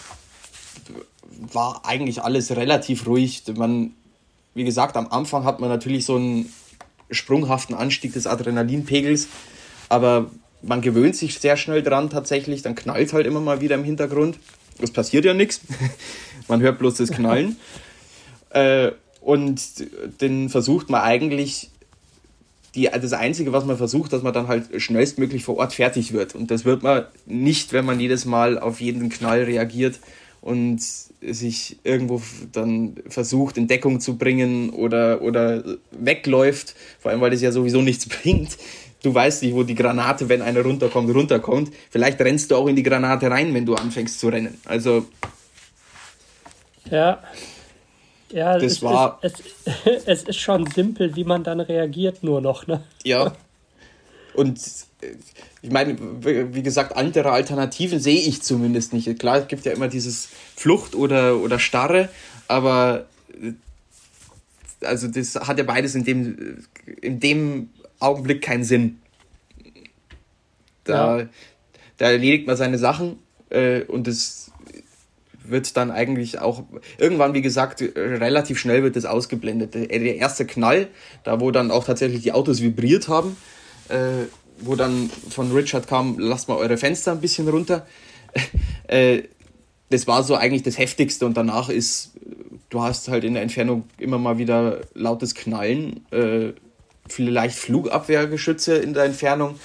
war 1.40 1.86
eigentlich 1.86 2.22
alles 2.22 2.52
relativ 2.52 3.08
ruhig. 3.08 3.44
Man, 3.56 3.94
wie 4.54 4.64
gesagt, 4.64 4.98
am 4.98 5.08
Anfang 5.08 5.44
hat 5.44 5.60
man 5.60 5.70
natürlich 5.70 6.06
so 6.06 6.16
einen 6.16 6.52
sprunghaften 7.12 7.76
Anstieg 7.76 8.14
des 8.14 8.28
Adrenalinpegels, 8.28 9.28
aber 9.88 10.30
man 10.62 10.82
gewöhnt 10.82 11.16
sich 11.16 11.40
sehr 11.40 11.58
schnell 11.58 11.82
dran 11.82 12.10
tatsächlich, 12.10 12.62
dann 12.62 12.76
knallt 12.76 13.14
halt 13.14 13.26
immer 13.26 13.40
mal 13.40 13.62
wieder 13.62 13.76
im 13.76 13.84
Hintergrund. 13.84 14.38
Es 14.82 14.92
passiert 14.92 15.26
ja 15.26 15.34
nichts. 15.34 15.62
man 16.48 16.62
hört 16.62 16.80
bloß 16.80 16.96
das 16.96 17.12
Knallen. 17.12 17.58
äh, 18.52 18.92
und 19.22 19.62
den 20.22 20.50
versucht 20.50 20.90
man 20.90 21.02
eigentlich, 21.02 21.70
die, 22.76 22.90
das 22.90 23.14
Einzige, 23.14 23.52
was 23.52 23.66
man 23.66 23.78
versucht, 23.78 24.14
dass 24.14 24.22
man 24.22 24.34
dann 24.34 24.48
halt 24.48 24.82
schnellstmöglich 24.82 25.44
vor 25.44 25.58
Ort 25.58 25.74
fertig 25.74 26.14
wird. 26.14 26.36
Und 26.36 26.52
das 26.52 26.66
wird 26.66 26.84
man 26.84 27.06
nicht, 27.26 27.74
wenn 27.74 27.86
man 27.86 28.00
jedes 28.00 28.26
Mal 28.26 28.60
auf 28.60 28.80
jeden 28.80 29.10
Knall 29.10 29.44
reagiert 29.44 30.00
und 30.42 30.82
sich 31.22 31.78
irgendwo 31.84 32.22
dann 32.52 32.96
versucht, 33.08 33.58
in 33.58 33.68
Deckung 33.68 34.00
zu 34.00 34.18
bringen 34.18 34.70
oder, 34.70 35.22
oder 35.22 35.64
wegläuft, 35.92 36.76
vor 37.00 37.12
allem 37.12 37.22
weil 37.22 37.32
das 37.32 37.42
ja 37.42 37.52
sowieso 37.52 37.82
nichts 37.82 38.08
bringt. 38.22 38.58
Du 39.02 39.14
weißt 39.14 39.44
nicht, 39.44 39.56
wo 39.56 39.64
die 39.64 39.76
Granate, 39.76 40.28
wenn 40.28 40.42
eine 40.42 40.62
runterkommt, 40.62 41.14
runterkommt. 41.14 41.72
Vielleicht 41.90 42.20
rennst 42.20 42.52
du 42.52 42.56
auch 42.56 42.68
in 42.68 42.76
die 42.76 42.84
Granate 42.84 43.32
rein, 43.32 43.54
wenn 43.54 43.66
du 43.66 43.76
anfängst 43.76 44.20
zu 44.20 44.28
rennen. 44.28 44.58
Also. 44.66 45.06
Ja. 46.90 47.24
Ja, 48.32 48.54
das 48.56 48.74
es, 48.74 48.82
war. 48.82 49.20
Es, 49.22 49.34
es, 49.66 49.86
es 50.06 50.24
ist 50.24 50.40
schon 50.40 50.66
simpel, 50.68 51.16
wie 51.16 51.24
man 51.24 51.44
dann 51.44 51.60
reagiert, 51.60 52.24
nur 52.24 52.42
noch, 52.42 52.68
ne? 52.68 52.84
Ja. 53.04 53.34
Und 54.34 54.60
äh, 55.02 55.08
ich 55.62 55.72
meine, 55.72 55.98
wie 56.00 56.64
gesagt, 56.64 56.96
andere 56.96 57.32
Alternativen 57.32 58.00
sehe 58.00 58.22
ich 58.22 58.42
zumindest 58.42 58.94
nicht. 58.94 59.20
Klar, 59.20 59.40
es 59.40 59.48
gibt 59.48 59.66
ja 59.66 59.74
immer 59.74 59.88
dieses 59.88 60.30
Flucht 60.56 60.96
oder, 60.96 61.38
oder 61.38 61.60
Starre, 61.60 62.10
aber 62.48 63.08
äh, 63.42 63.54
also 64.86 65.08
das 65.08 65.36
hat 65.36 65.58
ja 65.58 65.64
beides 65.64 65.96
in 65.96 66.06
dem, 66.06 66.64
in 67.02 67.20
dem 67.20 67.70
Augenblick 68.00 68.42
keinen 68.42 68.64
Sinn. 68.64 69.00
Da, 70.86 71.20
ja. 71.20 71.28
da 71.98 72.12
erledigt 72.12 72.48
man 72.48 72.56
seine 72.56 72.78
Sachen 72.78 73.20
äh, 73.50 73.82
und 73.82 74.08
es 74.08 74.49
wird 75.52 75.76
dann 75.78 75.92
eigentlich 75.92 76.40
auch 76.40 76.64
irgendwann, 76.98 77.34
wie 77.34 77.42
gesagt, 77.42 77.82
relativ 77.82 78.60
schnell 78.60 78.84
wird 78.84 78.96
das 78.96 79.06
ausgeblendet. 79.06 79.74
Der, 79.74 80.16
erste 80.16 80.46
Knall, 80.46 80.88
da 81.24 81.40
wo 81.40 81.52
dann 81.52 81.72
auch 81.72 81.86
tatsächlich 81.86 82.24
die 82.24 82.32
Autos 82.32 82.62
vibriert 82.62 83.08
haben, 83.08 83.38
äh, 83.90 84.26
wo 84.60 84.76
dann 84.76 85.10
von 85.30 85.52
Richard 85.52 85.88
kam, 85.88 86.20
lasst 86.20 86.48
mal 86.48 86.58
eure 86.58 86.78
Fenster 86.78 87.12
ein 87.12 87.22
bisschen 87.22 87.48
runter. 87.48 87.88
äh, 88.88 89.24
das 89.90 90.08
war 90.08 90.24
so 90.24 90.36
eigentlich 90.36 90.64
das 90.64 90.78
Heftigste 90.78 91.26
und 91.26 91.36
danach 91.36 91.70
ist, 91.70 92.12
du 92.70 92.82
hast 92.82 93.08
halt 93.08 93.24
in 93.24 93.34
der 93.34 93.44
Entfernung 93.44 93.86
immer 93.98 94.20
mal 94.20 94.38
wieder 94.38 94.82
lautes 94.94 95.34
Knallen, 95.34 96.06
äh, 96.12 96.54
vielleicht 97.08 97.58
Flugabwehrgeschütze 97.58 98.76
in 98.76 98.94
der 98.94 99.06
Entfernung, 99.06 99.60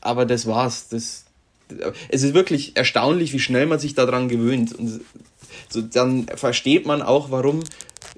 aber 0.00 0.24
das 0.24 0.46
war's. 0.46 0.88
Das, 0.88 1.25
es 2.08 2.22
ist 2.22 2.34
wirklich 2.34 2.76
erstaunlich, 2.76 3.32
wie 3.32 3.38
schnell 3.38 3.66
man 3.66 3.78
sich 3.78 3.94
daran 3.94 4.28
gewöhnt. 4.28 4.74
Und 4.74 5.00
so, 5.68 5.82
dann 5.82 6.26
versteht 6.26 6.86
man 6.86 7.02
auch, 7.02 7.30
warum 7.30 7.62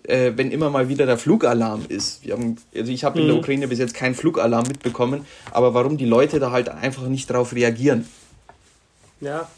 äh, 0.08 0.32
wenn 0.36 0.50
immer 0.50 0.70
mal 0.70 0.88
wieder 0.88 1.06
der 1.06 1.18
Flugalarm 1.18 1.84
ist. 1.88 2.22
Haben, 2.30 2.56
also 2.74 2.90
ich 2.90 3.04
habe 3.04 3.20
in 3.20 3.26
der 3.26 3.34
mhm. 3.34 3.40
Ukraine 3.40 3.68
bis 3.68 3.78
jetzt 3.78 3.94
keinen 3.94 4.14
Flugalarm 4.14 4.66
mitbekommen, 4.66 5.26
aber 5.52 5.74
warum 5.74 5.96
die 5.96 6.06
Leute 6.06 6.40
da 6.40 6.50
halt 6.50 6.68
einfach 6.68 7.06
nicht 7.06 7.30
drauf 7.30 7.54
reagieren. 7.54 8.08
Ja. 9.20 9.48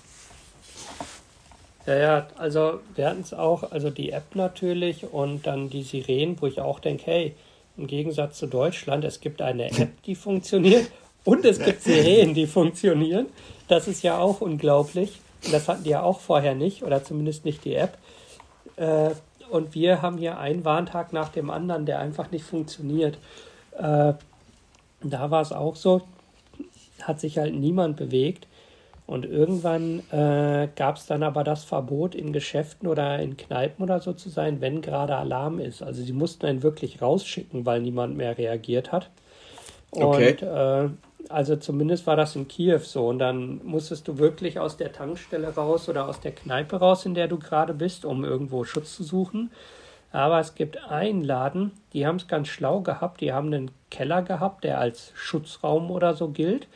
Ja, 1.86 1.96
ja, 1.96 2.28
also 2.36 2.80
wir 2.94 3.06
hatten 3.06 3.22
es 3.22 3.32
auch, 3.32 3.72
also 3.72 3.90
die 3.90 4.10
App 4.10 4.34
natürlich 4.34 5.04
und 5.04 5.46
dann 5.46 5.70
die 5.70 5.82
Sirenen, 5.82 6.40
wo 6.40 6.46
ich 6.46 6.60
auch 6.60 6.78
denke, 6.78 7.04
hey, 7.06 7.34
im 7.76 7.86
Gegensatz 7.86 8.38
zu 8.38 8.46
Deutschland, 8.46 9.04
es 9.04 9.20
gibt 9.20 9.40
eine 9.40 9.70
App, 9.70 10.02
die 10.04 10.14
funktioniert 10.14 10.90
und 11.24 11.44
es 11.44 11.58
gibt 11.58 11.82
Sirenen, 11.84 12.34
die 12.34 12.46
funktionieren. 12.46 13.26
Das 13.68 13.88
ist 13.88 14.02
ja 14.02 14.18
auch 14.18 14.40
unglaublich. 14.40 15.20
Das 15.50 15.68
hatten 15.68 15.84
die 15.84 15.90
ja 15.90 16.02
auch 16.02 16.20
vorher 16.20 16.54
nicht, 16.54 16.82
oder 16.82 17.02
zumindest 17.02 17.44
nicht 17.44 17.64
die 17.64 17.74
App. 17.74 17.96
Äh, 18.76 19.10
und 19.50 19.74
wir 19.74 20.02
haben 20.02 20.18
hier 20.18 20.38
einen 20.38 20.64
Warntag 20.64 21.12
nach 21.12 21.28
dem 21.30 21.50
anderen, 21.50 21.86
der 21.86 21.98
einfach 21.98 22.30
nicht 22.30 22.44
funktioniert. 22.44 23.18
Äh, 23.76 24.14
da 25.02 25.30
war 25.30 25.40
es 25.40 25.52
auch 25.52 25.76
so, 25.76 26.02
hat 27.02 27.20
sich 27.20 27.38
halt 27.38 27.54
niemand 27.54 27.96
bewegt. 27.96 28.46
Und 29.06 29.24
irgendwann 29.24 30.04
äh, 30.12 30.68
gab 30.76 30.96
es 30.96 31.06
dann 31.06 31.24
aber 31.24 31.42
das 31.42 31.64
Verbot, 31.64 32.14
in 32.14 32.32
Geschäften 32.32 32.86
oder 32.86 33.18
in 33.18 33.36
Kneipen 33.36 33.82
oder 33.82 33.98
so 33.98 34.12
zu 34.12 34.28
sein, 34.28 34.60
wenn 34.60 34.82
gerade 34.82 35.16
Alarm 35.16 35.58
ist. 35.58 35.82
Also 35.82 36.00
sie 36.02 36.12
mussten 36.12 36.46
einen 36.46 36.62
wirklich 36.62 37.02
rausschicken, 37.02 37.66
weil 37.66 37.80
niemand 37.80 38.16
mehr 38.16 38.38
reagiert 38.38 38.92
hat. 38.92 39.10
Okay. 39.90 40.30
Und 40.30 40.42
äh, 40.42 40.88
also 41.30 41.56
zumindest 41.56 42.06
war 42.06 42.16
das 42.16 42.36
in 42.36 42.48
Kiew 42.48 42.80
so. 42.80 43.08
Und 43.08 43.18
dann 43.18 43.60
musstest 43.64 44.08
du 44.08 44.18
wirklich 44.18 44.58
aus 44.58 44.76
der 44.76 44.92
Tankstelle 44.92 45.54
raus 45.54 45.88
oder 45.88 46.08
aus 46.08 46.20
der 46.20 46.32
Kneipe 46.32 46.76
raus, 46.76 47.06
in 47.06 47.14
der 47.14 47.28
du 47.28 47.38
gerade 47.38 47.74
bist, 47.74 48.04
um 48.04 48.24
irgendwo 48.24 48.64
Schutz 48.64 48.96
zu 48.96 49.04
suchen. 49.04 49.50
Aber 50.12 50.40
es 50.40 50.54
gibt 50.54 50.82
einen 50.90 51.22
Laden, 51.22 51.72
die 51.92 52.06
haben 52.06 52.16
es 52.16 52.26
ganz 52.26 52.48
schlau 52.48 52.80
gehabt. 52.80 53.20
Die 53.20 53.32
haben 53.32 53.46
einen 53.46 53.70
Keller 53.90 54.22
gehabt, 54.22 54.64
der 54.64 54.80
als 54.80 55.12
Schutzraum 55.14 55.90
oder 55.90 56.14
so 56.14 56.28
gilt. 56.28 56.66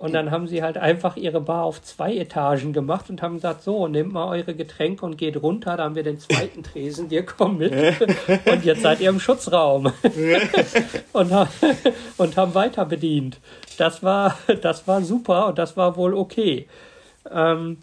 Und 0.00 0.14
dann 0.14 0.30
haben 0.30 0.48
sie 0.48 0.62
halt 0.62 0.78
einfach 0.78 1.18
ihre 1.18 1.42
Bar 1.42 1.64
auf 1.64 1.82
zwei 1.82 2.16
Etagen 2.16 2.72
gemacht 2.72 3.10
und 3.10 3.20
haben 3.20 3.34
gesagt, 3.34 3.62
so, 3.62 3.86
nehmt 3.86 4.14
mal 4.14 4.28
eure 4.28 4.54
Getränke 4.54 5.04
und 5.04 5.18
geht 5.18 5.42
runter, 5.42 5.76
da 5.76 5.84
haben 5.84 5.94
wir 5.94 6.02
den 6.02 6.18
zweiten 6.18 6.62
Tresen, 6.62 7.10
wir 7.10 7.26
kommen 7.26 7.58
mit. 7.58 7.70
Und 8.46 8.64
jetzt 8.64 8.80
seid 8.80 9.00
ihr 9.00 9.10
im 9.10 9.20
Schutzraum. 9.20 9.92
und, 11.12 11.32
und 12.16 12.36
haben 12.38 12.54
weiter 12.54 12.86
bedient. 12.86 13.40
Das 13.76 14.02
war, 14.02 14.38
das 14.62 14.88
war 14.88 15.02
super 15.02 15.48
und 15.48 15.58
das 15.58 15.76
war 15.76 15.96
wohl 15.96 16.14
okay. 16.14 16.66
Ähm, 17.30 17.82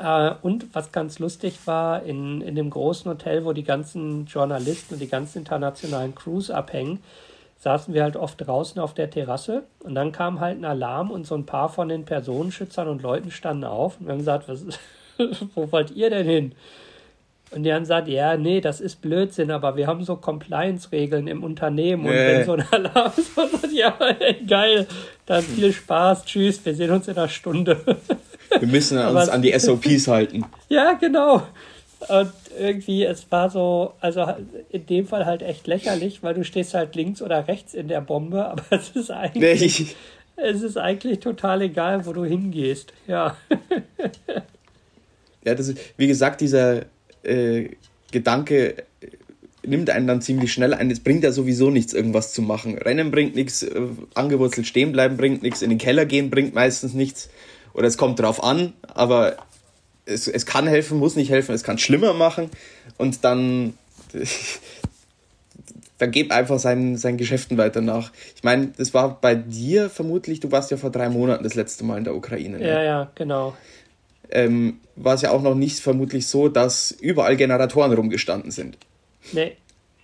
äh, 0.00 0.32
und 0.42 0.74
was 0.74 0.90
ganz 0.90 1.20
lustig 1.20 1.60
war, 1.66 2.02
in, 2.02 2.40
in 2.40 2.56
dem 2.56 2.68
großen 2.68 3.08
Hotel, 3.08 3.44
wo 3.44 3.52
die 3.52 3.62
ganzen 3.62 4.26
Journalisten 4.26 4.94
und 4.94 5.00
die 5.00 5.08
ganzen 5.08 5.38
internationalen 5.38 6.16
Crews 6.16 6.50
abhängen, 6.50 6.98
saßen 7.62 7.94
wir 7.94 8.02
halt 8.02 8.16
oft 8.16 8.44
draußen 8.44 8.80
auf 8.80 8.92
der 8.92 9.08
Terrasse 9.08 9.62
und 9.84 9.94
dann 9.94 10.10
kam 10.10 10.40
halt 10.40 10.58
ein 10.58 10.64
Alarm 10.64 11.12
und 11.12 11.28
so 11.28 11.36
ein 11.36 11.46
paar 11.46 11.68
von 11.68 11.88
den 11.88 12.04
Personenschützern 12.04 12.88
und 12.88 13.02
Leuten 13.02 13.30
standen 13.30 13.62
auf 13.62 14.00
und 14.00 14.08
haben 14.08 14.18
gesagt, 14.18 14.48
was, 14.48 14.64
wo 15.54 15.70
wollt 15.70 15.92
ihr 15.92 16.10
denn 16.10 16.26
hin? 16.26 16.52
Und 17.52 17.62
die 17.62 17.72
haben 17.72 17.82
gesagt, 17.82 18.08
ja, 18.08 18.36
nee, 18.36 18.60
das 18.60 18.80
ist 18.80 19.00
Blödsinn, 19.00 19.52
aber 19.52 19.76
wir 19.76 19.86
haben 19.86 20.02
so 20.02 20.16
Compliance-Regeln 20.16 21.28
im 21.28 21.44
Unternehmen 21.44 22.06
und 22.06 22.12
äh. 22.12 22.38
wenn 22.38 22.46
so 22.46 22.52
ein 22.54 22.64
Alarm 22.68 23.12
ist, 23.16 23.32
sagt, 23.32 23.72
ja, 23.72 23.94
ey, 24.18 24.44
geil, 24.44 24.88
dann 25.26 25.42
viel 25.42 25.72
Spaß, 25.72 26.24
tschüss, 26.24 26.64
wir 26.64 26.74
sehen 26.74 26.90
uns 26.90 27.06
in 27.06 27.16
einer 27.16 27.28
Stunde. 27.28 27.80
Wir 28.58 28.68
müssen 28.68 28.98
uns 29.06 29.28
an 29.28 29.40
die 29.40 29.56
SOPs 29.56 30.08
halten. 30.08 30.44
Ja, 30.68 30.94
genau. 30.94 31.42
Und 32.08 32.32
irgendwie, 32.58 33.04
es 33.04 33.30
war 33.30 33.50
so, 33.50 33.94
also 34.00 34.26
in 34.70 34.86
dem 34.86 35.06
Fall 35.06 35.26
halt 35.26 35.42
echt 35.42 35.66
lächerlich, 35.66 36.22
weil 36.22 36.34
du 36.34 36.44
stehst 36.44 36.74
halt 36.74 36.94
links 36.94 37.22
oder 37.22 37.48
rechts 37.48 37.74
in 37.74 37.88
der 37.88 38.00
Bombe, 38.00 38.46
aber 38.50 38.64
es 38.70 38.90
ist 38.90 39.10
eigentlich, 39.10 39.80
nee. 39.80 40.42
es 40.42 40.62
ist 40.62 40.76
eigentlich 40.76 41.20
total 41.20 41.62
egal, 41.62 42.06
wo 42.06 42.12
du 42.12 42.24
hingehst. 42.24 42.92
Ja. 43.06 43.36
Ja, 45.44 45.54
das 45.54 45.68
ist, 45.68 45.78
wie 45.96 46.06
gesagt, 46.06 46.40
dieser 46.40 46.84
äh, 47.24 47.70
Gedanke 48.10 48.78
äh, 48.78 49.06
nimmt 49.66 49.90
einen 49.90 50.06
dann 50.06 50.22
ziemlich 50.22 50.52
schnell 50.52 50.74
ein. 50.74 50.90
Es 50.90 51.00
bringt 51.00 51.24
ja 51.24 51.32
sowieso 51.32 51.70
nichts, 51.70 51.94
irgendwas 51.94 52.32
zu 52.32 52.42
machen. 52.42 52.78
Rennen 52.78 53.10
bringt 53.10 53.34
nichts, 53.34 53.62
äh, 53.62 53.80
angewurzelt 54.14 54.66
stehen 54.66 54.92
bleiben 54.92 55.16
bringt 55.16 55.42
nichts, 55.42 55.62
in 55.62 55.70
den 55.70 55.78
Keller 55.78 56.06
gehen 56.06 56.30
bringt 56.30 56.54
meistens 56.54 56.94
nichts. 56.94 57.28
Oder 57.74 57.88
es 57.88 57.96
kommt 57.96 58.20
drauf 58.20 58.42
an, 58.42 58.74
aber 58.82 59.36
es, 60.12 60.28
es 60.28 60.46
kann 60.46 60.66
helfen, 60.66 60.98
muss 60.98 61.16
nicht 61.16 61.30
helfen, 61.30 61.54
es 61.54 61.64
kann 61.64 61.78
schlimmer 61.78 62.12
machen 62.12 62.50
und 62.98 63.24
dann, 63.24 63.74
dann 65.98 66.10
gib 66.10 66.32
einfach 66.32 66.58
seinen, 66.58 66.96
seinen 66.96 67.16
Geschäften 67.16 67.58
weiter 67.58 67.80
nach. 67.80 68.12
Ich 68.36 68.44
meine, 68.44 68.68
das 68.76 68.94
war 68.94 69.20
bei 69.20 69.34
dir 69.34 69.90
vermutlich, 69.90 70.40
du 70.40 70.52
warst 70.52 70.70
ja 70.70 70.76
vor 70.76 70.90
drei 70.90 71.08
Monaten 71.08 71.44
das 71.44 71.54
letzte 71.54 71.84
Mal 71.84 71.98
in 71.98 72.04
der 72.04 72.14
Ukraine. 72.14 72.58
Ne? 72.58 72.68
Ja, 72.68 72.82
ja, 72.82 73.10
genau. 73.14 73.56
Ähm, 74.30 74.78
war 74.96 75.14
es 75.14 75.22
ja 75.22 75.30
auch 75.30 75.42
noch 75.42 75.54
nicht 75.54 75.80
vermutlich 75.80 76.26
so, 76.26 76.48
dass 76.48 76.90
überall 76.90 77.36
Generatoren 77.36 77.92
rumgestanden 77.92 78.50
sind. 78.50 78.78
Nee, 79.32 79.56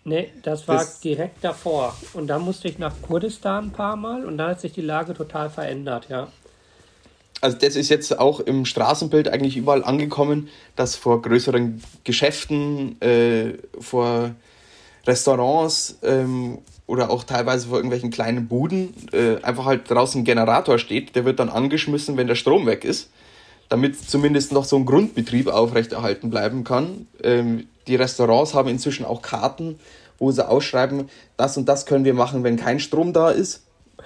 nee, 0.05 0.31
das 0.43 0.69
war 0.69 0.77
das, 0.77 1.01
direkt 1.01 1.43
davor. 1.43 1.97
Und 2.13 2.27
da 2.27 2.39
musste 2.39 2.69
ich 2.69 2.79
nach 2.79 2.95
Kurdistan 3.01 3.67
ein 3.67 3.73
paar 3.73 3.97
Mal 3.97 4.27
und 4.27 4.37
da 4.39 4.49
hat 4.49 4.61
sich 4.61 4.73
die 4.73 4.83
Lage 4.83 5.15
total 5.15 5.51
verändert, 5.51 6.09
ja 6.09 6.29
also 7.41 7.57
das 7.57 7.77
ist 7.77 7.89
jetzt 7.89 8.19
auch 8.19 8.41
im 8.41 8.65
Straßenbild 8.65 9.29
eigentlich 9.29 9.57
überall 9.57 9.85
angekommen, 9.85 10.49
dass 10.77 10.97
vor 10.97 11.23
größeren 11.23 11.81
Geschäften, 12.05 13.01
äh, 13.01 13.55
vor 13.79 14.35
Restaurants 15.07 15.99
ähm, 16.03 16.59
oder 16.87 17.11
auch 17.11 17.25
teilweise 17.25 17.69
vor 17.69 17.77
irgendwelchen 17.77 18.11
kleinen 18.11 18.49
Buden 18.49 18.95
äh, 19.13 19.43
einfach 19.43 19.67
halt 19.67 19.91
draußen 19.91 20.23
ein 20.23 20.25
Generator 20.25 20.79
steht, 20.79 21.15
der 21.15 21.25
wird 21.25 21.39
dann 21.39 21.49
angeschmissen, 21.49 22.17
wenn 22.17 22.27
der 22.27 22.35
Strom 22.35 22.67
weg 22.67 22.85
ist, 22.85 23.11
damit 23.69 24.09
zumindest 24.09 24.53
noch 24.53 24.65
so 24.65 24.77
ein 24.77 24.87
Grundbetrieb 24.87 25.49
aufrechterhalten 25.49 26.31
bleiben 26.31 26.65
kann. 26.65 27.07
Ähm, 27.23 27.69
die 27.87 27.97
Restaurants 27.97 28.55
haben 28.55 28.69
inzwischen 28.69 29.05
auch 29.05 29.23
Karten, 29.23 29.79
wo 30.19 30.33
sie 30.33 30.47
ausschreiben, 30.47 31.09
das 31.37 31.57
und 31.57 31.69
das 31.69 31.87
können 31.87 32.05
wir 32.05 32.15
machen, 32.15 32.43
wenn 32.43 32.57
kein 32.57 32.81
Strom 32.81 33.13
da 33.13 33.31
ist. 33.31 33.65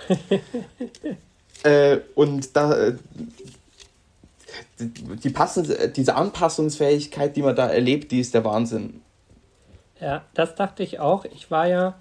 Äh, 1.65 1.99
und 2.15 2.57
da, 2.57 2.75
äh, 2.75 2.95
die 4.79 5.31
Passen, 5.31 5.67
diese 5.95 6.15
Anpassungsfähigkeit, 6.15 7.37
die 7.37 7.43
man 7.43 7.57
da 7.57 7.69
erlebt, 7.69 8.11
die 8.11 8.21
ist 8.21 8.35
der 8.35 8.45
Wahnsinn. 8.45 9.01
Ja, 10.01 10.25
das 10.35 10.55
dachte 10.55 10.83
ich 10.83 10.99
auch. 10.99 11.25
Ich 11.25 11.51
war 11.51 11.69
ja, 11.69 11.95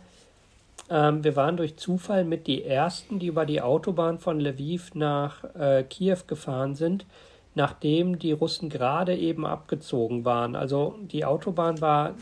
ähm, 0.89 1.23
wir 1.23 1.35
waren 1.35 1.57
durch 1.57 1.77
Zufall 1.77 2.25
mit 2.25 2.47
die 2.47 2.63
ersten, 2.63 3.19
die 3.19 3.27
über 3.27 3.45
die 3.45 3.61
Autobahn 3.61 4.17
von 4.17 4.39
Lviv 4.39 4.95
nach 4.95 5.43
äh, 5.55 5.83
Kiew 5.83 6.17
gefahren 6.25 6.75
sind, 6.75 7.05
nachdem 7.53 8.17
die 8.17 8.31
Russen 8.31 8.69
gerade 8.69 9.15
eben 9.15 9.45
abgezogen 9.45 10.25
waren. 10.25 10.55
Also 10.55 10.95
die 11.01 11.25
Autobahn 11.25 11.79
war 11.81 12.15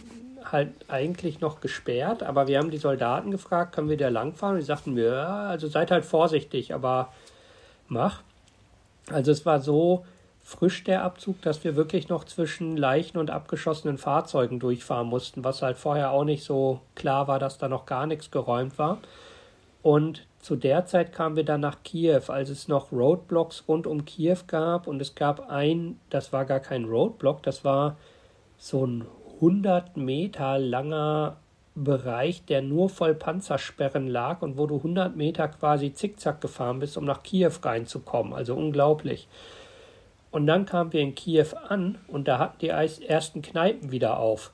halt 0.43 0.71
eigentlich 0.87 1.41
noch 1.41 1.61
gesperrt, 1.61 2.23
aber 2.23 2.47
wir 2.47 2.57
haben 2.57 2.71
die 2.71 2.77
Soldaten 2.77 3.31
gefragt, 3.31 3.73
können 3.73 3.89
wir 3.89 3.97
da 3.97 4.09
langfahren? 4.09 4.55
Und 4.55 4.61
die 4.61 4.65
sagten 4.65 4.97
ja, 4.97 5.47
also 5.47 5.67
seid 5.67 5.91
halt 5.91 6.05
vorsichtig, 6.05 6.73
aber 6.73 7.09
mach. 7.89 8.21
Also 9.11 9.31
es 9.31 9.45
war 9.45 9.59
so 9.59 10.05
frisch 10.43 10.83
der 10.83 11.03
Abzug, 11.03 11.41
dass 11.41 11.63
wir 11.63 11.75
wirklich 11.75 12.09
noch 12.09 12.23
zwischen 12.23 12.75
Leichen 12.75 13.17
und 13.17 13.29
abgeschossenen 13.29 13.97
Fahrzeugen 13.97 14.59
durchfahren 14.59 15.07
mussten, 15.07 15.43
was 15.43 15.61
halt 15.61 15.77
vorher 15.77 16.11
auch 16.11 16.23
nicht 16.23 16.43
so 16.43 16.81
klar 16.95 17.27
war, 17.27 17.39
dass 17.39 17.57
da 17.57 17.67
noch 17.67 17.85
gar 17.85 18.07
nichts 18.07 18.31
geräumt 18.31 18.79
war. 18.79 18.97
Und 19.81 20.25
zu 20.39 20.55
der 20.55 20.85
Zeit 20.85 21.13
kamen 21.13 21.35
wir 21.35 21.45
dann 21.45 21.61
nach 21.61 21.83
Kiew, 21.83 22.23
als 22.27 22.49
es 22.49 22.67
noch 22.67 22.91
Roadblocks 22.91 23.65
rund 23.67 23.87
um 23.87 24.05
Kiew 24.05 24.37
gab 24.47 24.87
und 24.87 25.01
es 25.01 25.15
gab 25.15 25.49
ein, 25.49 25.99
das 26.09 26.33
war 26.33 26.45
gar 26.45 26.59
kein 26.59 26.85
Roadblock, 26.85 27.43
das 27.43 27.63
war 27.63 27.97
so 28.57 28.85
ein 28.85 29.05
100 29.35 29.97
Meter 29.97 30.57
langer 30.57 31.37
Bereich, 31.83 32.45
der 32.45 32.61
nur 32.61 32.89
voll 32.89 33.15
Panzersperren 33.15 34.07
lag 34.07 34.41
und 34.41 34.57
wo 34.57 34.67
du 34.67 34.77
100 34.77 35.15
Meter 35.15 35.47
quasi 35.47 35.93
zickzack 35.93 36.41
gefahren 36.41 36.79
bist, 36.79 36.97
um 36.97 37.05
nach 37.05 37.23
Kiew 37.23 37.51
reinzukommen. 37.61 38.33
Also 38.33 38.55
unglaublich. 38.55 39.27
Und 40.31 40.45
dann 40.47 40.65
kamen 40.65 40.93
wir 40.93 41.01
in 41.01 41.15
Kiew 41.15 41.47
an 41.67 41.97
und 42.07 42.27
da 42.27 42.37
hatten 42.37 42.59
die 42.61 42.69
ersten 42.69 43.41
Kneipen 43.41 43.91
wieder 43.91 44.19
auf. 44.19 44.51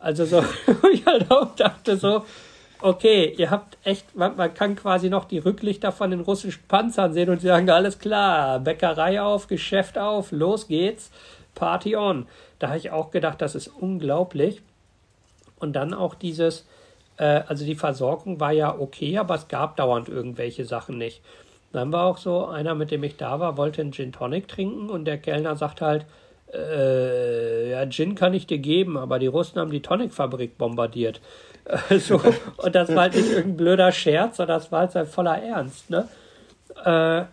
Also 0.00 0.24
so, 0.24 0.44
ich 0.92 1.04
halt 1.04 1.30
auch 1.30 1.54
dachte 1.56 1.96
so, 1.96 2.24
okay, 2.80 3.34
ihr 3.36 3.50
habt 3.50 3.78
echt, 3.84 4.14
man, 4.14 4.36
man, 4.36 4.54
kann 4.54 4.76
quasi 4.76 5.10
noch 5.10 5.24
die 5.24 5.38
Rücklichter 5.38 5.92
von 5.92 6.10
den 6.10 6.20
russischen 6.20 6.62
Panzern 6.68 7.12
sehen 7.12 7.30
und 7.30 7.40
sagen, 7.40 7.68
alles 7.70 7.98
klar, 7.98 8.60
Bäckerei 8.60 9.20
auf, 9.20 9.48
Geschäft 9.48 9.98
auf, 9.98 10.30
los 10.32 10.68
geht's, 10.68 11.10
Party 11.54 11.96
on. 11.96 12.26
Da 12.58 12.68
habe 12.68 12.78
ich 12.78 12.90
auch 12.90 13.10
gedacht, 13.10 13.40
das 13.42 13.54
ist 13.54 13.68
unglaublich. 13.68 14.62
Und 15.58 15.74
dann 15.74 15.94
auch 15.94 16.14
dieses, 16.14 16.66
äh, 17.16 17.42
also 17.46 17.64
die 17.64 17.74
Versorgung 17.74 18.40
war 18.40 18.52
ja 18.52 18.78
okay, 18.78 19.18
aber 19.18 19.34
es 19.34 19.48
gab 19.48 19.76
dauernd 19.76 20.08
irgendwelche 20.08 20.64
Sachen 20.64 20.98
nicht. 20.98 21.20
Dann 21.72 21.92
war 21.92 22.06
auch 22.06 22.18
so, 22.18 22.46
einer, 22.46 22.74
mit 22.74 22.90
dem 22.90 23.04
ich 23.04 23.16
da 23.16 23.40
war, 23.40 23.56
wollte 23.56 23.82
einen 23.82 23.92
Gin 23.92 24.12
Tonic 24.12 24.48
trinken 24.48 24.88
und 24.88 25.04
der 25.04 25.18
Kellner 25.18 25.56
sagt 25.56 25.80
halt, 25.80 26.06
äh, 26.52 27.70
ja, 27.70 27.86
Gin 27.90 28.14
kann 28.14 28.32
ich 28.32 28.46
dir 28.46 28.58
geben, 28.58 28.96
aber 28.96 29.18
die 29.18 29.26
Russen 29.26 29.60
haben 29.60 29.70
die 29.70 29.82
Tonic-Fabrik 29.82 30.56
bombardiert. 30.56 31.20
so, 31.98 32.20
und 32.56 32.74
das 32.74 32.88
war 32.94 33.02
halt 33.02 33.14
nicht 33.14 33.30
irgendein 33.30 33.56
blöder 33.58 33.92
Scherz, 33.92 34.38
sondern 34.38 34.58
das 34.58 34.72
war 34.72 34.88
halt 34.88 35.08
voller 35.08 35.42
Ernst. 35.42 35.90
Ne? 35.90 36.08
Äh, 36.84 37.24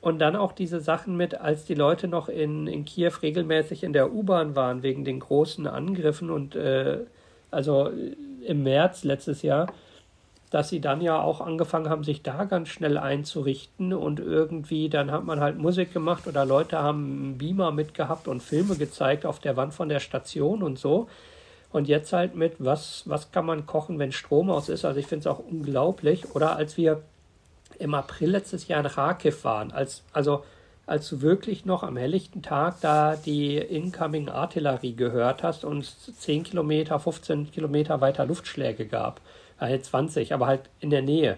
und 0.00 0.18
dann 0.20 0.36
auch 0.36 0.52
diese 0.52 0.80
Sachen 0.80 1.16
mit, 1.16 1.40
als 1.40 1.64
die 1.64 1.74
Leute 1.74 2.08
noch 2.08 2.28
in, 2.28 2.66
in 2.66 2.84
Kiew 2.84 3.12
regelmäßig 3.22 3.84
in 3.84 3.92
der 3.92 4.12
U-Bahn 4.12 4.56
waren, 4.56 4.82
wegen 4.82 5.04
den 5.04 5.20
großen 5.20 5.66
Angriffen 5.66 6.30
und 6.30 6.56
äh, 6.56 6.98
also 7.50 7.90
im 8.44 8.62
März 8.62 9.04
letztes 9.04 9.42
Jahr, 9.42 9.72
dass 10.50 10.70
sie 10.70 10.80
dann 10.80 11.00
ja 11.00 11.20
auch 11.20 11.40
angefangen 11.40 11.90
haben, 11.90 12.04
sich 12.04 12.22
da 12.22 12.44
ganz 12.44 12.68
schnell 12.68 12.96
einzurichten 12.96 13.92
und 13.92 14.20
irgendwie, 14.20 14.88
dann 14.88 15.10
hat 15.10 15.24
man 15.24 15.40
halt 15.40 15.58
Musik 15.58 15.92
gemacht 15.92 16.26
oder 16.26 16.46
Leute 16.46 16.78
haben 16.78 17.04
einen 17.04 17.38
Beamer 17.38 17.70
mitgehabt 17.70 18.28
und 18.28 18.42
Filme 18.42 18.76
gezeigt 18.76 19.26
auf 19.26 19.38
der 19.40 19.56
Wand 19.56 19.74
von 19.74 19.88
der 19.88 20.00
Station 20.00 20.62
und 20.62 20.78
so. 20.78 21.08
Und 21.70 21.86
jetzt 21.86 22.14
halt 22.14 22.34
mit, 22.34 22.54
was, 22.58 23.02
was 23.04 23.30
kann 23.30 23.44
man 23.44 23.66
kochen, 23.66 23.98
wenn 23.98 24.10
Strom 24.10 24.50
aus 24.50 24.70
ist? 24.70 24.86
Also 24.86 24.98
ich 24.98 25.06
finde 25.06 25.20
es 25.20 25.26
auch 25.26 25.38
unglaublich. 25.38 26.34
Oder 26.34 26.56
als 26.56 26.78
wir 26.78 27.02
im 27.78 27.92
April 27.94 28.30
letztes 28.30 28.68
Jahr 28.68 28.80
in 28.80 28.86
Rakiv 28.86 29.44
waren, 29.44 29.70
als, 29.70 30.02
also 30.14 30.44
als 30.88 31.08
du 31.08 31.20
wirklich 31.20 31.64
noch 31.64 31.82
am 31.82 31.96
helllichten 31.96 32.42
Tag 32.42 32.80
da 32.80 33.14
die 33.14 33.56
Incoming 33.56 34.28
Artillerie 34.28 34.94
gehört 34.94 35.42
hast 35.42 35.64
und 35.64 35.80
es 35.80 36.18
10 36.18 36.42
Kilometer, 36.42 36.98
15 36.98 37.50
Kilometer 37.52 38.00
weiter 38.00 38.26
Luftschläge 38.26 38.86
gab 38.86 39.20
halt 39.60 39.84
20, 39.84 40.32
aber 40.32 40.46
halt 40.46 40.62
in 40.80 40.90
der 40.90 41.02
Nähe. 41.02 41.36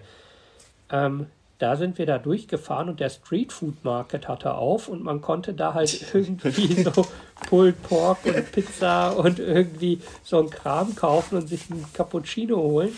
Ähm, 0.90 1.26
da 1.58 1.76
sind 1.76 1.98
wir 1.98 2.06
da 2.06 2.18
durchgefahren 2.18 2.88
und 2.88 3.00
der 3.00 3.10
Street 3.10 3.52
Food 3.52 3.84
Market 3.84 4.28
hatte 4.28 4.54
auf 4.54 4.88
und 4.88 5.04
man 5.04 5.20
konnte 5.20 5.52
da 5.52 5.74
halt 5.74 6.06
irgendwie 6.14 6.82
so 6.82 7.06
Pulled 7.48 7.82
Pork 7.82 8.24
und 8.24 8.52
Pizza 8.52 9.10
und 9.10 9.38
irgendwie 9.38 10.00
so 10.22 10.38
ein 10.38 10.48
Kram 10.48 10.96
kaufen 10.96 11.36
und 11.36 11.48
sich 11.48 11.70
einen 11.70 11.86
Cappuccino 11.92 12.56
holen. 12.56 12.96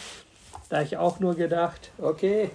Da 0.68 0.80
ich 0.82 0.96
auch 0.96 1.18
nur 1.18 1.34
gedacht, 1.34 1.90
okay, 1.98 2.50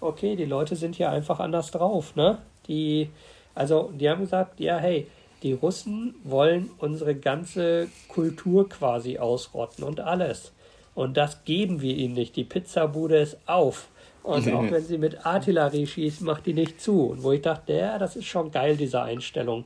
okay, 0.00 0.34
die 0.34 0.46
Leute 0.46 0.76
sind 0.76 0.96
hier 0.96 1.10
einfach 1.10 1.40
anders 1.40 1.70
drauf, 1.70 2.16
ne? 2.16 2.38
Die, 2.66 3.10
also, 3.54 3.90
die 3.94 4.08
haben 4.08 4.20
gesagt, 4.20 4.60
ja, 4.60 4.78
hey, 4.78 5.06
die 5.42 5.52
Russen 5.52 6.14
wollen 6.24 6.70
unsere 6.78 7.14
ganze 7.14 7.88
Kultur 8.08 8.68
quasi 8.68 9.18
ausrotten 9.18 9.84
und 9.84 10.00
alles. 10.00 10.52
Und 10.94 11.16
das 11.16 11.44
geben 11.44 11.80
wir 11.80 11.96
ihnen 11.96 12.14
nicht. 12.14 12.36
Die 12.36 12.44
Pizzabude 12.44 13.18
ist 13.18 13.38
auf. 13.46 13.88
Und 14.22 14.52
auch 14.52 14.70
wenn 14.70 14.84
sie 14.84 14.98
mit 14.98 15.24
Artillerie 15.24 15.86
schießt, 15.86 16.20
macht 16.22 16.46
die 16.46 16.52
nicht 16.52 16.80
zu. 16.80 17.06
Und 17.06 17.22
wo 17.22 17.32
ich 17.32 17.40
dachte, 17.40 17.72
ja, 17.72 17.98
das 17.98 18.16
ist 18.16 18.26
schon 18.26 18.50
geil, 18.50 18.76
diese 18.76 19.00
Einstellung. 19.00 19.64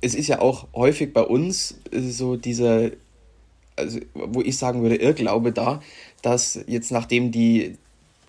Es 0.00 0.14
ist 0.14 0.28
ja 0.28 0.40
auch 0.40 0.68
häufig 0.72 1.12
bei 1.12 1.22
uns 1.22 1.80
so 1.92 2.36
dieser, 2.36 2.90
also 3.74 3.98
wo 4.14 4.40
ich 4.40 4.56
sagen 4.56 4.82
würde, 4.82 4.94
Irrglaube 4.96 5.50
da, 5.50 5.80
dass 6.22 6.60
jetzt 6.68 6.92
nachdem 6.92 7.32
die, 7.32 7.76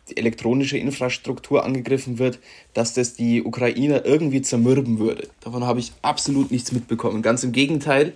die 0.10 0.18
elektronische 0.18 0.78
Infrastruktur 0.78 1.64
angegriffen 1.64 2.20
wird, 2.20 2.40
dass 2.74 2.94
das 2.94 3.14
die 3.14 3.44
Ukrainer 3.44 4.06
irgendwie 4.06 4.42
zermürben 4.42 5.00
würde. 5.00 5.28
Davon 5.42 5.64
habe 5.66 5.80
ich 5.80 5.92
absolut 6.02 6.52
nichts 6.52 6.72
mitbekommen. 6.72 7.22
Ganz 7.22 7.44
im 7.44 7.52
Gegenteil, 7.52 8.14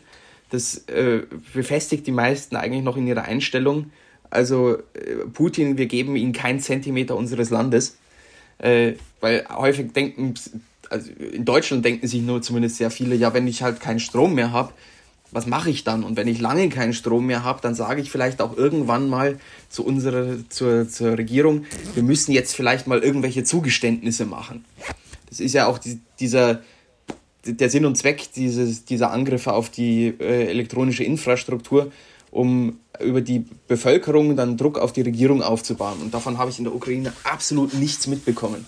das 0.49 0.87
äh, 0.87 1.23
befestigt 1.53 2.05
die 2.05 2.11
meisten 2.11 2.55
eigentlich 2.55 2.83
noch 2.83 2.97
in 2.97 3.07
ihrer 3.07 3.23
Einstellung. 3.23 3.91
Also 4.29 4.77
äh, 4.77 5.25
Putin, 5.33 5.77
wir 5.77 5.87
geben 5.87 6.15
ihm 6.15 6.33
keinen 6.33 6.59
Zentimeter 6.59 7.15
unseres 7.15 7.49
Landes, 7.49 7.97
äh, 8.59 8.93
weil 9.19 9.45
häufig 9.49 9.93
denken, 9.93 10.33
also 10.89 11.11
in 11.11 11.45
Deutschland 11.45 11.83
denken 11.85 12.07
sich 12.07 12.21
nur 12.21 12.41
zumindest 12.41 12.77
sehr 12.77 12.91
viele, 12.91 13.15
ja, 13.15 13.33
wenn 13.33 13.47
ich 13.47 13.63
halt 13.63 13.79
keinen 13.79 13.99
Strom 13.99 14.35
mehr 14.35 14.51
habe, 14.51 14.73
was 15.33 15.47
mache 15.47 15.69
ich 15.69 15.83
dann? 15.83 16.03
Und 16.03 16.15
wenn 16.15 16.27
ich 16.27 16.39
lange 16.39 16.69
keinen 16.69 16.93
Strom 16.93 17.25
mehr 17.25 17.43
habe, 17.43 17.59
dann 17.61 17.75
sage 17.75 18.01
ich 18.01 18.11
vielleicht 18.11 18.41
auch 18.41 18.55
irgendwann 18.55 19.09
mal 19.09 19.39
zu 19.69 19.85
unserer, 19.85 20.37
zur, 20.49 20.87
zur 20.87 21.17
Regierung, 21.17 21.65
wir 21.95 22.03
müssen 22.03 22.31
jetzt 22.31 22.55
vielleicht 22.55 22.87
mal 22.87 22.99
irgendwelche 22.99 23.43
Zugeständnisse 23.43 24.25
machen. 24.25 24.63
Das 25.29 25.39
ist 25.39 25.53
ja 25.53 25.65
auch 25.65 25.79
die, 25.79 25.99
dieser, 26.19 26.61
der 27.45 27.69
Sinn 27.69 27.85
und 27.85 27.97
Zweck 27.97 28.31
dieses, 28.35 28.85
dieser 28.85 29.11
Angriffe 29.11 29.53
auf 29.53 29.69
die 29.69 30.13
äh, 30.19 30.47
elektronische 30.47 31.03
Infrastruktur, 31.03 31.91
um 32.29 32.77
über 32.99 33.21
die 33.21 33.45
Bevölkerung 33.67 34.35
dann 34.35 34.57
Druck 34.57 34.77
auf 34.77 34.93
die 34.93 35.01
Regierung 35.01 35.41
aufzubauen. 35.41 35.99
Und 36.01 36.13
davon 36.13 36.37
habe 36.37 36.51
ich 36.51 36.59
in 36.59 36.65
der 36.65 36.75
Ukraine 36.75 37.13
absolut 37.23 37.73
nichts 37.73 38.07
mitbekommen. 38.07 38.65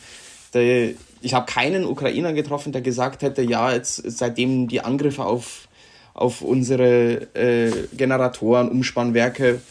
Der, 0.53 0.91
ich 1.21 1.33
habe 1.33 1.51
keinen 1.51 1.85
Ukrainer 1.85 2.33
getroffen, 2.33 2.71
der 2.71 2.81
gesagt 2.81 3.21
hätte, 3.21 3.41
ja, 3.41 3.71
jetzt 3.71 4.01
seitdem 4.05 4.67
die 4.67 4.81
Angriffe 4.81 5.23
auf, 5.23 5.67
auf 6.15 6.41
unsere 6.41 7.27
äh, 7.35 7.71
Generatoren, 7.95 8.69
Umspannwerke 8.69 9.61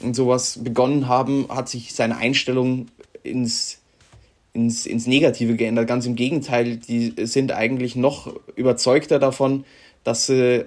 und 0.00 0.16
sowas 0.16 0.58
begonnen 0.64 1.06
haben, 1.06 1.46
hat 1.48 1.68
sich 1.68 1.94
seine 1.94 2.16
Einstellung 2.16 2.88
ins 3.22 3.80
ins, 4.52 4.86
ins 4.86 5.06
Negative 5.06 5.54
geändert. 5.54 5.86
Ganz 5.86 6.06
im 6.06 6.16
Gegenteil, 6.16 6.76
die 6.76 7.14
sind 7.24 7.52
eigentlich 7.52 7.96
noch 7.96 8.34
überzeugter 8.56 9.18
davon, 9.18 9.64
dass 10.04 10.26
sie 10.26 10.64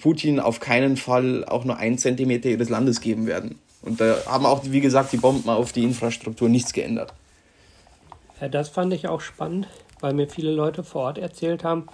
Putin 0.00 0.40
auf 0.40 0.60
keinen 0.60 0.96
Fall 0.96 1.44
auch 1.44 1.64
nur 1.64 1.76
einen 1.76 1.98
Zentimeter 1.98 2.48
ihres 2.48 2.68
Landes 2.68 3.00
geben 3.00 3.26
werden. 3.26 3.58
Und 3.82 4.00
da 4.00 4.16
haben 4.26 4.46
auch, 4.46 4.62
wie 4.64 4.80
gesagt, 4.80 5.12
die 5.12 5.18
Bomben 5.18 5.48
auf 5.48 5.72
die 5.72 5.84
Infrastruktur 5.84 6.48
nichts 6.48 6.72
geändert. 6.72 7.12
Ja, 8.40 8.48
das 8.48 8.68
fand 8.68 8.92
ich 8.92 9.06
auch 9.06 9.20
spannend, 9.20 9.68
weil 10.00 10.12
mir 10.12 10.28
viele 10.28 10.50
Leute 10.50 10.82
vor 10.82 11.02
Ort 11.02 11.18
erzählt 11.18 11.62
haben, 11.62 11.86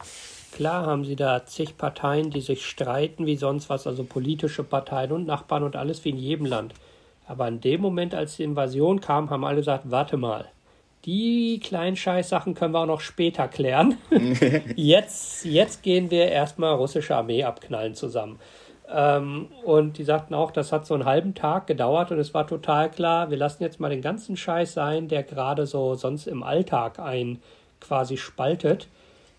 klar 0.53 0.87
haben 0.87 1.05
sie 1.05 1.17
da 1.17 1.45
zig 1.45 1.77
Parteien, 1.77 2.31
die 2.31 2.41
sich 2.41 2.65
streiten 2.65 3.27
wie 3.27 3.37
sonst 3.37 3.69
was, 3.69 3.87
also 3.87 4.05
politische 4.05 4.63
Parteien 4.63 5.13
und 5.13 5.27
Nachbarn 5.27 5.63
und 5.65 5.77
alles 5.77 6.05
wie 6.05 6.11
in 6.11 6.19
jedem 6.19 6.47
Land. 6.47 6.75
Aber 7.27 7.49
in 7.49 7.61
dem 7.61 7.81
Moment, 7.81 8.15
als 8.15 8.37
die 8.37 8.45
Invasion 8.45 9.01
kam, 9.01 9.31
haben 9.31 9.45
alle 9.45 9.57
gesagt, 9.57 9.91
warte 9.91 10.17
mal, 10.17 10.47
die 11.05 11.59
kleinen 11.61 11.97
Scheißsachen 11.97 12.55
können 12.55 12.75
wir 12.75 12.81
auch 12.81 12.87
noch 12.87 13.01
später 13.01 13.49
klären. 13.49 13.97
jetzt, 14.77 15.45
jetzt 15.45 15.83
gehen 15.83 16.11
wir 16.11 16.29
erstmal 16.29 16.75
russische 16.75 17.17
Armee 17.17 17.43
abknallen 17.43 17.95
zusammen. 17.95 18.39
Ähm, 18.93 19.49
und 19.65 19.99
die 19.99 20.05
sagten 20.05 20.35
auch, 20.35 20.51
das 20.51 20.71
hat 20.71 20.87
so 20.87 20.95
einen 20.95 21.05
halben 21.05 21.35
Tag 21.35 21.67
gedauert 21.67 22.11
und 22.13 22.19
es 22.19 22.35
war 22.35 22.47
total 22.47 22.91
klar, 22.91 23.31
wir 23.31 23.37
lassen 23.37 23.63
jetzt 23.63 23.81
mal 23.81 23.89
den 23.89 24.03
ganzen 24.03 24.37
Scheiß 24.37 24.75
sein, 24.75 25.09
der 25.09 25.23
gerade 25.23 25.67
so 25.67 25.95
sonst 25.95 26.27
im 26.27 26.43
Alltag 26.43 26.99
ein 26.99 27.41
quasi 27.81 28.17
spaltet. 28.17 28.89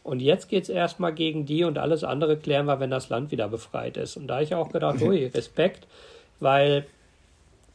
Und 0.04 0.22
jetzt 0.22 0.50
geht 0.50 0.64
es 0.64 0.70
erstmal 0.70 1.14
gegen 1.14 1.46
die 1.46 1.64
und 1.64 1.78
alles 1.78 2.04
andere 2.04 2.38
klären 2.38 2.66
wir, 2.66 2.80
wenn 2.80 2.92
das 2.92 3.10
Land 3.10 3.32
wieder 3.32 3.48
befreit 3.48 3.96
ist. 3.96 4.18
Und 4.18 4.28
da 4.28 4.36
habe 4.36 4.44
ich 4.44 4.54
auch 4.54 4.72
gedacht, 4.72 5.02
ui, 5.02 5.26
Respekt, 5.28 5.88
weil 6.40 6.86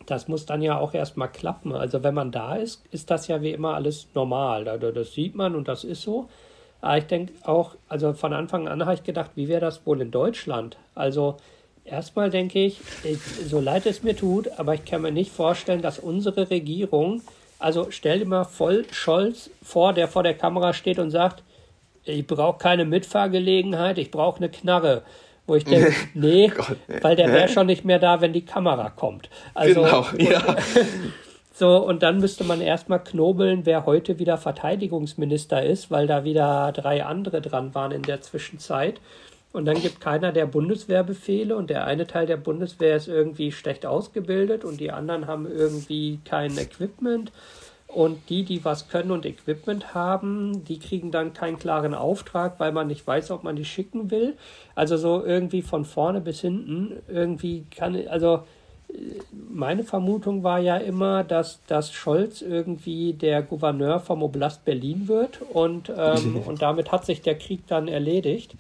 das 0.07 0.29
muss 0.29 0.47
dann 0.47 0.63
ja 0.63 0.79
auch 0.79 0.95
erstmal 0.95 1.31
klappen. 1.31 1.75
Also 1.75 2.03
wenn 2.03 2.15
man 2.15 2.31
da 2.31 2.57
ist, 2.57 2.85
ist 2.91 3.11
das 3.11 3.29
ja 3.29 3.43
wie 3.43 3.53
immer 3.53 3.75
alles 3.75 4.09
normal. 4.15 4.65
Das 4.65 5.13
sieht 5.13 5.35
man 5.35 5.55
und 5.55 5.69
das 5.69 5.85
ist 5.85 6.03
so. 6.03 6.29
Aber 6.81 6.99
ich 6.99 7.05
denke 7.05 7.33
auch, 7.45 7.75
also 7.89 8.13
von 8.13 8.33
Anfang 8.33 8.69
an 8.69 8.85
habe 8.85 8.95
ich 8.95 9.03
gedacht, 9.03 9.33
wie 9.35 9.49
wäre 9.49 9.61
das 9.61 9.85
wohl 9.85 10.01
in 10.01 10.11
Deutschland? 10.11 10.77
Also 10.95 11.37
erstmal 11.85 12.31
denke 12.31 12.65
ich, 12.65 12.81
ich, 13.05 13.19
so 13.21 13.61
leid 13.61 13.87
es 13.87 14.03
mir 14.03 14.17
tut, 14.17 14.49
aber 14.59 14.75
ich 14.75 14.85
kann 14.85 15.03
mir 15.03 15.11
nicht 15.11 15.33
vorstellen, 15.33 15.83
dass 15.83 15.99
unsere 15.99 16.51
Regierung, 16.51 17.23
also 17.59 17.89
stell 17.91 18.21
dir 18.21 18.27
mal 18.27 18.45
voll 18.45 18.87
Scholz 18.93 19.51
vor, 19.63 19.93
der 19.93 20.09
vor 20.09 20.23
der 20.23 20.35
Kamera 20.35 20.73
steht 20.73 20.99
und 20.99 21.11
sagt, 21.11 21.43
ich 22.09 22.27
brauche 22.27 22.59
keine 22.59 22.85
Mitfahrgelegenheit, 22.85 23.99
ich 23.99 24.11
brauche 24.11 24.39
eine 24.39 24.49
Knarre. 24.49 25.03
Wo 25.47 25.55
ich 25.55 25.65
denke, 25.65 25.95
nee, 26.15 26.49
Gott, 26.49 26.77
weil 27.01 27.17
der 27.17 27.33
wäre 27.33 27.49
schon 27.49 27.67
nicht 27.67 27.85
mehr 27.85 27.99
da, 27.99 28.21
wenn 28.21 28.35
die 28.35 28.45
Kamera 28.45 28.91
kommt. 28.91 29.31
Also, 29.55 29.83
genau, 29.83 30.07
ja. 30.19 30.57
So, 31.55 31.79
und 31.79 32.03
dann 32.03 32.19
müsste 32.19 32.45
man 32.45 32.61
erstmal 32.61 33.03
knobeln, 33.03 33.65
wer 33.65 33.87
heute 33.87 34.19
wieder 34.19 34.37
Verteidigungsminister 34.37 35.65
ist, 35.65 35.91
weil 35.91 36.07
da 36.07 36.23
wieder 36.23 36.71
drei 36.73 37.05
andere 37.05 37.41
dran 37.41 37.75
waren 37.75 37.93
in 37.93 38.03
der 38.03 38.21
Zwischenzeit. 38.21 39.01
Und 39.53 39.65
dann 39.65 39.81
gibt 39.81 40.01
keiner 40.01 40.31
der 40.31 40.47
Bundeswehrbefehle 40.47 41.57
und 41.57 41.71
der 41.71 41.85
eine 41.85 42.07
Teil 42.07 42.27
der 42.27 42.37
Bundeswehr 42.37 42.95
ist 42.95 43.09
irgendwie 43.09 43.51
schlecht 43.51 43.87
ausgebildet 43.87 44.65
und 44.65 44.79
die 44.79 44.93
anderen 44.93 45.27
haben 45.27 45.51
irgendwie 45.51 46.21
kein 46.25 46.57
Equipment. 46.59 47.33
Und 47.89 48.29
die, 48.29 48.45
die 48.45 48.65
was 48.65 48.89
können 48.89 49.11
und 49.11 49.25
Equipment 49.25 49.95
haben, 49.95 50.65
die 50.65 50.79
kriegen 50.79 51.11
dann 51.11 51.33
keinen 51.33 51.59
klaren 51.59 51.95
Auftrag, 51.95 52.61
weil 52.61 52.71
man 52.71 52.87
nicht 52.87 53.07
weiß, 53.07 53.31
ob 53.31 53.45
man 53.45 53.57
die 53.57 53.65
schicken 53.65 54.11
will. 54.11 54.37
Also 54.75 54.99
so 54.99 55.25
irgendwie 55.25 55.63
von 55.63 55.87
vorne 55.87 56.21
bis 56.21 56.41
hinten 56.41 56.93
irgendwie 57.09 57.65
kann, 57.71 58.07
also 58.09 58.45
meine 59.51 59.85
Vermutung 59.85 60.43
war 60.43 60.59
ja 60.59 60.77
immer, 60.77 61.25
dass, 61.25 61.61
dass 61.67 61.93
Scholz 61.93 62.43
irgendwie 62.43 63.13
der 63.13 63.43
Gouverneur 63.43 64.01
vom 64.01 64.23
Oblast 64.23 64.65
Berlin 64.65 65.09
wird 65.09 65.43
und, 65.43 65.93
ähm, 65.95 66.43
und 66.47 66.63
damit 66.63 66.91
hat 66.91 67.05
sich 67.05 67.21
der 67.21 67.37
Krieg 67.37 67.67
dann 67.67 67.89
erledigt. 67.89 68.55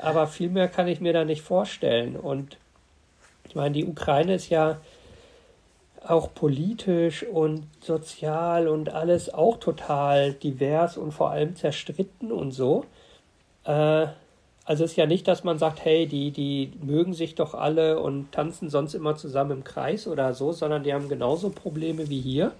Aber 0.00 0.26
viel 0.26 0.48
mehr 0.48 0.68
kann 0.68 0.88
ich 0.88 1.00
mir 1.00 1.12
da 1.12 1.24
nicht 1.24 1.42
vorstellen. 1.42 2.16
Und 2.16 2.56
ich 3.48 3.54
meine, 3.54 3.74
die 3.74 3.84
Ukraine 3.84 4.34
ist 4.34 4.48
ja 4.48 4.78
auch 6.06 6.34
politisch 6.34 7.24
und 7.24 7.66
sozial 7.80 8.68
und 8.68 8.92
alles 8.92 9.32
auch 9.32 9.58
total 9.58 10.32
divers 10.32 10.96
und 10.96 11.12
vor 11.12 11.30
allem 11.30 11.56
zerstritten 11.56 12.32
und 12.32 12.52
so. 12.52 12.84
Äh, 13.64 14.06
also 14.64 14.84
es 14.84 14.92
ist 14.92 14.96
ja 14.96 15.06
nicht, 15.06 15.26
dass 15.26 15.44
man 15.44 15.58
sagt, 15.58 15.84
hey, 15.84 16.06
die, 16.06 16.30
die 16.30 16.72
mögen 16.82 17.12
sich 17.12 17.34
doch 17.34 17.54
alle 17.54 18.00
und 18.00 18.32
tanzen 18.32 18.70
sonst 18.70 18.94
immer 18.94 19.16
zusammen 19.16 19.50
im 19.50 19.64
Kreis 19.64 20.06
oder 20.06 20.32
so, 20.32 20.52
sondern 20.52 20.84
die 20.84 20.94
haben 20.94 21.08
genauso 21.08 21.50
Probleme 21.50 22.08
wie 22.08 22.20
hier. 22.20 22.52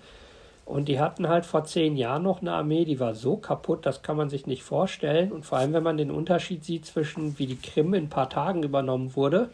Und 0.66 0.88
die 0.88 1.00
hatten 1.00 1.28
halt 1.28 1.46
vor 1.46 1.64
zehn 1.64 1.96
Jahren 1.96 2.22
noch 2.22 2.40
eine 2.40 2.52
Armee, 2.52 2.84
die 2.84 3.00
war 3.00 3.14
so 3.14 3.36
kaputt, 3.36 3.86
das 3.86 4.02
kann 4.02 4.16
man 4.16 4.30
sich 4.30 4.46
nicht 4.46 4.62
vorstellen. 4.62 5.32
Und 5.32 5.44
vor 5.44 5.58
allem, 5.58 5.72
wenn 5.72 5.82
man 5.82 5.96
den 5.96 6.10
Unterschied 6.10 6.64
sieht 6.64 6.86
zwischen, 6.86 7.38
wie 7.38 7.46
die 7.46 7.56
Krim 7.56 7.94
in 7.94 8.04
ein 8.04 8.08
paar 8.08 8.30
Tagen 8.30 8.62
übernommen 8.62 9.16
wurde 9.16 9.50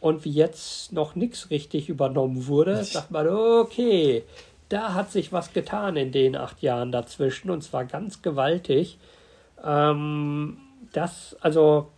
und 0.00 0.24
wie 0.24 0.32
jetzt 0.32 0.92
noch 0.92 1.14
nichts 1.14 1.50
richtig 1.50 1.88
übernommen 1.88 2.46
wurde, 2.46 2.82
sagt 2.84 3.10
man, 3.10 3.28
okay, 3.28 4.24
da 4.68 4.94
hat 4.94 5.10
sich 5.10 5.32
was 5.32 5.52
getan 5.52 5.96
in 5.96 6.12
den 6.12 6.36
acht 6.36 6.62
Jahren 6.62 6.92
dazwischen 6.92 7.50
und 7.50 7.62
zwar 7.62 7.84
ganz 7.84 8.22
gewaltig. 8.22 8.98
Ähm, 9.64 10.56
das, 10.92 11.36
also, 11.40 11.88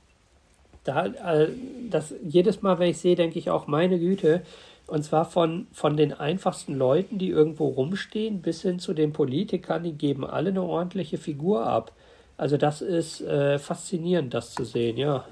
da, 0.84 1.06
äh, 1.06 1.48
das 1.90 2.14
jedes 2.24 2.62
Mal, 2.62 2.78
wenn 2.78 2.90
ich 2.90 2.98
sehe, 2.98 3.14
denke 3.14 3.38
ich 3.38 3.50
auch, 3.50 3.66
meine 3.66 3.98
Güte, 3.98 4.42
und 4.86 5.04
zwar 5.04 5.24
von, 5.24 5.68
von 5.72 5.96
den 5.96 6.12
einfachsten 6.12 6.74
Leuten, 6.74 7.18
die 7.18 7.28
irgendwo 7.28 7.68
rumstehen, 7.68 8.42
bis 8.42 8.62
hin 8.62 8.78
zu 8.78 8.94
den 8.94 9.12
Politikern, 9.12 9.84
die 9.84 9.92
geben 9.92 10.26
alle 10.26 10.50
eine 10.50 10.62
ordentliche 10.62 11.18
Figur 11.18 11.66
ab. 11.66 11.92
Also 12.36 12.56
das 12.56 12.82
ist 12.82 13.20
äh, 13.20 13.58
faszinierend, 13.58 14.34
das 14.34 14.54
zu 14.54 14.64
sehen, 14.64 14.96
ja. 14.96 15.24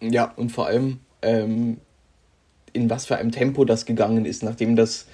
Ja, 0.00 0.32
und 0.36 0.50
vor 0.50 0.66
allem, 0.66 1.00
ähm, 1.22 1.78
in 2.72 2.90
was 2.90 3.06
für 3.06 3.16
einem 3.16 3.32
Tempo 3.32 3.64
das 3.64 3.86
gegangen 3.86 4.26
ist, 4.26 4.42
nachdem 4.42 4.76
das 4.76 5.06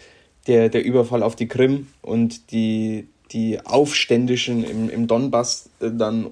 der, 0.47 0.68
der 0.68 0.85
Überfall 0.85 1.22
auf 1.22 1.37
die 1.37 1.47
Krim 1.47 1.87
und 2.01 2.51
die, 2.51 3.09
die 3.30 3.64
Aufständischen 3.64 4.64
im, 4.64 4.91
im 4.91 5.07
Donbass 5.07 5.70
äh, 5.80 5.91
dann 5.93 6.28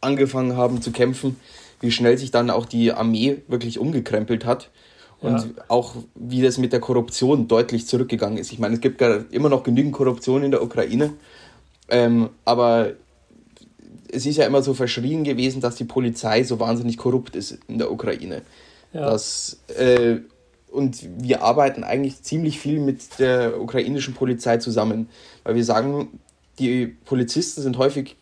angefangen 0.00 0.56
haben 0.56 0.82
zu 0.82 0.92
kämpfen, 0.92 1.36
wie 1.80 1.90
schnell 1.90 2.16
sich 2.18 2.30
dann 2.30 2.50
auch 2.50 2.66
die 2.66 2.92
Armee 2.92 3.38
wirklich 3.48 3.78
umgekrempelt 3.78 4.44
hat. 4.44 4.70
Und 5.20 5.38
ja. 5.38 5.64
auch 5.68 5.94
wie 6.14 6.42
das 6.42 6.58
mit 6.58 6.72
der 6.74 6.80
Korruption 6.80 7.48
deutlich 7.48 7.86
zurückgegangen 7.86 8.36
ist. 8.36 8.52
Ich 8.52 8.58
meine, 8.58 8.74
es 8.74 8.80
gibt 8.82 9.00
immer 9.00 9.48
noch 9.48 9.62
genügend 9.62 9.94
Korruption 9.94 10.42
in 10.42 10.50
der 10.50 10.62
Ukraine, 10.62 11.14
ähm, 11.88 12.28
aber 12.44 12.92
es 14.10 14.26
ist 14.26 14.36
ja 14.36 14.46
immer 14.46 14.62
so 14.62 14.74
verschrien 14.74 15.24
gewesen, 15.24 15.60
dass 15.60 15.76
die 15.76 15.84
Polizei 15.84 16.42
so 16.44 16.60
wahnsinnig 16.60 16.96
korrupt 16.96 17.36
ist 17.36 17.58
in 17.68 17.78
der 17.78 17.90
Ukraine. 17.90 18.42
Ja. 18.92 19.10
Das, 19.10 19.58
äh, 19.76 20.18
und 20.70 20.98
wir 21.18 21.42
arbeiten 21.42 21.84
eigentlich 21.84 22.22
ziemlich 22.22 22.58
viel 22.58 22.80
mit 22.80 23.18
der 23.18 23.60
ukrainischen 23.60 24.14
Polizei 24.14 24.58
zusammen, 24.58 25.08
weil 25.44 25.54
wir 25.54 25.64
sagen, 25.64 26.20
die 26.58 26.86
Polizisten 26.86 27.62
sind 27.62 27.78
häufig 27.78 28.16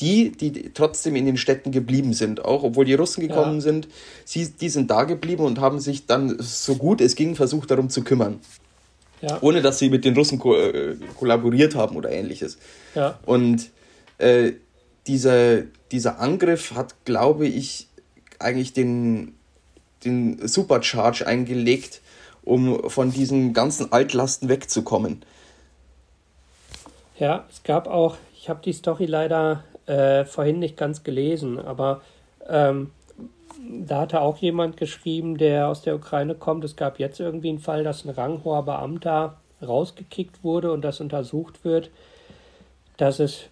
die, 0.00 0.32
die 0.32 0.72
trotzdem 0.74 1.14
in 1.14 1.26
den 1.26 1.36
Städten 1.36 1.70
geblieben 1.70 2.12
sind, 2.12 2.44
auch 2.44 2.64
obwohl 2.64 2.84
die 2.84 2.94
Russen 2.94 3.20
gekommen 3.26 3.56
ja. 3.56 3.60
sind, 3.60 3.88
sie, 4.24 4.50
die 4.50 4.68
sind 4.68 4.90
da 4.90 5.04
geblieben 5.04 5.44
und 5.44 5.60
haben 5.60 5.78
sich 5.78 6.06
dann 6.06 6.36
so 6.40 6.74
gut 6.74 7.00
es 7.00 7.14
ging 7.14 7.36
versucht 7.36 7.70
darum 7.70 7.88
zu 7.88 8.02
kümmern. 8.02 8.40
Ja. 9.20 9.38
Ohne 9.40 9.62
dass 9.62 9.78
sie 9.78 9.88
mit 9.88 10.04
den 10.04 10.16
Russen 10.16 10.40
ko 10.40 10.56
äh, 10.56 10.96
kollaboriert 11.18 11.76
haben 11.76 11.94
oder 11.94 12.10
ähnliches. 12.10 12.58
Ja. 12.96 13.20
Und 13.24 13.70
äh, 14.18 14.52
dieser, 15.06 15.62
dieser 15.90 16.20
Angriff 16.20 16.74
hat, 16.74 17.04
glaube 17.04 17.46
ich, 17.46 17.88
eigentlich 18.38 18.72
den, 18.72 19.34
den 20.04 20.46
Supercharge 20.46 21.26
eingelegt, 21.26 22.00
um 22.42 22.88
von 22.90 23.12
diesen 23.12 23.52
ganzen 23.52 23.92
Altlasten 23.92 24.48
wegzukommen. 24.48 25.24
Ja, 27.18 27.44
es 27.50 27.62
gab 27.62 27.86
auch, 27.86 28.16
ich 28.34 28.48
habe 28.48 28.60
die 28.64 28.72
Story 28.72 29.06
leider 29.06 29.64
äh, 29.86 30.24
vorhin 30.24 30.58
nicht 30.58 30.76
ganz 30.76 31.04
gelesen, 31.04 31.58
aber 31.58 32.02
ähm, 32.48 32.90
da 33.68 34.00
hatte 34.00 34.20
auch 34.20 34.38
jemand 34.38 34.76
geschrieben, 34.76 35.38
der 35.38 35.68
aus 35.68 35.82
der 35.82 35.94
Ukraine 35.94 36.34
kommt. 36.34 36.64
Es 36.64 36.74
gab 36.74 36.98
jetzt 36.98 37.20
irgendwie 37.20 37.50
einen 37.50 37.60
Fall, 37.60 37.84
dass 37.84 38.04
ein 38.04 38.10
ranghoher 38.10 38.64
Beamter 38.64 39.36
rausgekickt 39.62 40.42
wurde 40.42 40.72
und 40.72 40.82
das 40.82 41.00
untersucht 41.00 41.64
wird, 41.64 41.90
dass 42.96 43.20
es 43.20 43.44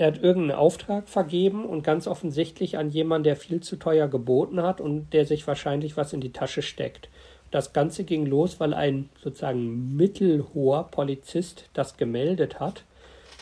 er 0.00 0.08
hat 0.08 0.22
irgendeinen 0.22 0.58
Auftrag 0.58 1.08
vergeben 1.08 1.64
und 1.64 1.82
ganz 1.82 2.06
offensichtlich 2.06 2.78
an 2.78 2.90
jemanden, 2.90 3.24
der 3.24 3.36
viel 3.36 3.60
zu 3.60 3.76
teuer 3.76 4.08
geboten 4.08 4.62
hat 4.62 4.80
und 4.80 5.12
der 5.12 5.26
sich 5.26 5.46
wahrscheinlich 5.46 5.96
was 5.96 6.12
in 6.12 6.20
die 6.20 6.32
Tasche 6.32 6.62
steckt. 6.62 7.08
Das 7.50 7.72
Ganze 7.72 8.04
ging 8.04 8.26
los, 8.26 8.60
weil 8.60 8.74
ein 8.74 9.08
sozusagen 9.22 9.96
mittelhoher 9.96 10.84
Polizist 10.90 11.68
das 11.74 11.96
gemeldet 11.96 12.60
hat 12.60 12.84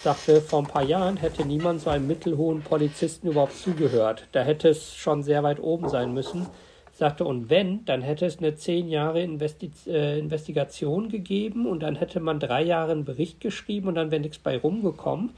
sagte, 0.00 0.40
vor 0.40 0.60
ein 0.60 0.66
paar 0.66 0.84
Jahren 0.84 1.16
hätte 1.16 1.44
niemand 1.44 1.80
so 1.80 1.90
einem 1.90 2.06
mittelhohen 2.06 2.62
Polizisten 2.62 3.28
überhaupt 3.28 3.56
zugehört. 3.56 4.26
Da 4.32 4.42
hätte 4.42 4.68
es 4.68 4.94
schon 4.94 5.22
sehr 5.22 5.42
weit 5.42 5.60
oben 5.60 5.88
sein 5.88 6.14
müssen. 6.14 6.46
Sagte, 6.92 7.24
und 7.24 7.48
wenn, 7.48 7.84
dann 7.84 8.02
hätte 8.02 8.26
es 8.26 8.38
eine 8.38 8.56
zehn 8.56 8.88
Jahre 8.88 9.22
Investi 9.22 9.70
äh, 9.86 10.18
Investigation 10.18 11.08
gegeben 11.08 11.66
und 11.66 11.80
dann 11.80 11.94
hätte 11.94 12.18
man 12.18 12.40
drei 12.40 12.62
Jahre 12.62 12.92
einen 12.92 13.04
Bericht 13.04 13.40
geschrieben 13.40 13.88
und 13.88 13.94
dann 13.94 14.10
wäre 14.10 14.20
nichts 14.20 14.38
bei 14.38 14.58
rumgekommen. 14.58 15.30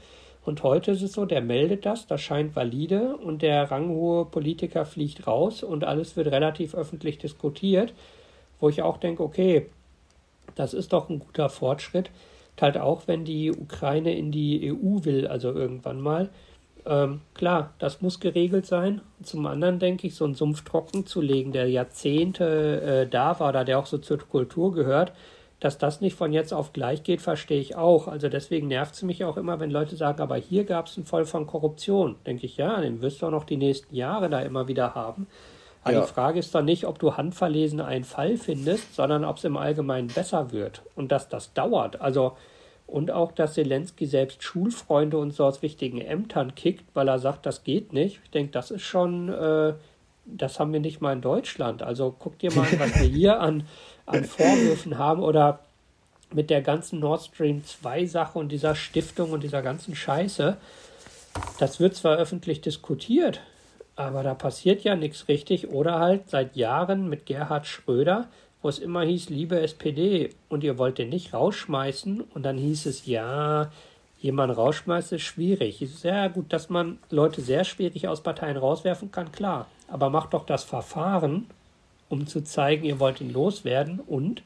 Und 0.43 0.63
heute 0.63 0.91
ist 0.91 1.03
es 1.03 1.13
so, 1.13 1.25
der 1.25 1.41
meldet 1.41 1.85
das, 1.85 2.07
das 2.07 2.21
scheint 2.21 2.55
valide 2.55 3.15
und 3.17 3.41
der 3.41 3.69
ranghohe 3.69 4.25
Politiker 4.25 4.85
fliegt 4.85 5.27
raus 5.27 5.61
und 5.61 5.83
alles 5.83 6.15
wird 6.15 6.27
relativ 6.27 6.73
öffentlich 6.73 7.19
diskutiert, 7.19 7.93
wo 8.59 8.69
ich 8.69 8.81
auch 8.81 8.97
denke, 8.97 9.23
okay, 9.23 9.67
das 10.55 10.73
ist 10.73 10.93
doch 10.93 11.09
ein 11.09 11.19
guter 11.19 11.49
Fortschritt 11.49 12.09
halt 12.61 12.77
auch, 12.77 13.07
wenn 13.07 13.25
die 13.25 13.51
Ukraine 13.51 14.15
in 14.15 14.31
die 14.31 14.71
EU 14.71 15.03
will, 15.03 15.27
also 15.27 15.51
irgendwann 15.51 15.99
mal. 15.99 16.29
Ähm, 16.85 17.21
klar, 17.33 17.73
das 17.79 18.01
muss 18.01 18.19
geregelt 18.19 18.65
sein. 18.65 19.01
Zum 19.23 19.45
anderen 19.45 19.79
denke 19.79 20.07
ich, 20.07 20.15
so 20.15 20.25
einen 20.25 20.35
Sumpf 20.35 20.63
trocken 20.63 21.05
zu 21.05 21.21
legen, 21.21 21.51
der 21.51 21.69
Jahrzehnte 21.69 22.81
äh, 22.81 23.07
da 23.07 23.39
war 23.39 23.49
oder 23.49 23.65
der 23.65 23.79
auch 23.79 23.85
so 23.85 23.97
zur 23.97 24.19
Kultur 24.19 24.73
gehört, 24.73 25.11
dass 25.61 25.77
das 25.77 26.01
nicht 26.01 26.15
von 26.15 26.33
jetzt 26.33 26.53
auf 26.53 26.73
gleich 26.73 27.03
geht, 27.03 27.21
verstehe 27.21 27.61
ich 27.61 27.75
auch. 27.75 28.07
Also 28.07 28.27
deswegen 28.29 28.67
nervt 28.67 28.95
es 28.95 29.03
mich 29.03 29.23
auch 29.23 29.37
immer, 29.37 29.59
wenn 29.59 29.69
Leute 29.69 29.95
sagen, 29.95 30.19
aber 30.19 30.35
hier 30.35 30.65
gab 30.65 30.87
es 30.87 30.97
einen 30.97 31.05
Fall 31.05 31.23
von 31.23 31.45
Korruption. 31.45 32.15
Denke 32.25 32.47
ich, 32.47 32.57
ja, 32.57 32.81
den 32.81 33.01
wirst 33.01 33.21
du 33.21 33.27
auch 33.27 33.31
noch 33.31 33.43
die 33.43 33.57
nächsten 33.57 33.95
Jahre 33.95 34.27
da 34.27 34.41
immer 34.41 34.67
wieder 34.67 34.95
haben. 34.95 35.27
Aber 35.83 35.93
ja. 35.93 36.01
die 36.01 36.07
Frage 36.07 36.39
ist 36.39 36.53
doch 36.53 36.63
nicht, 36.63 36.85
ob 36.85 36.97
du 36.97 37.15
handverlesen 37.15 37.79
einen 37.79 38.03
Fall 38.03 38.37
findest, 38.37 38.95
sondern 38.95 39.23
ob 39.23 39.37
es 39.37 39.43
im 39.43 39.55
Allgemeinen 39.55 40.07
besser 40.07 40.51
wird 40.51 40.81
und 40.95 41.11
dass 41.11 41.29
das 41.29 41.53
dauert. 41.53 42.01
Also 42.01 42.33
und 42.87 43.11
auch, 43.11 43.31
dass 43.31 43.53
Zelensky 43.53 44.05
selbst 44.05 44.43
Schulfreunde 44.43 45.17
und 45.17 45.31
so 45.31 45.45
aus 45.45 45.61
wichtigen 45.61 46.01
Ämtern 46.01 46.55
kickt, 46.55 46.83
weil 46.93 47.07
er 47.07 47.19
sagt, 47.19 47.45
das 47.45 47.63
geht 47.63 47.93
nicht. 47.93 48.19
Ich 48.23 48.31
denke, 48.31 48.51
das 48.51 48.69
ist 48.69 48.81
schon, 48.81 49.29
äh, 49.29 49.75
das 50.25 50.59
haben 50.59 50.73
wir 50.73 50.81
nicht 50.81 51.01
mal 51.01 51.13
in 51.13 51.21
Deutschland. 51.21 51.83
Also 51.83 52.13
guck 52.17 52.39
dir 52.39 52.51
mal 52.53 52.67
an, 52.67 52.79
was 52.79 52.99
wir 52.99 53.07
hier 53.07 53.39
an, 53.39 53.63
an 54.11 54.25
Vorwürfen 54.25 54.97
haben 54.97 55.23
oder 55.23 55.59
mit 56.33 56.49
der 56.49 56.61
ganzen 56.61 56.99
Nord 56.99 57.23
Stream 57.23 57.63
2 57.65 58.05
Sache 58.05 58.39
und 58.39 58.49
dieser 58.49 58.75
Stiftung 58.75 59.31
und 59.31 59.43
dieser 59.43 59.61
ganzen 59.61 59.95
Scheiße. 59.95 60.57
Das 61.59 61.79
wird 61.79 61.95
zwar 61.95 62.17
öffentlich 62.17 62.61
diskutiert, 62.61 63.41
aber 63.95 64.23
da 64.23 64.33
passiert 64.33 64.83
ja 64.83 64.95
nichts 64.95 65.27
richtig. 65.27 65.69
Oder 65.69 65.99
halt 65.99 66.29
seit 66.29 66.55
Jahren 66.55 67.09
mit 67.09 67.25
Gerhard 67.25 67.67
Schröder, 67.67 68.27
wo 68.61 68.69
es 68.69 68.79
immer 68.79 69.01
hieß, 69.01 69.29
liebe 69.29 69.59
SPD, 69.59 70.29
und 70.49 70.63
ihr 70.63 70.77
wollt 70.77 70.97
den 70.97 71.09
nicht 71.09 71.33
rausschmeißen, 71.33 72.21
und 72.21 72.43
dann 72.43 72.57
hieß 72.57 72.85
es, 72.85 73.05
ja, 73.05 73.71
jemand 74.19 74.55
rausschmeißt, 74.55 75.13
ist 75.13 75.23
schwierig. 75.23 75.81
Ist 75.81 76.01
sehr 76.01 76.29
gut, 76.29 76.53
dass 76.53 76.69
man 76.69 76.99
Leute 77.09 77.41
sehr 77.41 77.63
schwierig 77.63 78.07
aus 78.07 78.21
Parteien 78.21 78.57
rauswerfen 78.57 79.11
kann, 79.11 79.31
klar. 79.31 79.67
Aber 79.87 80.09
macht 80.09 80.33
doch 80.33 80.45
das 80.45 80.63
Verfahren, 80.63 81.47
um 82.11 82.27
zu 82.27 82.43
zeigen, 82.43 82.85
ihr 82.85 82.99
wollt 82.99 83.21
ihn 83.21 83.31
loswerden 83.31 83.99
und 83.99 84.43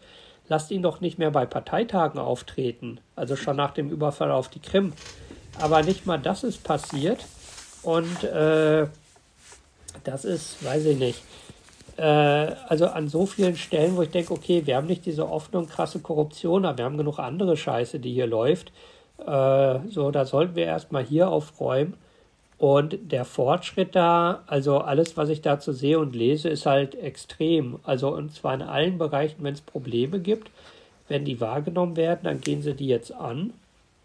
lasst 0.48 0.72
ihn 0.72 0.84
doch 0.84 1.02
nicht 1.02 1.18
mehr 1.18 1.32
bei 1.32 1.46
Parteitagen 1.46 2.20
auftreten, 2.20 3.00
also 3.16 3.36
schon 3.36 3.56
nach 3.56 3.72
dem 3.72 3.90
Überfall 3.90 4.32
auf 4.32 4.50
die 4.50 4.60
Krim. 4.60 4.94
Aber 5.60 5.84
nicht 5.84 6.06
mal 6.06 6.20
das 6.20 6.44
ist 6.44 6.64
passiert 6.64 7.26
und 7.82 8.24
äh, 8.24 8.88
das 10.04 10.26
ist, 10.26 10.64
weiß 10.64 10.86
ich 10.86 10.98
nicht 10.98 11.22
äh, 11.98 12.02
also 12.02 12.88
an 12.88 13.08
so 13.08 13.26
vielen 13.26 13.56
Stellen, 13.56 13.96
wo 13.96 14.02
ich 14.02 14.10
denke, 14.10 14.34
okay, 14.34 14.66
wir 14.66 14.76
haben 14.76 14.88
nicht 14.88 15.06
diese 15.06 15.30
offene 15.30 15.60
und 15.60 15.70
krasse 15.70 16.00
Korruption, 16.00 16.66
aber 16.66 16.80
wir 16.80 16.86
haben 16.86 16.98
genug 16.98 17.20
andere 17.20 17.58
Scheiße, 17.58 18.00
die 18.00 18.14
hier 18.14 18.28
läuft. 18.28 18.72
Äh, 19.20 19.80
so, 19.90 20.12
da 20.12 20.26
sollten 20.26 20.56
wir 20.56 20.66
erstmal 20.66 21.04
hier 21.04 21.30
aufräumen. 21.30 21.96
Und 22.66 23.12
der 23.12 23.26
Fortschritt 23.26 23.96
da, 23.96 24.42
also 24.48 24.80
alles, 24.80 25.16
was 25.18 25.30
ich 25.30 25.44
dazu 25.44 25.72
sehe 25.72 26.00
und 26.00 26.16
lese, 26.16 26.50
ist 26.50 26.66
halt 26.66 26.96
extrem. 26.96 27.78
Also 27.84 28.12
und 28.12 28.34
zwar 28.34 28.56
in 28.56 28.64
allen 28.64 28.98
Bereichen, 28.98 29.44
wenn 29.44 29.54
es 29.54 29.62
Probleme 29.62 30.20
gibt, 30.20 30.50
wenn 31.08 31.26
die 31.26 31.40
wahrgenommen 31.40 31.96
werden, 31.96 32.22
dann 32.24 32.42
gehen 32.42 32.64
sie 32.64 32.74
die 32.74 32.88
jetzt 32.88 33.14
an 33.14 33.54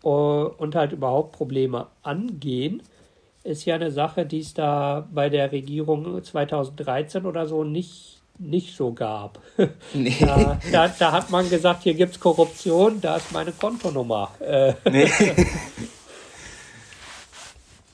äh, 0.05 0.09
und 0.09 0.75
halt 0.75 0.93
überhaupt 0.93 1.33
Probleme 1.33 1.87
angehen 2.03 2.83
ist 3.45 3.65
ja 3.65 3.77
eine 3.77 3.91
Sache, 3.91 4.27
die 4.27 4.41
es 4.41 4.53
da 4.53 5.09
bei 5.11 5.31
der 5.31 5.51
Regierung 5.53 6.23
2013 6.23 7.25
oder 7.25 7.47
so 7.47 7.65
nicht, 7.65 8.21
nicht 8.39 8.77
so 8.77 8.93
gab. 8.93 9.39
Nee. 9.95 10.15
Da, 10.21 10.61
da, 10.71 10.89
da 10.89 11.13
hat 11.13 11.31
man 11.31 11.49
gesagt, 11.49 11.85
hier 11.85 11.95
gibt 11.95 12.13
es 12.13 12.21
Korruption, 12.21 13.01
da 13.01 13.17
ist 13.17 13.33
meine 13.33 13.53
Kontonummer. 13.53 14.33
Äh. 14.41 14.75
Nee. 14.85 15.11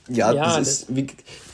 ja, 0.09 0.31
ja, 0.31 0.45
das, 0.45 0.55
das 0.55 0.67
ist, 0.67 0.95
wie, 0.95 1.07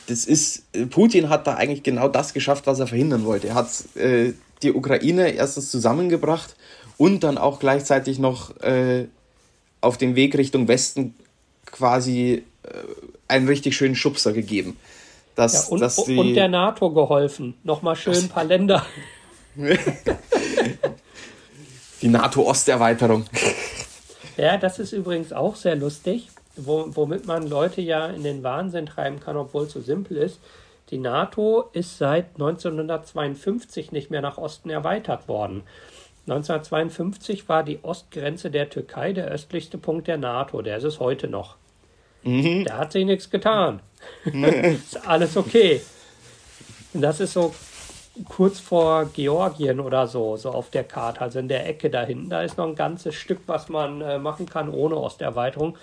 das 0.07 0.25
ist, 0.25 0.63
Putin 0.89 1.29
hat 1.29 1.47
da 1.47 1.55
eigentlich 1.55 1.83
genau 1.83 2.07
das 2.07 2.33
geschafft, 2.33 2.67
was 2.67 2.79
er 2.79 2.87
verhindern 2.87 3.25
wollte. 3.25 3.49
Er 3.49 3.55
hat 3.55 3.67
äh, 3.95 4.33
die 4.61 4.73
Ukraine 4.73 5.31
erstens 5.31 5.71
zusammengebracht 5.71 6.55
und 6.97 7.23
dann 7.23 7.37
auch 7.37 7.59
gleichzeitig 7.59 8.19
noch 8.19 8.55
äh, 8.61 9.07
auf 9.81 9.97
dem 9.97 10.15
Weg 10.15 10.37
Richtung 10.37 10.67
Westen 10.67 11.15
quasi 11.65 12.43
äh, 12.63 12.69
einen 13.27 13.47
richtig 13.47 13.75
schönen 13.75 13.95
Schubser 13.95 14.33
gegeben. 14.33 14.77
Dass, 15.35 15.53
ja, 15.53 15.73
und, 15.73 15.79
dass 15.79 15.95
die 15.95 16.15
und 16.15 16.35
der 16.35 16.47
NATO 16.47 16.91
geholfen. 16.91 17.55
Nochmal 17.63 17.95
schön 17.95 18.15
ein 18.15 18.29
paar 18.29 18.43
Länder. 18.43 18.85
die 22.01 22.07
NATO-Osterweiterung. 22.07 23.25
Ja, 24.37 24.57
das 24.57 24.79
ist 24.79 24.93
übrigens 24.93 25.31
auch 25.31 25.55
sehr 25.55 25.75
lustig, 25.75 26.29
womit 26.55 27.25
man 27.25 27.47
Leute 27.47 27.81
ja 27.81 28.07
in 28.07 28.23
den 28.23 28.43
Wahnsinn 28.43 28.85
treiben 28.85 29.19
kann, 29.19 29.37
obwohl 29.37 29.63
es 29.63 29.73
so 29.73 29.81
simpel 29.81 30.17
ist. 30.17 30.39
Die 30.89 30.97
NATO 30.97 31.69
ist 31.73 31.97
seit 31.97 32.35
1952 32.35 33.91
nicht 33.91 34.11
mehr 34.11 34.21
nach 34.21 34.37
Osten 34.37 34.69
erweitert 34.69 35.27
worden. 35.27 35.63
1952 36.27 37.49
war 37.49 37.63
die 37.63 37.79
Ostgrenze 37.83 38.49
der 38.49 38.69
Türkei 38.69 39.13
der 39.13 39.27
östlichste 39.27 39.77
Punkt 39.77 40.07
der 40.07 40.17
NATO. 40.17 40.61
Der 40.61 40.77
ist 40.77 40.83
es 40.83 40.99
heute 40.99 41.27
noch. 41.27 41.55
Mhm. 42.23 42.65
Da 42.65 42.77
hat 42.77 42.91
sich 42.91 43.05
nichts 43.05 43.29
getan. 43.29 43.81
ist 44.25 45.07
alles 45.07 45.35
okay. 45.35 45.81
Und 46.93 47.01
das 47.01 47.19
ist 47.19 47.33
so 47.33 47.53
kurz 48.29 48.59
vor 48.59 49.05
Georgien 49.13 49.79
oder 49.79 50.07
so, 50.07 50.37
so 50.37 50.51
auf 50.51 50.69
der 50.69 50.83
Karte, 50.83 51.21
also 51.21 51.39
in 51.39 51.47
der 51.47 51.67
Ecke 51.67 51.89
da 51.89 52.03
hinten. 52.03 52.29
Da 52.29 52.43
ist 52.43 52.57
noch 52.57 52.67
ein 52.67 52.75
ganzes 52.75 53.15
Stück, 53.15 53.39
was 53.47 53.69
man 53.69 54.01
äh, 54.01 54.19
machen 54.19 54.45
kann 54.45 54.69
ohne 54.69 54.95
Osterweiterung. 54.95 55.77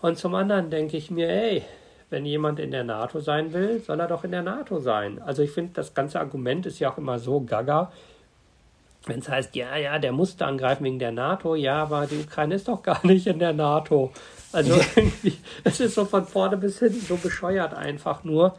Und 0.00 0.18
zum 0.18 0.34
anderen 0.34 0.70
denke 0.70 0.96
ich 0.96 1.10
mir, 1.10 1.28
ey, 1.28 1.62
wenn 2.10 2.26
jemand 2.26 2.58
in 2.58 2.70
der 2.70 2.84
NATO 2.84 3.20
sein 3.20 3.52
will, 3.52 3.80
soll 3.80 4.00
er 4.00 4.08
doch 4.08 4.24
in 4.24 4.32
der 4.32 4.42
NATO 4.42 4.80
sein. 4.80 5.20
Also 5.22 5.42
ich 5.42 5.52
finde, 5.52 5.72
das 5.74 5.94
ganze 5.94 6.18
Argument 6.18 6.66
ist 6.66 6.78
ja 6.78 6.92
auch 6.92 6.98
immer 6.98 7.18
so 7.18 7.40
gaga. 7.40 7.92
Wenn 9.06 9.20
es 9.20 9.28
heißt, 9.28 9.56
ja, 9.56 9.76
ja, 9.76 9.98
der 9.98 10.12
musste 10.12 10.44
angreifen 10.44 10.84
wegen 10.84 10.98
der 10.98 11.12
NATO, 11.12 11.54
ja, 11.54 11.82
aber 11.82 12.06
die 12.06 12.18
Ukraine 12.18 12.56
ist 12.56 12.68
doch 12.68 12.82
gar 12.82 13.06
nicht 13.06 13.26
in 13.26 13.38
der 13.38 13.52
NATO. 13.52 14.12
Also 14.52 14.74
irgendwie, 14.96 15.38
es 15.64 15.80
ist 15.80 15.94
so 15.94 16.04
von 16.04 16.26
vorne 16.26 16.56
bis 16.56 16.80
hinten 16.80 17.00
so 17.00 17.16
bescheuert 17.16 17.72
einfach 17.72 18.24
nur. 18.24 18.56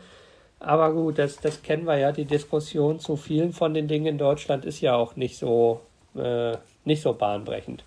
Aber 0.59 0.93
gut, 0.93 1.17
das, 1.17 1.37
das 1.37 1.61
kennen 1.61 1.85
wir 1.85 1.97
ja. 1.97 2.11
Die 2.11 2.25
Diskussion 2.25 2.99
zu 2.99 3.17
vielen 3.17 3.51
von 3.51 3.73
den 3.73 3.87
Dingen 3.87 4.05
in 4.05 4.17
Deutschland 4.17 4.63
ist 4.63 4.79
ja 4.79 4.95
auch 4.95 5.15
nicht 5.15 5.37
so, 5.37 5.81
äh, 6.15 6.55
nicht 6.85 7.01
so 7.01 7.13
bahnbrechend. 7.13 7.83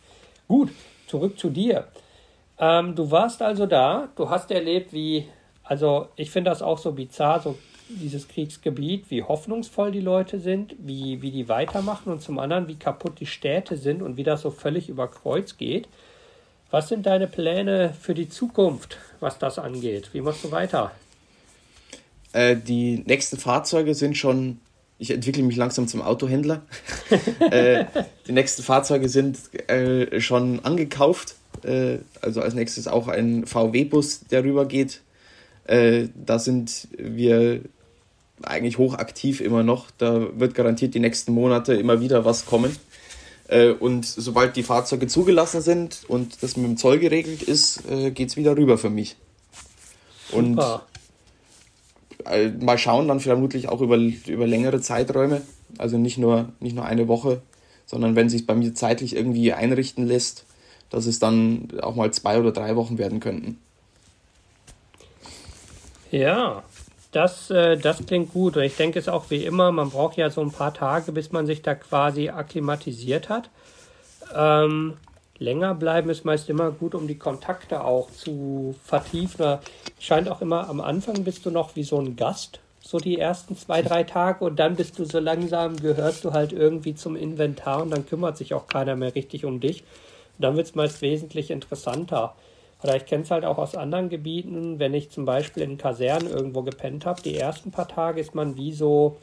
Gut, 0.49 0.71
zurück 1.07 1.39
zu 1.39 1.51
dir. 1.51 1.87
Ähm, 2.59 2.95
du 2.95 3.11
warst 3.11 3.43
also 3.43 3.67
da, 3.67 4.09
du 4.17 4.31
hast 4.31 4.51
erlebt, 4.51 4.93
wie, 4.93 5.27
also 5.63 6.09
ich 6.17 6.31
finde 6.31 6.51
das 6.51 6.63
auch 6.63 6.79
so 6.79 6.93
bizarr, 6.93 7.41
so 7.41 7.59
dieses 7.89 8.29
Kriegsgebiet, 8.29 9.11
wie 9.11 9.23
hoffnungsvoll 9.23 9.93
die 9.93 10.01
Leute 10.01 10.41
sind, 10.41 10.75
wie, 10.79 11.21
wie 11.23 11.31
die 11.31 11.49
weitermachen 11.49 12.13
und 12.13 12.23
zum 12.23 12.39
anderen, 12.39 12.69
wie 12.69 12.77
kaputt 12.77 13.21
die 13.21 13.27
Städte 13.27 13.77
sind 13.77 14.03
und 14.03 14.17
wie 14.17 14.23
das 14.23 14.43
so 14.43 14.51
völlig 14.51 14.89
über 14.89 15.09
Kreuz 15.09 15.57
geht. 15.57 15.89
Was 16.71 16.89
sind 16.89 17.07
deine 17.07 17.27
Pläne 17.27 17.95
für 18.01 18.15
die 18.15 18.29
Zukunft, 18.29 18.99
was 19.21 19.39
das 19.39 19.59
angeht? 19.59 20.11
Wie 20.13 20.21
machst 20.21 20.45
du 20.45 20.51
weiter? 20.51 20.93
Äh, 22.33 22.57
die 22.57 23.05
nächsten 23.07 23.37
Fahrzeuge 23.37 23.95
sind 23.95 24.17
schon. 24.17 24.61
Ich 24.99 25.11
entwickle 25.11 25.43
mich 25.43 25.57
langsam 25.57 25.87
zum 25.89 26.03
Autohändler. 26.03 26.63
äh, 27.51 27.85
die 28.27 28.33
nächsten 28.33 28.63
Fahrzeuge 28.63 29.09
sind 29.09 29.39
äh, 29.69 30.21
schon 30.21 30.65
angekauft. 30.65 31.37
Äh, 31.63 31.99
also 32.21 32.41
als 32.41 32.55
nächstes 32.55 32.89
auch 32.89 33.09
ein 33.09 33.47
VW-Bus, 33.47 34.21
der 34.31 34.45
rübergeht. 34.45 35.03
Äh, 35.67 36.09
da 36.15 36.39
sind 36.39 36.89
wir 36.97 37.61
eigentlich 38.43 38.79
hochaktiv 38.79 39.41
immer 39.41 39.63
noch. 39.63 39.91
Da 39.99 40.39
wird 40.39 40.55
garantiert 40.55 40.95
die 40.95 41.01
nächsten 41.01 41.33
Monate 41.33 41.75
immer 41.75 42.01
wieder 42.01 42.25
was 42.25 42.47
kommen. 42.47 42.77
Äh, 43.49 43.71
und 43.71 44.07
sobald 44.07 44.57
die 44.57 44.63
Fahrzeuge 44.63 45.07
zugelassen 45.07 45.61
sind 45.61 46.03
und 46.09 46.43
das 46.43 46.57
mit 46.57 46.67
dem 46.67 46.77
Zoll 46.77 46.99
geregelt 46.99 47.43
ist, 47.43 47.89
äh, 47.91 48.11
geht 48.11 48.31
es 48.31 48.37
wieder 48.37 48.57
rüber 48.57 48.79
für 48.79 48.91
mich. 48.91 49.17
Und 50.33 50.61
äh, 52.25 52.49
mal 52.49 52.79
schauen, 52.79 53.09
dann 53.09 53.21
vermutlich 53.21 53.69
auch 53.69 53.81
über, 53.81 53.97
über 53.97 54.47
längere 54.47 54.81
Zeiträume. 54.81 55.43
Also 55.79 55.99
nicht 55.99 56.19
nur, 56.19 56.53
nicht 56.61 56.75
nur 56.75 56.85
eine 56.85 57.09
Woche, 57.09 57.43
sondern 57.87 58.17
wenn 58.17 58.29
sich 58.29 58.47
bei 58.47 58.55
mir 58.55 58.75
zeitlich 58.75 59.15
irgendwie 59.15 59.53
einrichten 59.53 60.07
lässt, 60.07 60.45
dass 60.95 61.07
es 61.07 61.18
dann 61.18 61.68
auch 61.82 61.97
mal 61.97 62.12
zwei 62.12 62.38
oder 62.38 62.53
drei 62.53 62.76
Wochen 62.76 62.99
werden 62.99 63.18
könnten. 63.18 63.59
Ja, 66.11 66.62
das, 67.11 67.51
äh, 67.51 67.76
das 67.76 68.07
klingt 68.07 68.32
gut. 68.32 68.57
Und 68.57 68.62
ich 68.62 68.76
denke 68.76 69.01
es 69.01 69.09
auch 69.09 69.30
wie 69.30 69.45
immer, 69.45 69.72
man 69.72 69.90
braucht 69.90 70.16
ja 70.16 70.30
so 70.30 70.40
ein 70.40 70.53
paar 70.53 70.72
Tage, 70.72 71.11
bis 71.11 71.32
man 71.32 71.47
sich 71.47 71.62
da 71.62 71.74
quasi 71.74 72.28
akklimatisiert 72.28 73.28
hat. 73.28 73.51
Ähm, 74.34 74.95
länger 75.38 75.74
bleiben 75.74 76.11
ist 76.11 76.24
meist 76.24 76.49
immer 76.49 76.70
gut, 76.70 76.95
um 76.95 77.09
die 77.09 77.18
Kontakte 77.18 77.82
auch 77.82 78.11
zu 78.12 78.76
vertiefen. 78.84 79.59
Scheint 79.99 80.28
auch 80.28 80.40
immer 80.40 80.68
am 80.68 80.80
Anfang 80.80 81.24
bist 81.24 81.45
du 81.47 81.51
noch 81.51 81.74
wie 81.74 81.82
so 81.82 82.01
ein 82.01 82.14
Gast, 82.14 82.61
so 82.80 82.99
die 82.99 83.18
ersten 83.18 83.57
zwei, 83.57 83.82
drei 83.82 84.05
Tage 84.05 84.45
und 84.45 84.61
dann 84.61 84.76
bist 84.76 84.99
du 85.01 85.05
so 85.05 85.18
langsam, 85.18 85.76
gehörst 85.76 86.24
du 86.24 86.32
halt 86.32 86.53
irgendwie 86.53 86.95
zum 86.95 87.16
Inventar 87.16 87.82
und 87.82 87.90
dann 87.90 88.07
kümmert 88.07 88.36
sich 88.36 88.55
auch 88.55 88.68
keiner 88.68 88.95
mehr 88.95 89.14
richtig 89.14 89.45
um 89.45 89.59
dich. 89.59 89.82
Dann 90.39 90.57
wird 90.57 90.66
es 90.66 90.74
meist 90.74 91.03
wesentlich 91.03 91.51
interessanter. 91.51 92.35
Oder 92.82 92.97
ich 92.97 93.07
kenne 93.07 93.22
es 93.22 93.30
halt 93.30 93.45
auch 93.45 93.59
aus 93.59 93.74
anderen 93.74 94.11
Gebieten, 94.11 94.78
wenn 94.78 94.93
ich 94.93 95.11
zum 95.11 95.24
Beispiel 95.24 95.62
in 95.62 95.78
Kasernen 95.78 96.30
irgendwo 96.30 96.62
gepennt 96.62 97.07
habe, 97.07 97.22
die 97.22 97.37
ersten 97.37 97.70
paar 97.70 97.89
Tage 97.89 98.20
ist 98.20 98.35
man 98.35 98.57
wie 98.57 98.72
so 98.72 99.16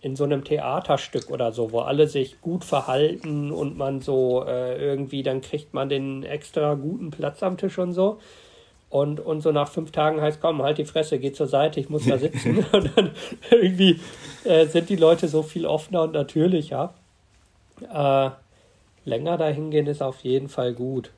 in 0.00 0.16
so 0.16 0.24
einem 0.24 0.42
Theaterstück 0.42 1.30
oder 1.30 1.52
so, 1.52 1.70
wo 1.70 1.78
alle 1.78 2.08
sich 2.08 2.40
gut 2.40 2.64
verhalten 2.64 3.52
und 3.52 3.78
man 3.78 4.00
so 4.00 4.44
äh, 4.44 4.76
irgendwie, 4.84 5.22
dann 5.22 5.40
kriegt 5.40 5.74
man 5.74 5.88
den 5.88 6.24
extra 6.24 6.74
guten 6.74 7.12
Platz 7.12 7.42
am 7.44 7.56
Tisch 7.56 7.78
und 7.78 7.92
so. 7.92 8.18
Und, 8.90 9.20
und 9.20 9.40
so 9.42 9.52
nach 9.52 9.68
fünf 9.68 9.92
Tagen 9.92 10.20
heißt, 10.20 10.40
komm, 10.40 10.60
halt 10.60 10.78
die 10.78 10.84
Fresse, 10.84 11.18
geh 11.20 11.32
zur 11.32 11.46
Seite, 11.46 11.78
ich 11.78 11.88
muss 11.88 12.04
da 12.04 12.18
sitzen. 12.18 12.66
und 12.72 12.90
dann 12.96 13.12
irgendwie 13.50 14.00
äh, 14.44 14.66
sind 14.66 14.88
die 14.88 14.96
Leute 14.96 15.28
so 15.28 15.44
viel 15.44 15.66
offener 15.66 16.02
und 16.02 16.12
natürlicher. 16.12 16.92
Äh, 17.80 18.30
länger 19.04 19.36
dahin 19.36 19.70
gehen 19.70 19.86
ist 19.86 20.02
auf 20.02 20.20
jeden 20.20 20.48
Fall 20.48 20.72
gut. 20.74 21.10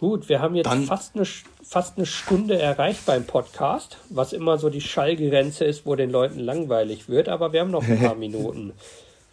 Gut, 0.00 0.28
wir 0.28 0.40
haben 0.40 0.54
jetzt 0.54 0.68
fast 0.86 1.14
eine, 1.14 1.24
fast 1.24 1.96
eine 1.96 2.06
Stunde 2.06 2.58
erreicht 2.58 3.06
beim 3.06 3.24
Podcast, 3.24 3.96
was 4.10 4.32
immer 4.32 4.58
so 4.58 4.68
die 4.68 4.80
Schallgrenze 4.80 5.64
ist, 5.64 5.86
wo 5.86 5.94
den 5.94 6.10
Leuten 6.10 6.40
langweilig 6.40 7.08
wird, 7.08 7.28
aber 7.28 7.52
wir 7.52 7.60
haben 7.60 7.70
noch 7.70 7.86
ein 7.86 7.98
paar 8.00 8.14
Minuten. 8.16 8.72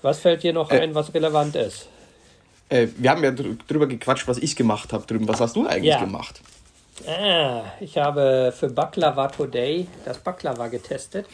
Was 0.01 0.19
fällt 0.19 0.43
dir 0.43 0.53
noch 0.53 0.71
äh, 0.71 0.79
ein, 0.79 0.95
was 0.95 1.13
relevant 1.13 1.55
ist? 1.55 1.87
Äh, 2.69 2.87
wir 2.95 3.09
haben 3.09 3.23
ja 3.23 3.31
drüber 3.31 3.87
gequatscht, 3.87 4.27
was 4.27 4.37
ich 4.37 4.55
gemacht 4.55 4.93
habe 4.93 5.05
drüben. 5.05 5.27
Was 5.27 5.41
hast 5.41 5.55
du 5.55 5.67
eigentlich 5.67 5.93
ja. 5.93 5.99
gemacht? 5.99 6.41
Ah, 7.07 7.63
ich 7.79 7.97
habe 7.97 8.53
für 8.55 8.69
Baklava 8.69 9.27
Today 9.27 9.87
das 10.05 10.19
Baklava 10.19 10.67
getestet. 10.67 11.25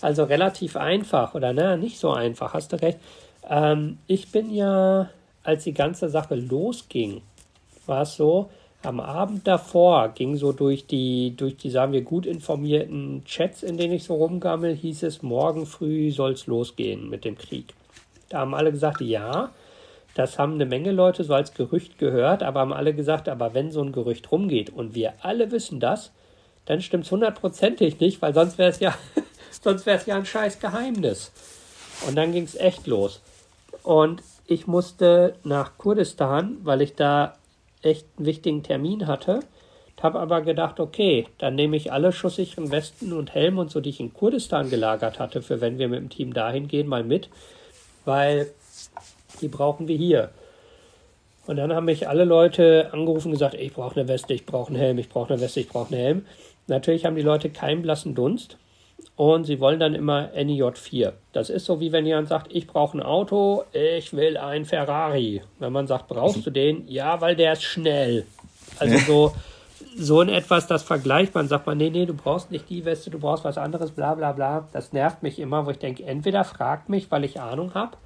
Also 0.00 0.24
relativ 0.24 0.76
einfach, 0.76 1.34
oder 1.34 1.52
ne? 1.52 1.78
Nicht 1.78 1.98
so 1.98 2.12
einfach, 2.12 2.52
hast 2.52 2.72
du 2.72 2.82
recht. 2.82 2.98
Ähm, 3.48 3.98
ich 4.06 4.30
bin 4.30 4.52
ja, 4.52 5.08
als 5.44 5.64
die 5.64 5.74
ganze 5.74 6.08
Sache 6.08 6.34
losging, 6.34 7.22
war 7.86 8.02
es 8.02 8.16
so, 8.16 8.50
am 8.82 9.00
Abend 9.00 9.46
davor 9.46 10.10
ging 10.10 10.36
so 10.36 10.52
durch 10.52 10.86
die, 10.86 11.34
durch 11.36 11.56
die, 11.56 11.70
sagen 11.70 11.92
wir, 11.92 12.02
gut 12.02 12.26
informierten 12.26 13.24
Chats, 13.24 13.62
in 13.62 13.78
denen 13.78 13.94
ich 13.94 14.04
so 14.04 14.14
rumgammel, 14.14 14.74
hieß 14.74 15.04
es, 15.04 15.22
morgen 15.22 15.64
früh 15.64 16.10
soll 16.10 16.32
es 16.32 16.46
losgehen 16.46 17.08
mit 17.08 17.24
dem 17.24 17.38
Krieg. 17.38 17.72
Da 18.28 18.40
haben 18.40 18.54
alle 18.54 18.72
gesagt, 18.72 19.00
ja, 19.00 19.52
das 20.14 20.38
haben 20.38 20.54
eine 20.54 20.66
Menge 20.66 20.92
Leute 20.92 21.24
so 21.24 21.34
als 21.34 21.54
Gerücht 21.54 21.98
gehört, 21.98 22.42
aber 22.42 22.60
haben 22.60 22.72
alle 22.72 22.94
gesagt, 22.94 23.28
aber 23.28 23.54
wenn 23.54 23.72
so 23.72 23.82
ein 23.82 23.92
Gerücht 23.92 24.30
rumgeht 24.30 24.70
und 24.70 24.94
wir 24.94 25.14
alle 25.20 25.50
wissen 25.50 25.80
das, 25.80 26.12
dann 26.66 26.80
stimmt 26.80 27.04
es 27.04 27.10
hundertprozentig 27.10 28.00
nicht, 28.00 28.22
weil 28.22 28.34
sonst 28.34 28.58
wäre 28.58 28.70
es 28.70 28.80
ja, 28.80 28.94
sonst 29.62 29.86
wäre 29.86 29.98
es 29.98 30.06
ja 30.06 30.16
ein 30.16 30.26
scheiß 30.26 30.60
Geheimnis. 30.60 31.32
Und 32.06 32.16
dann 32.16 32.32
ging 32.32 32.44
es 32.44 32.54
echt 32.54 32.86
los. 32.86 33.20
Und 33.82 34.22
ich 34.46 34.66
musste 34.66 35.34
nach 35.42 35.78
Kurdistan, 35.78 36.58
weil 36.62 36.82
ich 36.82 36.94
da 36.94 37.34
echt 37.82 38.06
einen 38.16 38.26
wichtigen 38.26 38.62
Termin 38.62 39.06
hatte. 39.06 39.40
Habe 40.02 40.20
aber 40.20 40.42
gedacht, 40.42 40.80
okay, 40.80 41.26
dann 41.38 41.54
nehme 41.54 41.78
ich 41.78 41.90
alle 41.90 42.12
schusssicheren 42.12 42.70
Westen 42.70 43.14
und 43.14 43.32
Helme 43.32 43.62
und 43.62 43.70
so, 43.70 43.80
die 43.80 43.88
ich 43.88 44.00
in 44.00 44.12
Kurdistan 44.12 44.68
gelagert 44.68 45.18
hatte, 45.18 45.40
für 45.40 45.62
wenn 45.62 45.78
wir 45.78 45.88
mit 45.88 45.98
dem 45.98 46.10
Team 46.10 46.34
dahin 46.34 46.68
gehen, 46.68 46.88
mal 46.88 47.04
mit, 47.04 47.30
weil 48.04 48.50
die 49.40 49.48
brauchen 49.48 49.88
wir 49.88 49.96
hier. 49.96 50.28
Und 51.46 51.56
dann 51.56 51.72
haben 51.72 51.86
mich 51.86 52.06
alle 52.06 52.24
Leute 52.24 52.90
angerufen 52.92 53.28
und 53.28 53.32
gesagt, 53.32 53.54
ich 53.54 53.72
brauche 53.72 53.98
eine 53.98 54.06
Weste, 54.06 54.34
ich 54.34 54.44
brauche 54.44 54.68
einen 54.68 54.76
Helm, 54.76 54.98
ich 54.98 55.08
brauche 55.08 55.32
eine 55.32 55.40
Weste, 55.40 55.60
ich 55.60 55.70
brauche 55.70 55.94
einen 55.94 56.02
Helm. 56.02 56.26
Natürlich 56.66 57.06
haben 57.06 57.16
die 57.16 57.22
Leute 57.22 57.48
keinen 57.48 57.80
blassen 57.80 58.14
Dunst 58.14 58.58
und 59.16 59.44
sie 59.44 59.60
wollen 59.60 59.78
dann 59.78 59.94
immer 59.94 60.30
NIJ4. 60.36 61.12
Das 61.32 61.50
ist 61.50 61.66
so 61.66 61.80
wie 61.80 61.92
wenn 61.92 62.06
jemand 62.06 62.28
sagt, 62.28 62.48
ich 62.50 62.66
brauche 62.66 62.98
ein 62.98 63.02
Auto, 63.02 63.64
ich 63.72 64.12
will 64.12 64.36
ein 64.36 64.64
Ferrari. 64.64 65.42
Wenn 65.58 65.72
man 65.72 65.86
sagt, 65.86 66.08
brauchst 66.08 66.44
du 66.44 66.50
den? 66.50 66.88
Ja, 66.88 67.20
weil 67.20 67.36
der 67.36 67.52
ist 67.52 67.62
schnell. 67.62 68.26
Also 68.78 68.98
so, 68.98 69.34
so 69.96 70.20
in 70.20 70.28
etwas, 70.28 70.66
das 70.66 70.82
vergleicht 70.82 71.34
man, 71.34 71.46
sagt 71.46 71.66
man, 71.66 71.78
nee, 71.78 71.90
nee, 71.90 72.06
du 72.06 72.14
brauchst 72.14 72.50
nicht 72.50 72.68
die 72.68 72.84
Weste, 72.84 73.10
du 73.10 73.18
brauchst 73.18 73.44
was 73.44 73.58
anderes, 73.58 73.92
bla 73.92 74.14
bla 74.14 74.32
bla. 74.32 74.68
Das 74.72 74.92
nervt 74.92 75.22
mich 75.22 75.38
immer, 75.38 75.64
wo 75.66 75.70
ich 75.70 75.78
denke, 75.78 76.04
entweder 76.04 76.42
fragt 76.44 76.88
mich, 76.88 77.10
weil 77.10 77.24
ich 77.24 77.40
Ahnung 77.40 77.74
habe, 77.74 77.96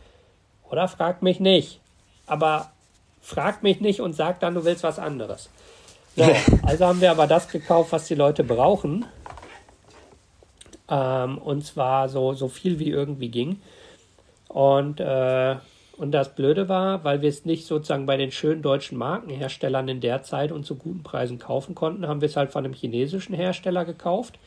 oder 0.70 0.88
fragt 0.88 1.22
mich 1.22 1.40
nicht. 1.40 1.80
Aber 2.26 2.70
fragt 3.22 3.62
mich 3.62 3.80
nicht 3.80 4.00
und 4.00 4.14
sagt 4.14 4.42
dann, 4.42 4.54
du 4.54 4.64
willst 4.64 4.82
was 4.82 4.98
anderes. 4.98 5.48
So, 6.16 6.24
also 6.62 6.86
haben 6.86 7.00
wir 7.00 7.10
aber 7.10 7.26
das 7.26 7.48
gekauft, 7.48 7.92
was 7.92 8.06
die 8.06 8.14
Leute 8.14 8.44
brauchen. 8.44 9.06
Ähm, 10.90 11.38
und 11.38 11.64
zwar 11.64 12.08
so, 12.08 12.32
so 12.32 12.48
viel 12.48 12.78
wie 12.78 12.90
irgendwie 12.90 13.28
ging. 13.28 13.60
Und, 14.48 15.00
äh, 15.00 15.56
und 15.96 16.12
das 16.12 16.34
Blöde 16.34 16.68
war, 16.68 17.04
weil 17.04 17.22
wir 17.22 17.28
es 17.28 17.44
nicht 17.44 17.66
sozusagen 17.66 18.06
bei 18.06 18.16
den 18.16 18.30
schönen 18.30 18.62
deutschen 18.62 18.96
Markenherstellern 18.98 19.88
in 19.88 20.00
der 20.00 20.22
Zeit 20.22 20.52
und 20.52 20.64
zu 20.64 20.76
guten 20.76 21.02
Preisen 21.02 21.38
kaufen 21.38 21.74
konnten, 21.74 22.06
haben 22.06 22.20
wir 22.20 22.26
es 22.26 22.36
halt 22.36 22.50
von 22.50 22.64
einem 22.64 22.74
chinesischen 22.74 23.34
Hersteller 23.34 23.84
gekauft. 23.84 24.38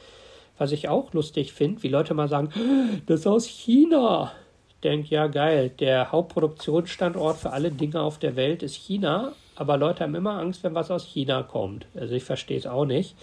Was 0.57 0.71
ich 0.71 0.89
auch 0.89 1.13
lustig 1.13 1.53
finde, 1.53 1.83
wie 1.83 1.87
Leute 1.87 2.13
mal 2.13 2.27
sagen, 2.27 2.49
das 3.05 3.21
ist 3.21 3.27
aus 3.27 3.45
China. 3.45 4.31
Ich 4.69 4.75
denke, 4.81 5.09
ja 5.09 5.27
geil, 5.27 5.69
der 5.69 6.11
Hauptproduktionsstandort 6.11 7.37
für 7.37 7.51
alle 7.51 7.71
Dinge 7.71 8.01
auf 8.01 8.17
der 8.17 8.35
Welt 8.35 8.63
ist 8.63 8.75
China, 8.75 9.33
aber 9.55 9.77
Leute 9.77 10.03
haben 10.03 10.15
immer 10.15 10.39
Angst, 10.39 10.63
wenn 10.63 10.73
was 10.73 10.89
aus 10.89 11.05
China 11.05 11.43
kommt. 11.43 11.85
Also 11.95 12.15
ich 12.15 12.23
verstehe 12.23 12.57
es 12.57 12.65
auch 12.65 12.85
nicht. 12.85 13.15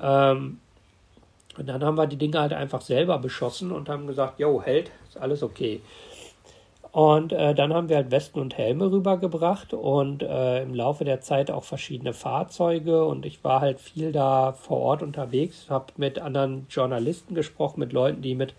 Ähm, 0.00 0.60
und 1.58 1.68
dann 1.68 1.82
haben 1.82 1.96
wir 1.96 2.06
die 2.06 2.16
Dinge 2.16 2.40
halt 2.40 2.52
einfach 2.52 2.80
selber 2.80 3.18
beschossen 3.18 3.72
und 3.72 3.88
haben 3.88 4.06
gesagt, 4.06 4.38
jo, 4.38 4.62
hält, 4.62 4.90
ist 5.08 5.18
alles 5.18 5.42
okay. 5.42 5.80
Und 6.90 7.32
äh, 7.32 7.54
dann 7.54 7.74
haben 7.74 7.88
wir 7.88 7.96
halt 7.96 8.10
Westen 8.10 8.40
und 8.40 8.56
Helme 8.56 8.90
rübergebracht 8.90 9.74
und 9.74 10.22
äh, 10.22 10.62
im 10.62 10.74
Laufe 10.74 11.04
der 11.04 11.20
Zeit 11.20 11.50
auch 11.50 11.64
verschiedene 11.64 12.14
Fahrzeuge. 12.14 13.04
Und 13.04 13.26
ich 13.26 13.44
war 13.44 13.60
halt 13.60 13.80
viel 13.80 14.10
da 14.10 14.52
vor 14.52 14.78
Ort 14.78 15.02
unterwegs, 15.02 15.66
habe 15.68 15.92
mit 15.96 16.18
anderen 16.18 16.66
Journalisten 16.70 17.34
gesprochen, 17.34 17.80
mit 17.80 17.92
Leuten, 17.92 18.22
die 18.22 18.34
mit 18.34 18.54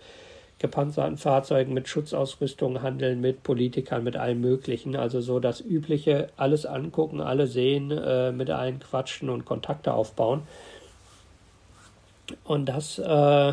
gepanzerten 0.60 1.16
Fahrzeugen, 1.16 1.74
mit 1.74 1.88
Schutzausrüstung 1.88 2.82
handeln, 2.82 3.20
mit 3.20 3.42
Politikern, 3.42 4.04
mit 4.04 4.16
allem 4.16 4.40
Möglichen. 4.40 4.94
Also 4.94 5.20
so 5.20 5.40
das 5.40 5.60
Übliche, 5.60 6.28
alles 6.36 6.66
angucken, 6.66 7.20
alle 7.20 7.46
sehen, 7.46 7.90
äh, 7.90 8.30
mit 8.30 8.50
allen 8.50 8.78
quatschen 8.78 9.28
und 9.28 9.44
Kontakte 9.44 9.92
aufbauen. 9.92 10.42
Und 12.44 12.66
das, 12.66 12.98
äh, 12.98 13.52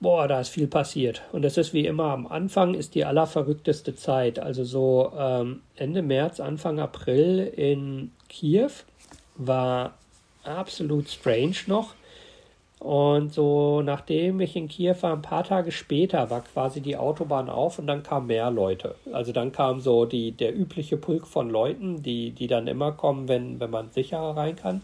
boah, 0.00 0.28
da 0.28 0.40
ist 0.40 0.50
viel 0.50 0.66
passiert. 0.66 1.22
Und 1.32 1.42
das 1.42 1.56
ist 1.56 1.72
wie 1.72 1.86
immer 1.86 2.10
am 2.10 2.26
Anfang 2.26 2.74
ist 2.74 2.94
die 2.94 3.04
allerverrückteste 3.04 3.94
Zeit. 3.96 4.38
Also 4.38 4.64
so 4.64 5.12
ähm, 5.18 5.62
Ende 5.76 6.02
März, 6.02 6.40
Anfang 6.40 6.80
April 6.80 7.40
in 7.56 8.12
Kiew 8.28 8.70
war 9.36 9.94
absolut 10.44 11.08
strange 11.08 11.56
noch. 11.66 11.94
Und 12.78 13.32
so 13.32 13.80
nachdem 13.80 14.40
ich 14.40 14.54
in 14.54 14.68
Kiew 14.68 14.96
war, 15.00 15.12
ein 15.12 15.22
paar 15.22 15.44
Tage 15.44 15.72
später 15.72 16.28
war 16.30 16.42
quasi 16.42 16.80
die 16.80 16.96
Autobahn 16.96 17.48
auf 17.48 17.78
und 17.78 17.86
dann 17.86 18.02
kamen 18.02 18.26
mehr 18.26 18.50
Leute. 18.50 18.96
Also 19.12 19.32
dann 19.32 19.50
kam 19.50 19.80
so 19.80 20.04
die, 20.04 20.32
der 20.32 20.54
übliche 20.54 20.98
Pulk 20.98 21.26
von 21.26 21.48
Leuten, 21.48 22.02
die, 22.02 22.32
die 22.32 22.46
dann 22.46 22.66
immer 22.66 22.92
kommen, 22.92 23.28
wenn, 23.28 23.60
wenn 23.60 23.70
man 23.70 23.90
sicherer 23.90 24.36
rein 24.36 24.56
kann. 24.56 24.82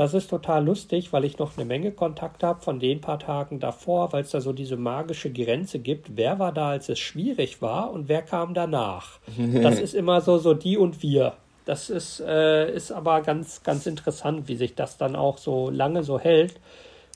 Das 0.00 0.14
ist 0.14 0.30
total 0.30 0.64
lustig, 0.64 1.12
weil 1.12 1.26
ich 1.26 1.38
noch 1.38 1.58
eine 1.58 1.66
Menge 1.66 1.92
Kontakt 1.92 2.42
habe 2.42 2.62
von 2.62 2.80
den 2.80 3.02
paar 3.02 3.18
Tagen 3.18 3.60
davor, 3.60 4.14
weil 4.14 4.22
es 4.22 4.30
da 4.30 4.40
so 4.40 4.54
diese 4.54 4.78
magische 4.78 5.30
Grenze 5.30 5.78
gibt. 5.78 6.16
Wer 6.16 6.38
war 6.38 6.52
da, 6.52 6.70
als 6.70 6.88
es 6.88 6.98
schwierig 6.98 7.60
war 7.60 7.90
und 7.90 8.08
wer 8.08 8.22
kam 8.22 8.54
danach? 8.54 9.18
Das 9.62 9.78
ist 9.78 9.94
immer 9.94 10.22
so, 10.22 10.38
so 10.38 10.54
die 10.54 10.78
und 10.78 11.02
wir. 11.02 11.34
Das 11.66 11.90
ist, 11.90 12.20
äh, 12.20 12.74
ist 12.74 12.92
aber 12.92 13.20
ganz, 13.20 13.62
ganz 13.62 13.84
interessant, 13.84 14.48
wie 14.48 14.56
sich 14.56 14.74
das 14.74 14.96
dann 14.96 15.14
auch 15.16 15.36
so 15.36 15.68
lange 15.68 16.02
so 16.02 16.18
hält. 16.18 16.54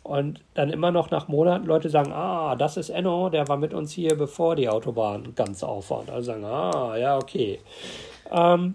Und 0.03 0.43
dann 0.53 0.69
immer 0.69 0.91
noch 0.91 1.11
nach 1.11 1.27
Monaten 1.27 1.65
Leute 1.65 1.89
sagen, 1.89 2.13
ah, 2.13 2.55
das 2.55 2.77
ist 2.77 2.91
Enno, 2.91 3.31
der 3.31 3.49
war 3.49 3.57
mit 3.57 3.73
uns 3.73 3.93
hier, 3.93 4.15
bevor 4.15 4.57
die 4.57 4.69
Autobahn 4.69 5.35
ganz 5.35 5.63
auf 5.63 5.89
war. 5.89 6.05
Also 6.13 6.33
sagen, 6.33 6.45
ah, 6.45 6.99
ja, 6.99 7.17
okay. 7.17 7.61
Ähm, 8.31 8.75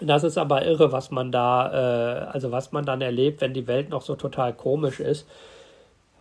das 0.00 0.24
ist 0.24 0.38
aber 0.38 0.64
irre, 0.64 0.92
was 0.92 1.10
man 1.10 1.30
da, 1.30 1.70
äh, 1.72 2.24
also 2.26 2.50
was 2.50 2.72
man 2.72 2.84
dann 2.84 3.00
erlebt, 3.00 3.40
wenn 3.40 3.54
die 3.54 3.66
Welt 3.66 3.90
noch 3.90 4.02
so 4.02 4.16
total 4.16 4.52
komisch 4.52 5.00
ist 5.00 5.26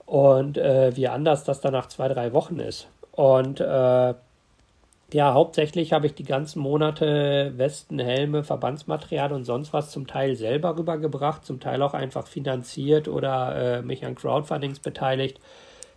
und 0.06 0.58
äh, 0.58 0.96
wie 0.96 1.08
anders 1.08 1.44
das 1.44 1.62
dann 1.62 1.74
nach 1.74 1.88
zwei, 1.88 2.08
drei 2.08 2.34
Wochen 2.34 2.60
ist. 2.60 2.88
Und 3.12 3.60
äh, 3.60 4.14
ja, 5.14 5.34
hauptsächlich 5.34 5.94
habe 5.94 6.08
ich 6.08 6.16
die 6.16 6.24
ganzen 6.24 6.60
Monate 6.60 7.54
Westen, 7.56 8.00
Helme, 8.00 8.44
Verbandsmaterial 8.44 9.32
und 9.32 9.46
sonst 9.46 9.72
was 9.72 9.92
zum 9.92 10.08
Teil 10.08 10.36
selber 10.36 10.78
rübergebracht, 10.78 11.46
zum 11.46 11.60
Teil 11.60 11.82
auch 11.84 11.94
einfach 11.94 12.28
finanziert 12.28 13.08
oder 13.08 13.56
äh, 13.56 13.82
mich 13.82 14.06
an 14.06 14.16
Crowdfundings 14.16 14.80
beteiligt, 14.80 15.40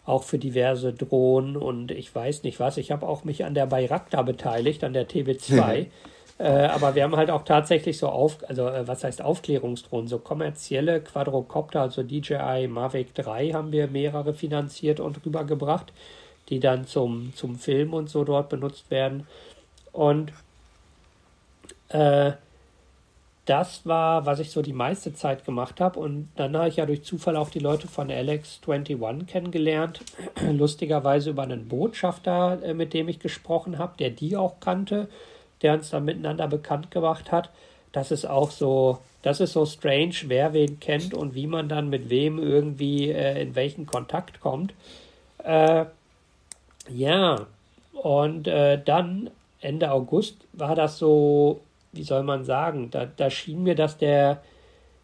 auch 0.05 0.23
für 0.23 0.39
diverse 0.39 0.93
Drohnen 0.93 1.57
und 1.57 1.91
ich 1.91 2.15
weiß 2.15 2.43
nicht 2.43 2.61
was. 2.61 2.77
Ich 2.77 2.91
habe 2.91 3.09
auch 3.09 3.25
mich 3.25 3.45
an 3.45 3.55
der 3.55 3.67
Bayraktar 3.67 4.25
beteiligt, 4.25 4.85
an 4.85 4.93
der 4.93 5.09
TB2. 5.09 5.87
Äh, 6.39 6.67
aber 6.67 6.95
wir 6.95 7.03
haben 7.03 7.17
halt 7.17 7.31
auch 7.31 7.45
tatsächlich 7.45 7.97
so 7.97 8.09
auf, 8.09 8.39
also 8.49 8.69
äh, 8.69 8.87
was 8.87 9.05
heißt 9.05 9.23
Aufklärungsdrohnen, 9.23 10.07
so 10.07 10.19
kommerzielle 10.19 11.01
Quadrocopter, 11.01 11.81
also 11.81 12.03
DJI 12.03 12.69
Mavic 12.69 13.15
3 13.15 13.53
haben 13.53 13.73
wir 13.73 13.87
mehrere 13.89 14.35
finanziert 14.35 15.01
und 15.01 15.25
rübergebracht, 15.25 15.93
die 16.51 16.61
dann 16.61 16.87
zum, 16.87 17.33
zum 17.35 17.57
Film 17.57 17.95
und 17.95 18.11
so 18.11 18.25
dort 18.25 18.51
benutzt 18.51 18.91
werden. 18.91 19.27
Und 19.93 20.33
äh, 21.89 22.33
das 23.47 23.87
war, 23.87 24.27
was 24.27 24.41
ich 24.41 24.51
so 24.51 24.61
die 24.61 24.73
meiste 24.75 25.15
Zeit 25.15 25.45
gemacht 25.47 25.81
habe. 25.81 26.01
Und 26.01 26.29
dann 26.37 26.55
habe 26.57 26.69
ich 26.69 26.77
ja 26.77 26.85
durch 26.85 27.05
Zufall 27.05 27.37
auch 27.37 27.49
die 27.49 27.61
Leute 27.61 27.89
von 27.89 28.11
Alex21 28.11 29.25
kennengelernt. 29.27 30.01
Lustigerweise 30.53 31.31
über 31.31 31.45
einen 31.45 31.69
Botschafter, 31.69 32.63
äh, 32.63 32.75
mit 32.75 32.93
dem 32.93 33.09
ich 33.09 33.21
gesprochen 33.21 33.79
habe, 33.79 33.97
der 33.99 34.11
die 34.11 34.37
auch 34.37 34.61
kannte 34.61 35.09
der 35.67 35.75
uns 35.75 35.91
dann 35.91 36.05
miteinander 36.05 36.47
bekannt 36.47 36.93
gemacht 36.93 37.33
hat. 37.33 37.51
Das 37.91 38.13
ist 38.13 38.25
auch 38.25 38.53
so, 38.53 38.99
das 39.23 39.41
ist 39.41 39.53
so 39.53 39.67
strange, 39.67 40.15
wer 40.27 40.53
wen 40.53 40.79
kennt 40.79 41.13
und 41.13 41.35
wie 41.35 41.49
man 41.49 41.69
dann 41.69 41.89
mit 41.89 42.09
wem 42.09 42.39
irgendwie 42.39 43.11
äh, 43.11 43.43
in 43.43 43.57
welchen 43.57 43.85
Kontakt 43.85 44.41
kommt. 44.41 44.75
Äh, 45.43 45.87
ja, 46.89 47.47
und 47.95 48.47
äh, 48.47 48.81
dann 48.81 49.31
Ende 49.61 49.91
August 49.91 50.37
war 50.53 50.77
das 50.77 50.99
so, 50.99 51.63
wie 51.93 52.05
soll 52.05 52.23
man 52.23 52.45
sagen, 52.45 52.93
da, 52.93 53.07
da 53.07 53.29
schien 53.29 53.65
mir, 53.65 53.75
dass 53.75 53.99
der, 53.99 54.43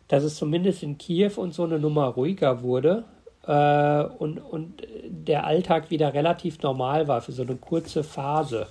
dass 0.07 0.23
es 0.23 0.37
zumindest 0.37 0.85
in 0.85 0.97
Kiew 0.97 1.33
und 1.35 1.55
so 1.55 1.65
eine 1.65 1.81
Nummer 1.81 2.07
ruhiger 2.07 2.63
wurde 2.63 3.03
äh, 3.49 4.05
und, 4.05 4.39
und 4.39 4.87
der 5.09 5.45
Alltag 5.45 5.91
wieder 5.91 6.15
relativ 6.15 6.63
normal 6.63 7.09
war 7.09 7.21
für 7.21 7.33
so 7.33 7.43
eine 7.43 7.57
kurze 7.57 8.05
Phase, 8.05 8.69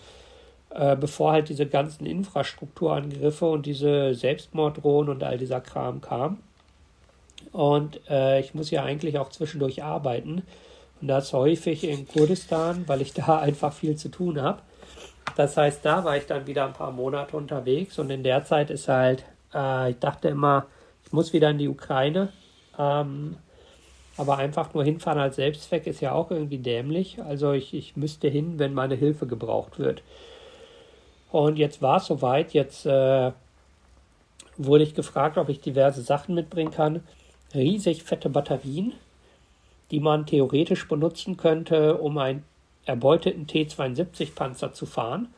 äh, 0.73 0.95
bevor 0.95 1.33
halt 1.33 1.49
diese 1.49 1.65
ganzen 1.65 2.05
Infrastrukturangriffe 2.05 3.45
und 3.45 3.65
diese 3.65 4.13
Selbstmorddrohnen 4.13 5.09
und 5.09 5.23
all 5.23 5.37
dieser 5.37 5.61
Kram 5.61 6.01
kam. 6.01 6.37
Und 7.51 7.99
äh, 8.09 8.39
ich 8.39 8.53
muss 8.53 8.71
ja 8.71 8.83
eigentlich 8.83 9.17
auch 9.17 9.29
zwischendurch 9.29 9.83
arbeiten. 9.83 10.43
Und 11.01 11.07
das 11.07 11.33
häufig 11.33 11.83
in 11.83 12.07
Kurdistan, 12.07 12.83
weil 12.87 13.01
ich 13.01 13.13
da 13.15 13.39
einfach 13.39 13.73
viel 13.73 13.95
zu 13.95 14.09
tun 14.09 14.41
habe. 14.41 14.61
Das 15.35 15.57
heißt, 15.57 15.83
da 15.83 16.03
war 16.03 16.17
ich 16.17 16.25
dann 16.25 16.47
wieder 16.47 16.65
ein 16.65 16.73
paar 16.73 16.91
Monate 16.91 17.37
unterwegs 17.37 17.97
und 17.99 18.09
in 18.09 18.23
der 18.23 18.43
Zeit 18.43 18.69
ist 18.69 18.87
halt, 18.87 19.23
äh, 19.53 19.91
ich 19.91 19.99
dachte 19.99 20.27
immer, 20.27 20.65
ich 21.05 21.13
muss 21.13 21.33
wieder 21.33 21.49
in 21.49 21.57
die 21.57 21.67
Ukraine. 21.67 22.29
Ähm, 22.77 23.37
aber 24.17 24.37
einfach 24.37 24.73
nur 24.73 24.83
hinfahren 24.83 25.19
als 25.19 25.37
Selbstzweck 25.37 25.87
ist 25.87 26.01
ja 26.01 26.11
auch 26.11 26.31
irgendwie 26.31 26.57
dämlich. 26.57 27.21
Also 27.21 27.53
ich, 27.53 27.73
ich 27.73 27.95
müsste 27.95 28.27
hin, 28.27 28.59
wenn 28.59 28.73
meine 28.73 28.95
Hilfe 28.95 29.25
gebraucht 29.25 29.79
wird. 29.79 30.03
Und 31.31 31.57
jetzt 31.57 31.81
war 31.81 31.97
es 31.97 32.05
soweit. 32.05 32.53
Jetzt 32.53 32.85
äh, 32.85 33.31
wurde 34.57 34.83
ich 34.83 34.93
gefragt, 34.93 35.37
ob 35.37 35.49
ich 35.49 35.61
diverse 35.61 36.01
Sachen 36.01 36.35
mitbringen 36.35 36.71
kann. 36.71 37.03
Riesig 37.53 38.03
fette 38.03 38.29
Batterien, 38.29 38.93
die 39.91 39.99
man 39.99 40.25
theoretisch 40.25 40.87
benutzen 40.87 41.37
könnte, 41.37 41.97
um 41.97 42.17
einen 42.17 42.43
erbeuteten 42.85 43.47
T-72-Panzer 43.47 44.73
zu 44.73 44.85
fahren. 44.85 45.29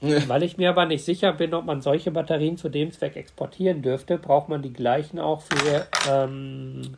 Ja. 0.00 0.26
Weil 0.28 0.42
ich 0.42 0.56
mir 0.56 0.70
aber 0.70 0.86
nicht 0.86 1.04
sicher 1.04 1.32
bin, 1.32 1.52
ob 1.52 1.66
man 1.66 1.82
solche 1.82 2.10
Batterien 2.10 2.56
zu 2.56 2.70
dem 2.70 2.90
Zweck 2.90 3.16
exportieren 3.16 3.82
dürfte, 3.82 4.16
braucht 4.16 4.48
man 4.48 4.62
die 4.62 4.72
gleichen 4.72 5.18
auch 5.18 5.42
für, 5.42 5.86
ähm, 6.08 6.96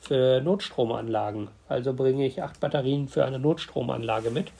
für 0.00 0.40
Notstromanlagen. 0.40 1.48
Also 1.68 1.92
bringe 1.92 2.26
ich 2.26 2.42
acht 2.42 2.58
Batterien 2.60 3.08
für 3.08 3.26
eine 3.26 3.38
Notstromanlage 3.38 4.30
mit. 4.30 4.50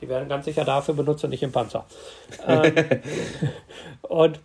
Die 0.00 0.08
werden 0.08 0.28
ganz 0.28 0.44
sicher 0.44 0.64
dafür 0.64 0.94
benutzt 0.94 1.24
und 1.24 1.30
nicht 1.30 1.42
im 1.42 1.52
Panzer. 1.52 1.84
ähm, 2.46 2.74
und, 4.02 4.40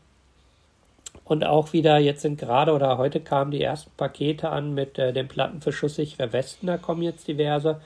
und 1.26 1.44
auch 1.44 1.74
wieder, 1.74 1.98
jetzt 1.98 2.22
sind 2.22 2.40
gerade 2.40 2.74
oder 2.74 2.98
heute 2.98 3.20
kamen 3.20 3.52
die 3.52 3.62
ersten 3.62 3.92
Pakete 3.98 4.50
an 4.50 4.74
mit 4.74 4.98
äh, 4.98 5.14
den 5.14 5.28
Platten 5.28 5.62
für 5.62 5.74
schusssichere 5.74 6.32
Westen, 6.34 6.68
da 6.68 6.78
kommen 6.78 7.02
jetzt 7.02 7.28
diverse 7.28 7.82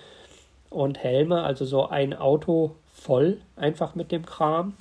und 0.70 1.00
Helme, 1.00 1.44
also 1.44 1.66
so 1.66 1.88
ein 1.88 2.14
Auto 2.14 2.76
voll 2.94 3.38
einfach 3.56 3.96
mit 3.96 4.12
dem 4.12 4.26
Kram 4.26 4.74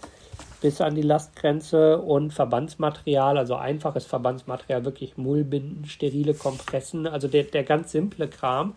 bis 0.65 0.81
an 0.81 0.95
die 0.95 1.03
Lastgrenze 1.03 1.99
und 1.99 2.33
Verbandsmaterial, 2.33 3.37
also 3.37 3.55
einfaches 3.55 4.07
Verbandsmaterial, 4.07 4.87
wirklich 4.87 5.19
Mullbinden, 5.19 5.85
sterile 5.85 6.33
Kompressen, 6.33 7.07
also 7.07 7.29
der, 7.29 7.45
der 7.45 7.65
ganz 7.65 7.93
simple 7.93 8.29
Kram, 8.29 8.75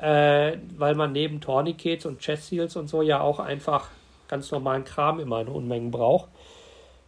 äh, 0.00 0.58
weil 0.76 0.94
man 0.94 1.12
neben 1.12 1.40
Tourniquets 1.40 2.06
und 2.06 2.20
Chest 2.20 2.48
Seals 2.48 2.76
und 2.76 2.88
so 2.88 3.02
ja 3.02 3.20
auch 3.20 3.38
einfach 3.38 3.88
ganz 4.28 4.50
normalen 4.50 4.84
Kram 4.84 5.20
immer 5.20 5.40
in 5.40 5.48
Unmengen 5.48 5.90
braucht. 5.90 6.28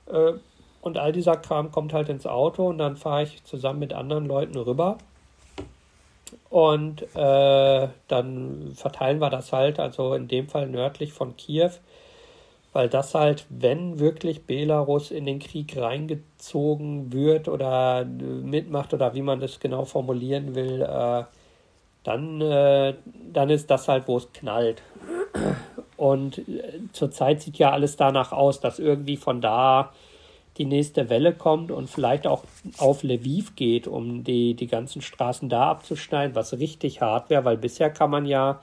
Äh, 0.06 0.34
und 0.80 0.96
all 0.96 1.12
dieser 1.12 1.36
Kram 1.36 1.70
kommt 1.72 1.92
halt 1.92 2.08
ins 2.08 2.26
Auto 2.26 2.68
und 2.68 2.78
dann 2.78 2.96
fahre 2.96 3.24
ich 3.24 3.44
zusammen 3.44 3.80
mit 3.80 3.92
anderen 3.92 4.26
Leuten 4.26 4.56
rüber 4.56 4.98
und 6.50 7.02
äh, 7.14 7.88
dann 8.08 8.72
verteilen 8.74 9.18
wir 9.20 9.30
das 9.30 9.52
halt, 9.52 9.78
also 9.78 10.14
in 10.14 10.28
dem 10.28 10.48
Fall 10.48 10.68
nördlich 10.68 11.12
von 11.12 11.36
Kiew, 11.36 11.70
weil 12.72 12.88
das 12.88 13.14
halt, 13.14 13.46
wenn 13.48 13.98
wirklich 13.98 14.44
Belarus 14.44 15.10
in 15.10 15.26
den 15.26 15.38
Krieg 15.40 15.76
reingezogen 15.76 17.12
wird 17.12 17.48
oder 17.48 18.04
mitmacht 18.04 18.94
oder 18.94 19.14
wie 19.14 19.22
man 19.22 19.40
das 19.40 19.60
genau 19.60 19.84
formulieren 19.84 20.54
will, 20.54 20.82
äh, 20.82 21.24
dann, 22.08 22.40
äh, 22.40 22.94
dann 23.32 23.50
ist 23.50 23.70
das 23.70 23.86
halt, 23.86 24.08
wo 24.08 24.16
es 24.16 24.32
knallt. 24.32 24.82
Und 25.96 26.38
äh, 26.38 26.80
zurzeit 26.92 27.42
sieht 27.42 27.58
ja 27.58 27.70
alles 27.70 27.96
danach 27.96 28.32
aus, 28.32 28.60
dass 28.60 28.78
irgendwie 28.78 29.18
von 29.18 29.42
da 29.42 29.92
die 30.56 30.64
nächste 30.64 31.10
Welle 31.10 31.34
kommt 31.34 31.70
und 31.70 31.88
vielleicht 31.88 32.26
auch 32.26 32.44
auf 32.78 33.02
Lviv 33.02 33.54
geht, 33.54 33.86
um 33.86 34.24
die, 34.24 34.54
die 34.54 34.66
ganzen 34.66 35.02
Straßen 35.02 35.48
da 35.48 35.70
abzuschneiden, 35.70 36.34
was 36.34 36.58
richtig 36.58 37.00
hart 37.00 37.30
wäre, 37.30 37.44
weil 37.44 37.58
bisher 37.58 37.90
kann 37.90 38.10
man 38.10 38.24
ja 38.26 38.60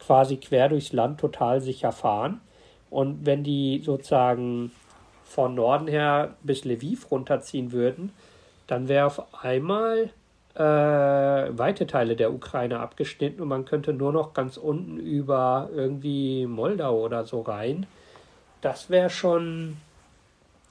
quasi 0.00 0.36
quer 0.36 0.68
durchs 0.68 0.92
Land 0.92 1.20
total 1.20 1.60
sicher 1.60 1.92
fahren. 1.92 2.40
Und 2.90 3.24
wenn 3.24 3.44
die 3.44 3.82
sozusagen 3.84 4.72
von 5.24 5.54
Norden 5.54 5.86
her 5.86 6.34
bis 6.42 6.64
Lviv 6.64 7.10
runterziehen 7.10 7.70
würden, 7.70 8.12
dann 8.66 8.88
wäre 8.88 9.06
auf 9.06 9.22
einmal 9.44 10.10
äh, 10.54 10.60
weite 10.60 11.86
Teile 11.86 12.16
der 12.16 12.32
Ukraine 12.32 12.80
abgeschnitten 12.80 13.40
und 13.40 13.48
man 13.48 13.64
könnte 13.64 13.92
nur 13.92 14.12
noch 14.12 14.34
ganz 14.34 14.56
unten 14.56 14.98
über 14.98 15.70
irgendwie 15.74 16.46
Moldau 16.46 17.00
oder 17.00 17.24
so 17.24 17.40
rein. 17.40 17.86
Das 18.60 18.90
wäre 18.90 19.10
schon 19.10 19.76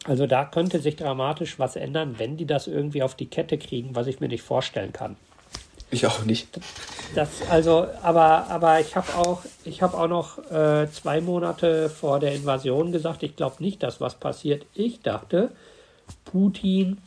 also 0.05 0.27
da 0.27 0.45
könnte 0.45 0.79
sich 0.79 0.95
dramatisch 0.95 1.59
was 1.59 1.75
ändern, 1.75 2.15
wenn 2.17 2.37
die 2.37 2.45
das 2.45 2.67
irgendwie 2.67 3.03
auf 3.03 3.15
die 3.15 3.25
Kette 3.25 3.57
kriegen, 3.57 3.95
was 3.95 4.07
ich 4.07 4.19
mir 4.19 4.29
nicht 4.29 4.43
vorstellen 4.43 4.93
kann. 4.93 5.17
Ich 5.91 6.05
auch 6.05 6.23
nicht. 6.23 6.47
Das, 7.15 7.29
also, 7.49 7.87
aber, 8.03 8.47
aber 8.47 8.79
ich 8.79 8.95
habe 8.95 9.07
auch, 9.15 9.41
ich 9.65 9.81
habe 9.81 9.97
auch 9.97 10.07
noch 10.07 10.37
äh, 10.51 10.87
zwei 10.91 11.19
Monate 11.19 11.89
vor 11.89 12.19
der 12.19 12.33
Invasion 12.35 12.91
gesagt, 12.91 13.23
ich 13.23 13.35
glaube 13.35 13.55
nicht, 13.59 13.81
dass 13.81 13.99
was 13.99 14.15
passiert. 14.15 14.65
Ich 14.75 15.01
dachte, 15.01 15.49
Putin 16.25 16.99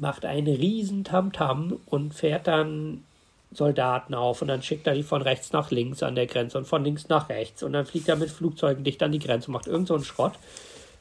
macht 0.00 0.24
einen 0.24 0.46
riesen 0.46 1.04
Tamtam 1.04 1.78
und 1.86 2.14
fährt 2.14 2.46
dann 2.46 3.04
Soldaten 3.52 4.14
auf 4.14 4.42
und 4.42 4.48
dann 4.48 4.62
schickt 4.62 4.86
er 4.86 4.94
die 4.94 5.02
von 5.02 5.22
rechts 5.22 5.52
nach 5.52 5.70
links 5.70 6.02
an 6.02 6.14
der 6.14 6.26
Grenze 6.26 6.58
und 6.58 6.66
von 6.66 6.84
links 6.84 7.08
nach 7.08 7.28
rechts 7.28 7.62
und 7.62 7.72
dann 7.72 7.86
fliegt 7.86 8.08
er 8.08 8.16
mit 8.16 8.30
Flugzeugen 8.30 8.84
dicht 8.84 9.02
an 9.02 9.12
die 9.12 9.18
Grenze 9.18 9.48
und 9.48 9.54
macht 9.54 9.66
irgend 9.66 9.88
so 9.88 9.94
einen 9.94 10.04
Schrott. 10.04 10.32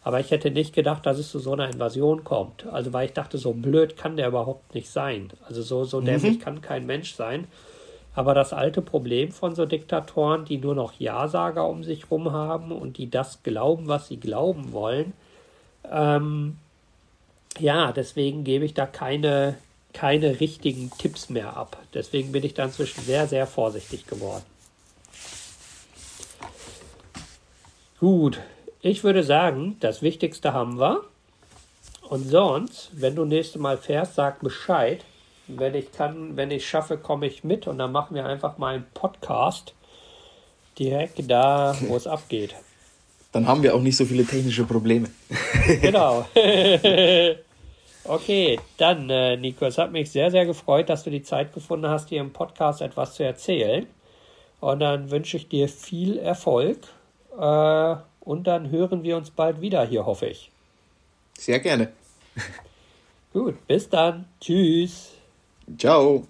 Aber 0.04 0.20
ich 0.20 0.30
hätte 0.30 0.52
nicht 0.52 0.74
gedacht, 0.74 1.06
dass 1.08 1.18
es 1.18 1.32
zu 1.32 1.40
so 1.40 1.54
einer 1.54 1.68
Invasion 1.68 2.24
kommt. 2.24 2.68
Also 2.68 2.94
weil 2.94 3.08
ich 3.08 3.14
dachte, 3.14 3.40
so 3.40 3.54
blöd 3.54 3.98
kann 3.98 4.18
der 4.18 4.28
überhaupt 4.28 4.76
nicht 4.76 4.88
sein. 4.88 5.32
Also 5.48 5.64
so, 5.64 5.84
so 5.84 6.00
mhm. 6.00 6.06
dämlich 6.06 6.40
kann 6.40 6.62
kein 6.62 6.86
Mensch 6.86 7.16
sein. 7.16 7.48
Aber 8.14 8.36
das 8.36 8.54
alte 8.54 8.84
Problem 8.84 9.32
von 9.32 9.56
so 9.56 9.66
Diktatoren, 9.66 10.46
die 10.46 10.60
nur 10.60 10.76
noch 10.76 10.94
Ja-Sager 11.00 11.68
um 11.68 11.84
sich 11.84 12.12
rum 12.12 12.32
haben 12.32 12.72
und 12.72 12.98
die 12.98 13.10
das 13.10 13.42
glauben, 13.42 13.88
was 13.88 14.08
sie 14.08 14.18
glauben 14.18 14.72
wollen, 14.72 15.14
ähm, 15.92 16.58
ja, 17.60 17.92
deswegen 17.92 18.44
gebe 18.44 18.66
ich 18.66 18.74
da 18.74 18.86
keine, 18.86 19.56
keine 19.94 20.40
richtigen 20.40 20.92
Tipps 20.98 21.30
mehr 21.30 21.56
ab. 21.56 21.78
Deswegen 21.94 22.32
bin 22.32 22.44
ich 22.44 22.54
da 22.54 22.66
inzwischen 22.66 23.02
sehr, 23.04 23.28
sehr 23.28 23.48
vorsichtig 23.48 24.08
geworden. 24.08 24.44
Gut, 28.00 28.40
ich 28.82 29.04
würde 29.04 29.24
sagen, 29.24 29.78
das 29.80 30.02
Wichtigste 30.02 30.54
haben 30.54 30.80
wir. 30.80 31.04
Und 32.10 32.30
sonst, 32.30 32.92
wenn 32.94 33.16
du 33.16 33.26
nächstes 33.26 33.60
Mal 33.60 33.78
fährst, 33.78 34.16
sag 34.16 34.42
Bescheid. 34.42 35.04
Wenn 35.48 35.76
ich 35.76 35.92
kann, 35.92 36.36
wenn 36.36 36.52
ich 36.52 36.68
schaffe, 36.68 36.98
komme 36.98 37.28
ich 37.28 37.44
mit 37.44 37.68
und 37.68 37.78
dann 37.78 37.92
machen 37.92 38.16
wir 38.16 38.26
einfach 38.26 38.58
mal 38.58 38.76
einen 38.76 38.86
Podcast 38.94 39.74
direkt 40.78 41.30
da, 41.30 41.76
wo 41.82 41.96
es 41.96 42.08
abgeht. 42.08 42.56
Dann 43.32 43.48
haben 43.48 43.64
wir 43.64 43.76
auch 43.76 43.82
nicht 43.82 43.98
so 43.98 44.06
viele 44.06 44.26
technische 44.26 44.66
Probleme. 44.66 45.10
genau. 45.82 46.26
okay, 48.08 48.60
dann, 48.78 49.10
äh, 49.10 49.38
Nico, 49.38 49.66
es 49.66 49.78
hat 49.78 49.92
mich 49.92 50.12
sehr, 50.12 50.32
sehr 50.32 50.46
gefreut, 50.46 50.90
dass 50.90 51.04
du 51.04 51.10
die 51.10 51.24
Zeit 51.24 51.54
gefunden 51.54 51.88
hast, 51.88 52.12
dir 52.12 52.22
im 52.22 52.34
Podcast 52.34 52.82
etwas 52.82 53.16
zu 53.16 53.24
erzählen. 53.24 53.88
Und 54.62 54.80
dann 54.80 55.12
wünsche 55.12 55.38
ich 55.38 55.48
dir 55.48 55.70
viel 55.70 56.18
Erfolg. 56.18 56.80
Äh, 57.38 57.96
und 58.22 58.48
dann 58.48 58.72
hören 58.72 59.04
wir 59.04 59.18
uns 59.18 59.30
bald 59.30 59.62
wieder 59.62 59.86
hier, 59.86 60.06
hoffe 60.06 60.28
ich. 60.28 60.52
Sehr 61.38 61.60
gerne. 61.60 61.92
Gut, 63.34 63.68
bis 63.68 63.90
dann. 63.90 64.26
Tschüss. 64.40 65.12
Ciao. 65.78 66.26